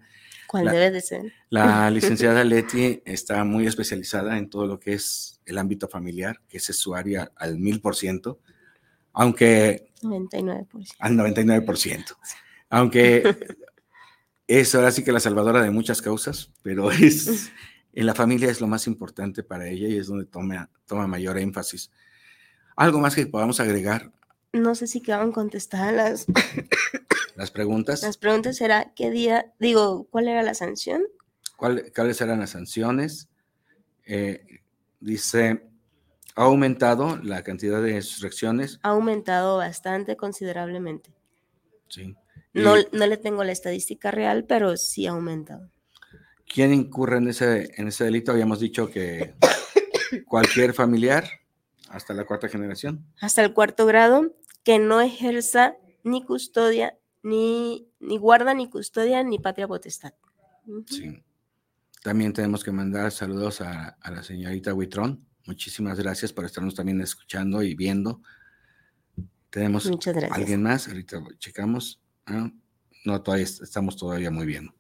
¿Cuál 0.48 0.66
La- 0.66 0.72
debe 0.72 0.92
de 0.92 1.02
ser? 1.02 1.34
La 1.50 1.90
licenciada 1.92 2.44
Leti 2.44 3.02
está 3.06 3.44
muy 3.44 3.68
especializada 3.68 4.38
en 4.38 4.50
todo 4.50 4.66
lo 4.66 4.80
que 4.80 4.94
es 4.94 5.42
el 5.46 5.58
ámbito 5.58 5.88
familiar, 5.88 6.42
que 6.48 6.58
es 6.58 6.66
su 6.66 6.96
área 6.96 7.32
al 7.36 7.58
mil 7.58 7.80
por 7.82 7.96
ciento, 7.96 8.40
aunque 9.14 9.92
99%. 10.02 10.96
al 11.00 11.14
99%. 11.14 12.18
Aunque 12.70 13.24
es 14.48 14.76
ahora 14.76 14.92
sí 14.92 15.04
que 15.04 15.12
la 15.12 15.20
salvadora 15.20 15.62
de 15.62 15.72
muchas 15.72 16.02
causas, 16.02 16.52
pero 16.62 16.92
es 16.92 17.52
en 17.98 18.06
la 18.06 18.14
familia 18.14 18.52
es 18.52 18.62
lo 18.62 18.68
más 18.68 18.86
importante 18.86 19.42
para 19.42 19.68
ella 19.68 19.88
y 19.88 19.98
es 19.98 20.06
donde 20.06 20.26
toma, 20.26 20.70
toma 20.86 21.08
mayor 21.08 21.40
énfasis. 21.40 21.90
Algo 22.76 23.00
más 23.00 23.16
que 23.16 23.26
podamos 23.26 23.60
agregar, 23.60 24.12
No 24.54 24.76
sé 24.76 24.88
si 24.88 25.02
quedaron 25.02 25.32
contestadas 25.32 25.94
las, 25.94 26.26
las 27.36 27.52
preguntas. 27.52 28.02
las 28.04 28.18
preguntas. 28.18 28.58
¿Será 28.58 28.94
qué 28.96 29.12
día? 29.12 29.54
Digo, 29.60 30.08
¿cuál 30.10 30.28
era 30.28 30.44
la 30.44 30.54
sanción? 30.54 31.04
¿Cuál- 31.58 31.92
¿Cuáles 31.96 32.20
eran 32.22 32.40
las 32.40 32.52
sanciones? 32.52 33.30
Eh, 34.06 34.62
dice, 35.00 35.64
ha 36.36 36.44
aumentado 36.44 37.18
la 37.24 37.44
cantidad 37.44 37.82
de 37.82 38.02
sustracciones. 38.02 38.80
Ha 38.84 38.90
aumentado 38.90 39.58
bastante 39.58 40.16
considerablemente. 40.16 41.12
Sí. 41.90 42.16
No, 42.54 42.76
no 42.92 43.06
le 43.06 43.18
tengo 43.18 43.44
la 43.44 43.52
estadística 43.52 44.10
real, 44.12 44.46
pero 44.46 44.78
sí 44.78 45.06
ha 45.08 45.12
aumentado. 45.12 45.70
¿Quién 46.52 46.74
incurre 46.74 47.18
en 47.18 47.28
ese, 47.28 47.72
en 47.76 47.90
ese 47.90 48.06
delito? 48.06 48.32
Habíamos 48.32 48.60
dicho 48.60 48.90
que 48.90 49.34
cualquier 50.26 50.74
familiar 50.74 51.30
hasta 51.90 52.14
la 52.14 52.26
cuarta 52.26 52.48
generación. 52.50 53.06
Hasta 53.22 53.44
el 53.44 53.54
cuarto 53.54 53.86
grado, 53.86 54.36
que 54.64 54.80
no 54.80 55.02
ejerza 55.02 55.76
ni 56.04 56.24
custodia, 56.24 56.98
ni, 57.24 57.88
ni 58.00 58.18
guarda, 58.18 58.54
ni 58.54 58.70
custodia, 58.70 59.24
ni 59.24 59.40
patria 59.40 59.68
potestad. 59.68 60.14
Sí. 60.86 61.24
También 62.04 62.34
tenemos 62.34 62.64
que 62.64 62.72
mandar 62.72 63.12
saludos 63.12 63.62
a, 63.62 63.98
a 64.02 64.12
la 64.12 64.24
señorita 64.24 64.74
Huitrón, 64.74 65.26
Muchísimas 65.46 65.98
gracias 65.98 66.34
por 66.34 66.44
estarnos 66.44 66.76
también 66.76 67.00
escuchando 67.00 67.64
y 67.64 67.74
viendo. 67.74 68.22
Tenemos 69.50 69.90
Muchas 69.90 70.14
gracias. 70.14 70.38
alguien 70.38 70.62
más, 70.62 70.90
ahorita 70.90 71.24
checamos. 71.40 72.02
Ah, 72.26 72.52
no, 73.06 73.22
todavía 73.22 73.46
est- 73.46 73.62
estamos 73.62 73.96
todavía 73.96 74.30
muy 74.30 74.46
bien. 74.46 74.74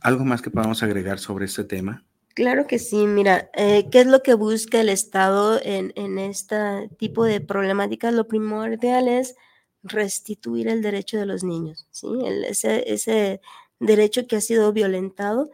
¿Algo 0.00 0.24
más 0.24 0.40
que 0.40 0.50
podamos 0.50 0.82
agregar 0.82 1.18
sobre 1.18 1.44
este 1.44 1.62
tema? 1.64 2.06
Claro 2.34 2.66
que 2.66 2.80
sí, 2.80 3.06
mira, 3.06 3.48
eh, 3.54 3.88
¿qué 3.90 4.00
es 4.00 4.06
lo 4.08 4.22
que 4.22 4.34
busca 4.34 4.80
el 4.80 4.88
Estado 4.88 5.60
en, 5.62 5.92
en 5.94 6.18
este 6.18 6.88
tipo 6.98 7.24
de 7.24 7.40
problemáticas? 7.40 8.12
Lo 8.12 8.26
primordial 8.26 9.06
es 9.06 9.36
restituir 9.84 10.66
el 10.66 10.82
derecho 10.82 11.16
de 11.16 11.26
los 11.26 11.44
niños, 11.44 11.86
¿sí? 11.92 12.08
Ese, 12.48 12.92
ese 12.92 13.40
derecho 13.78 14.26
que 14.26 14.36
ha 14.36 14.40
sido 14.40 14.72
violentado 14.72 15.48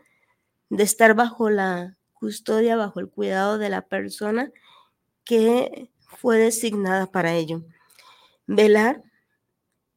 de 0.71 0.85
estar 0.85 1.15
bajo 1.15 1.51
la 1.51 1.99
custodia, 2.15 2.77
bajo 2.77 3.01
el 3.01 3.11
cuidado 3.11 3.59
de 3.59 3.71
la 3.71 3.83
persona 3.83 4.51
que 5.25 5.91
fue 6.01 6.39
designada 6.39 7.07
para 7.07 7.35
ello. 7.35 7.63
Velar 8.47 9.03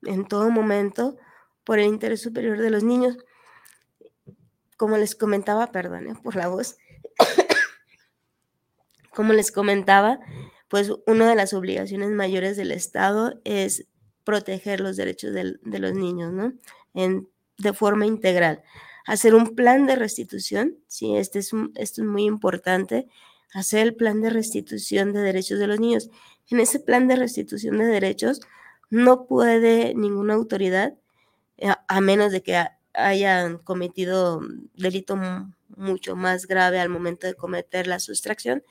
en 0.03 0.27
todo 0.27 0.49
momento 0.49 1.17
por 1.63 1.79
el 1.79 1.87
interés 1.87 2.21
superior 2.21 2.59
de 2.59 2.69
los 2.69 2.83
niños 2.83 3.17
como 4.83 4.97
les 4.97 5.15
comentaba, 5.15 5.71
perdón 5.71 6.09
eh, 6.09 6.15
por 6.21 6.35
la 6.35 6.49
voz, 6.49 6.75
como 9.15 9.31
les 9.31 9.49
comentaba, 9.49 10.19
pues 10.67 10.91
una 11.07 11.29
de 11.29 11.35
las 11.35 11.53
obligaciones 11.53 12.09
mayores 12.09 12.57
del 12.57 12.73
Estado 12.73 13.39
es 13.45 13.87
proteger 14.25 14.81
los 14.81 14.97
derechos 14.97 15.33
de 15.33 15.79
los 15.79 15.93
niños, 15.93 16.33
¿no? 16.33 16.51
En, 16.93 17.29
de 17.57 17.71
forma 17.71 18.05
integral. 18.05 18.61
Hacer 19.05 19.35
un 19.35 19.55
plan 19.55 19.85
de 19.85 19.95
restitución, 19.95 20.75
sí, 20.87 21.15
este 21.15 21.39
es 21.39 21.53
esto 21.75 22.01
es 22.01 22.07
muy 22.09 22.25
importante, 22.25 23.07
hacer 23.53 23.83
el 23.83 23.95
plan 23.95 24.21
de 24.21 24.31
restitución 24.31 25.13
de 25.13 25.21
derechos 25.21 25.59
de 25.59 25.67
los 25.67 25.79
niños. 25.79 26.09
En 26.49 26.59
ese 26.59 26.81
plan 26.81 27.07
de 27.07 27.15
restitución 27.15 27.77
de 27.77 27.85
derechos 27.85 28.41
no 28.89 29.27
puede 29.27 29.95
ninguna 29.95 30.33
autoridad, 30.33 30.93
eh, 31.55 31.69
a, 31.69 31.85
a 31.87 32.01
menos 32.01 32.33
de 32.33 32.43
que 32.43 32.67
hayan 32.93 33.57
cometido 33.59 34.41
delito 34.75 35.15
mu- 35.15 35.51
mucho 35.75 36.15
más 36.15 36.47
grave 36.47 36.79
al 36.79 36.89
momento 36.89 37.27
de 37.27 37.35
cometer 37.35 37.87
la 37.87 37.99
sustracción, 37.99 38.63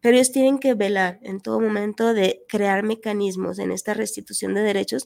pero 0.00 0.16
ellos 0.16 0.32
tienen 0.32 0.58
que 0.58 0.74
velar 0.74 1.18
en 1.22 1.40
todo 1.40 1.60
momento 1.60 2.14
de 2.14 2.44
crear 2.48 2.82
mecanismos 2.84 3.58
en 3.58 3.72
esta 3.72 3.94
restitución 3.94 4.54
de 4.54 4.62
derechos 4.62 5.04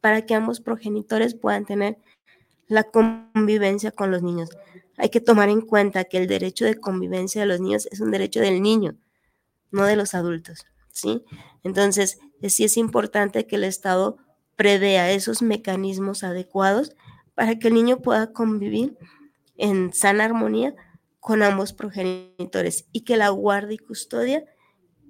para 0.00 0.26
que 0.26 0.34
ambos 0.34 0.60
progenitores 0.60 1.34
puedan 1.34 1.66
tener 1.66 1.98
la 2.68 2.84
convivencia 2.84 3.90
con 3.92 4.10
los 4.10 4.22
niños. 4.22 4.50
Hay 4.98 5.10
que 5.10 5.20
tomar 5.20 5.48
en 5.48 5.60
cuenta 5.62 6.04
que 6.04 6.18
el 6.18 6.26
derecho 6.26 6.64
de 6.64 6.76
convivencia 6.80 7.42
de 7.42 7.46
los 7.48 7.60
niños 7.60 7.88
es 7.90 8.00
un 8.00 8.10
derecho 8.10 8.40
del 8.40 8.62
niño, 8.62 8.96
no 9.70 9.84
de 9.84 9.96
los 9.96 10.14
adultos, 10.14 10.66
¿sí? 10.92 11.24
Entonces, 11.64 12.18
sí 12.48 12.64
es 12.64 12.76
importante 12.76 13.46
que 13.46 13.56
el 13.56 13.64
Estado 13.64 14.16
prevea 14.56 15.10
esos 15.12 15.42
mecanismos 15.42 16.24
adecuados 16.24 16.92
para 17.36 17.56
que 17.60 17.68
el 17.68 17.74
niño 17.74 17.98
pueda 18.02 18.32
convivir 18.32 18.96
en 19.56 19.92
sana 19.92 20.24
armonía 20.24 20.74
con 21.20 21.42
ambos 21.44 21.72
progenitores 21.72 22.86
y 22.92 23.02
que 23.02 23.16
la 23.16 23.28
guardia 23.28 23.74
y 23.74 23.78
custodia 23.78 24.44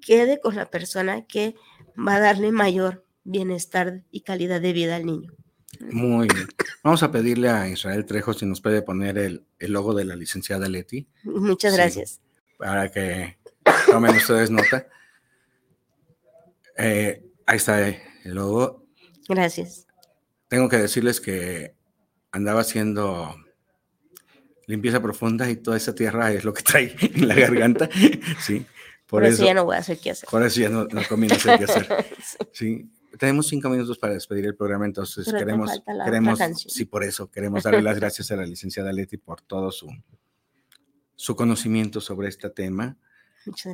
quede 0.03 0.39
con 0.41 0.55
la 0.57 0.70
persona 0.70 1.24
que 1.27 1.55
va 1.99 2.16
a 2.16 2.20
darle 2.20 2.53
mayor 2.53 3.07
bienestar 3.24 4.03
y 4.11 4.20
calidad 4.20 4.61
de 4.61 4.72
vida 4.74 4.97
al 4.97 5.07
niño. 5.07 5.33
Muy 5.81 6.29
bien. 6.33 6.47
Vamos 6.83 7.03
a 7.03 7.11
pedirle 7.11 7.49
a 7.49 7.68
Israel 7.68 8.05
Trejo 8.07 8.33
si 8.33 8.47
nos 8.47 8.61
puede 8.61 8.83
poner 8.83 9.18
el, 9.18 9.47
el 9.59 9.72
logo 9.72 9.95
de 9.95 10.05
la 10.05 10.16
licenciada 10.16 10.68
Leti 10.68 11.09
Muchas 11.24 11.72
Sí. 11.72 11.77
gracias. 11.79 12.20
para 12.59 12.91
que 12.91 13.39
tomen 13.87 14.14
ustedes 14.16 14.51
nota. 14.51 14.87
Eh, 16.79 17.24
ahí 17.47 17.57
está 17.57 17.89
el 17.89 17.99
logo. 18.24 18.87
Gracias. 19.29 19.87
Tengo 20.49 20.68
que 20.68 20.79
decirles 20.79 21.20
que 21.20 21.76
andaba 22.33 22.61
haciendo 22.61 23.35
limpieza 24.66 25.01
profunda 25.01 25.49
y 25.51 25.57
toda 25.57 25.77
esa 25.77 25.95
tierra 25.95 26.33
es 26.33 26.45
lo 26.45 26.53
que 26.53 26.62
trae 26.62 26.95
en 27.01 27.29
la 27.29 27.35
garganta. 27.35 27.89
Sí, 28.41 28.66
por, 29.07 29.20
Por, 29.20 29.24
eso, 29.24 29.35
eso, 29.37 29.45
ya 29.45 29.55
no 29.55 29.64
voy 29.64 29.77
a 29.77 29.79
hacer 29.79 29.99
qué 29.99 30.11
hacer. 30.11 30.29
por 30.29 30.43
eso 30.43 30.61
ya 30.61 30.68
no, 30.68 30.85
no 30.85 31.01
conviene 31.09 31.37
hacer 31.37 31.59
qué 31.59 31.64
hacer. 31.64 31.87
Sí, 32.53 32.91
tenemos 33.18 33.47
cinco 33.47 33.68
minutos 33.70 33.99
para 33.99 34.14
despedir 34.14 34.47
el 34.47 34.57
programa, 34.57 34.85
entonces 34.85 35.24
Pero 35.27 35.39
queremos, 35.39 35.70
queremos, 36.05 36.39
sí, 36.66 36.85
por 36.85 37.05
eso 37.05 37.31
queremos 37.31 37.62
darle 37.62 37.83
las 37.83 37.97
gracias 37.97 38.31
a 38.31 38.37
la 38.37 38.45
licenciada 38.45 38.93
Leti 38.93 39.16
por 39.16 39.41
todo 39.41 39.70
su, 39.70 39.89
su 41.14 41.37
conocimiento 41.37 42.01
sobre 42.01 42.29
este 42.29 42.51
tema. 42.51 42.97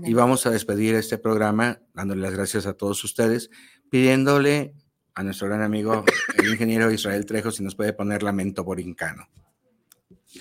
Y 0.05 0.13
vamos 0.13 0.45
a 0.45 0.51
despedir 0.51 0.95
este 0.95 1.17
programa 1.17 1.81
dándole 1.95 2.21
las 2.21 2.35
gracias 2.35 2.67
a 2.67 2.75
todos 2.75 3.03
ustedes, 3.05 3.49
pidiéndole 3.89 4.75
a 5.15 5.23
nuestro 5.23 5.49
gran 5.49 5.63
amigo, 5.63 6.05
el 6.39 6.49
ingeniero 6.49 6.91
Israel 6.91 7.27
Trejo, 7.27 7.51
si 7.51 7.63
nos 7.63 7.75
puede 7.75 7.93
poner 7.93 8.23
Lamento 8.23 8.65
Borincano, 8.65 9.29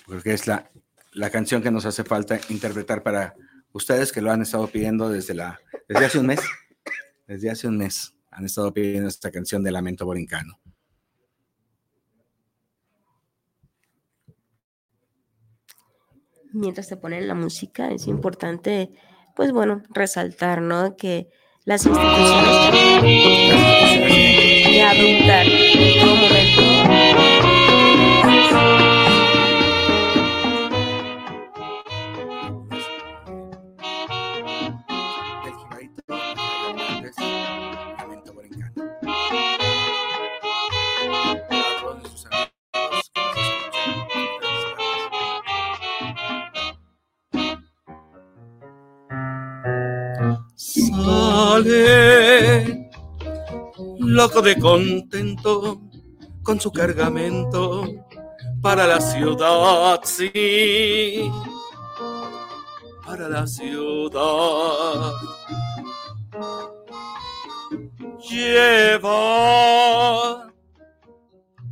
porque 0.06 0.34
es 0.34 0.48
la, 0.48 0.72
la 1.14 1.30
canción 1.30 1.62
que 1.62 1.72
nos 1.72 1.86
hace 1.86 2.04
falta 2.04 2.40
interpretar 2.50 3.04
para 3.04 3.36
ustedes 3.74 4.12
que 4.12 4.22
lo 4.22 4.32
han 4.32 4.42
estado 4.42 4.68
pidiendo 4.68 5.10
desde, 5.10 5.34
la, 5.34 5.60
desde 5.88 6.06
hace 6.06 6.20
un 6.20 6.28
mes. 6.28 6.40
Desde 7.28 7.50
hace 7.50 7.68
un 7.68 7.78
mes 7.78 8.14
han 8.30 8.46
estado 8.46 8.74
pidiendo 8.74 9.08
esta 9.08 9.32
canción 9.32 9.64
de 9.64 9.72
Lamento 9.72 10.06
Borincano. 10.06 10.62
mientras 16.54 16.88
te 16.88 16.98
ponen 16.98 17.28
la 17.28 17.36
música, 17.36 17.92
es 17.92 18.08
importante, 18.08 18.92
pues 19.36 19.52
bueno, 19.52 19.84
resaltar, 19.90 20.62
¿no? 20.62 20.96
Que 20.96 21.30
las 21.66 21.86
instituciones 21.86 23.02
de 23.02 24.41
adoptar 24.82 25.48
en 25.48 26.00
todo 26.00 26.71
de 54.40 54.56
contento 54.58 55.82
con 56.42 56.58
su 56.58 56.72
cargamento 56.72 57.84
para 58.62 58.88
la 58.88 59.02
ciudad, 59.02 60.00
sí, 60.04 61.30
para 63.06 63.28
la 63.28 63.46
ciudad. 63.46 65.12
Lleva 68.30 68.94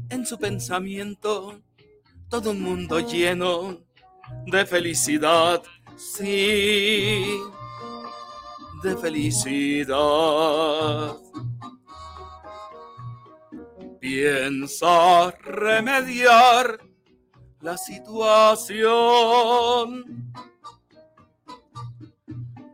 en 0.09 0.25
su 0.25 0.37
pensamiento 0.37 1.61
todo 2.27 2.51
un 2.51 2.61
mundo 2.61 2.99
lleno 2.99 3.77
de 4.47 4.65
felicidad, 4.65 5.63
sí 5.95 7.39
de 8.83 8.95
felicidad. 8.97 9.97
Piensa 13.99 15.31
remediar 15.43 16.79
la 17.61 17.77
situación 17.77 18.83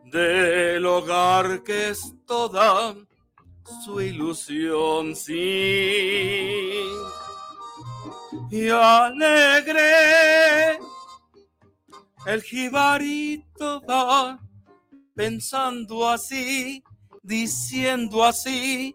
del 0.04 0.86
hogar 0.86 1.62
que 1.64 1.88
es 1.90 2.14
toda 2.24 2.94
su 3.84 4.00
ilusión, 4.00 5.16
sí. 5.16 6.84
Y 8.50 8.68
alegre 8.68 9.82
el 12.26 12.42
jibarito 12.42 13.80
va 13.88 14.38
pensando 15.14 16.08
así, 16.08 16.82
diciendo 17.22 18.24
así, 18.24 18.94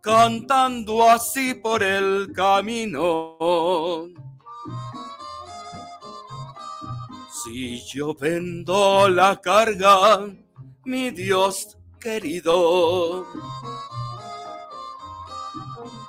cantando 0.00 1.08
así 1.08 1.54
por 1.54 1.82
el 1.82 2.32
camino. 2.34 4.08
Si 7.42 7.80
yo 7.86 8.14
vendo 8.14 9.08
la 9.08 9.40
carga, 9.40 10.28
mi 10.84 11.10
Dios 11.10 11.76
querido, 11.98 13.26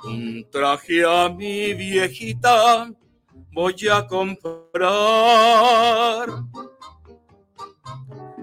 un 0.04 0.46
traje 0.50 1.04
a 1.04 1.28
mi 1.28 1.74
viejita 1.74 2.90
voy 3.52 3.76
a 3.90 4.06
comprar 4.06 4.62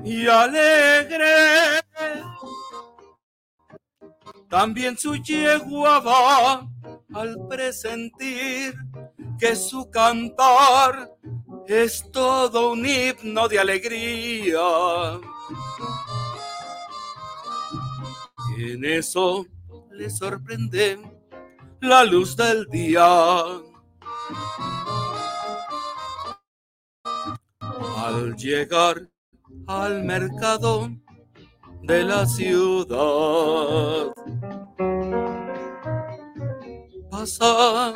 y 0.04 0.28
alegre. 0.28 1.82
También 4.50 4.98
su 4.98 5.16
yegua 5.16 6.00
va 6.00 6.68
al 7.14 7.38
presentir 7.48 8.74
que 9.40 9.56
su 9.56 9.90
cantar 9.92 11.16
es 11.68 12.04
todo 12.12 12.72
un 12.72 12.84
himno 12.84 13.48
de 13.48 13.60
alegría. 13.60 14.60
En 18.58 18.84
eso 18.84 19.46
le 19.92 20.10
sorprende 20.10 21.00
la 21.82 22.04
luz 22.04 22.36
del 22.36 22.66
día. 22.66 23.06
Al 27.98 28.36
llegar 28.36 29.08
al 29.68 30.04
mercado 30.04 30.90
de 31.82 32.04
la 32.04 32.26
ciudad, 32.26 34.14
pasa 37.10 37.94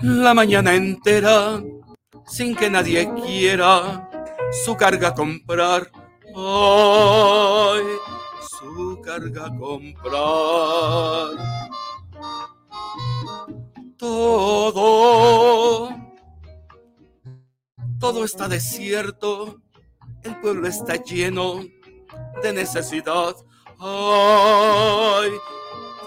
la 0.00 0.34
mañana 0.34 0.74
entera 0.74 1.62
sin 2.26 2.54
que 2.54 2.70
nadie 2.70 3.12
quiera 3.14 4.08
su 4.64 4.76
carga 4.76 5.14
comprar. 5.14 5.90
Ay, 6.34 7.84
su 8.58 9.00
carga 9.02 9.50
comprar. 9.58 11.30
Todo, 13.96 14.78
todo 17.98 18.24
está 18.24 18.46
desierto, 18.46 19.60
el 20.22 20.40
pueblo 20.40 20.68
está 20.68 20.96
lleno 20.96 21.62
de 22.42 22.52
necesidad. 22.52 23.34
Ay, 23.78 25.30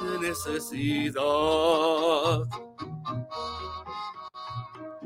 de 0.01 0.27
necesidad. 0.27 1.21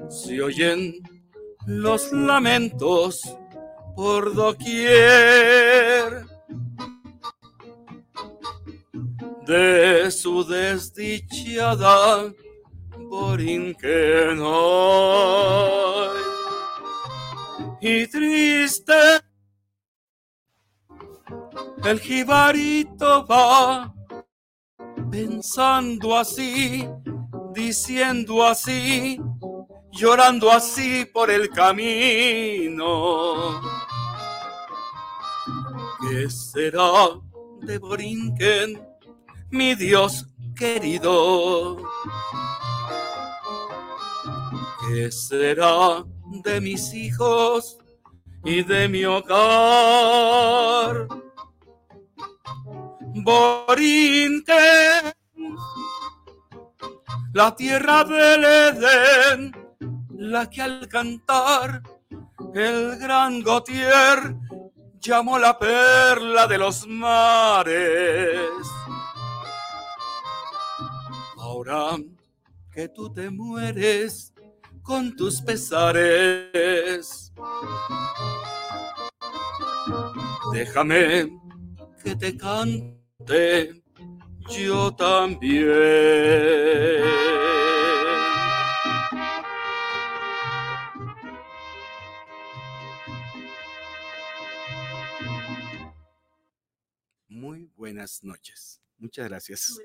Se 0.09 0.41
oyen 0.41 1.01
los 1.65 2.11
lamentos 2.11 3.21
por 3.95 4.33
doquier 4.33 6.25
de 9.45 10.11
su 10.11 10.43
desdichada 10.43 12.33
Borinquena. 12.97 14.45
Y 17.81 18.07
triste 18.07 18.93
el 21.83 21.99
jibarito 21.99 23.25
va 23.27 23.93
pensando 25.11 26.17
así, 26.17 26.87
diciendo 27.53 28.45
así, 28.45 29.21
llorando 29.91 30.51
así 30.51 31.05
por 31.05 31.29
el 31.29 31.49
camino. 31.49 32.81
¿Qué 36.01 36.29
será 36.29 36.91
de 37.61 37.77
Borinquen, 37.77 38.83
mi 39.51 39.75
Dios 39.75 40.25
querido? 40.55 41.77
¿Qué 44.87 45.11
será 45.11 46.03
de 46.41 46.61
mis 46.61 46.93
hijos 46.93 47.77
y 48.43 48.63
de 48.63 48.87
mi 48.87 49.05
hogar? 49.05 51.07
Borinquen, 53.23 55.13
la 57.33 57.55
tierra 57.55 58.03
del 58.03 58.43
Edén, 58.43 59.51
la 60.11 60.49
que 60.49 60.61
al 60.61 60.87
cantar 60.87 61.81
el 62.53 62.97
gran 62.99 63.41
Gautier 63.41 64.35
llamó 64.99 65.39
la 65.39 65.57
perla 65.57 66.47
de 66.47 66.57
los 66.57 66.87
mares. 66.87 68.49
Ahora 71.37 71.97
que 72.71 72.89
tú 72.89 73.13
te 73.13 73.29
mueres 73.29 74.33
con 74.85 75.15
tus 75.15 75.41
pesares, 75.41 77.33
déjame 80.53 81.27
que 82.03 82.15
te 82.15 82.37
cante 82.37 83.83
yo 84.49 84.95
también. 84.95 85.65
Muy 97.27 97.71
buenas 97.75 98.23
noches. 98.23 98.79
Muchas 98.97 99.27
gracias. 99.27 99.79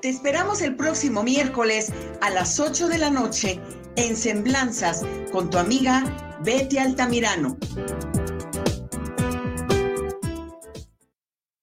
Te 0.00 0.08
esperamos 0.10 0.60
el 0.60 0.76
próximo 0.76 1.22
miércoles 1.22 1.90
a 2.20 2.30
las 2.30 2.60
8 2.60 2.88
de 2.88 2.98
la 2.98 3.08
noche 3.10 3.58
en 3.96 4.16
Semblanzas 4.16 5.02
con 5.32 5.48
tu 5.48 5.56
amiga 5.56 6.04
Betty 6.44 6.76
Altamirano. 6.76 7.56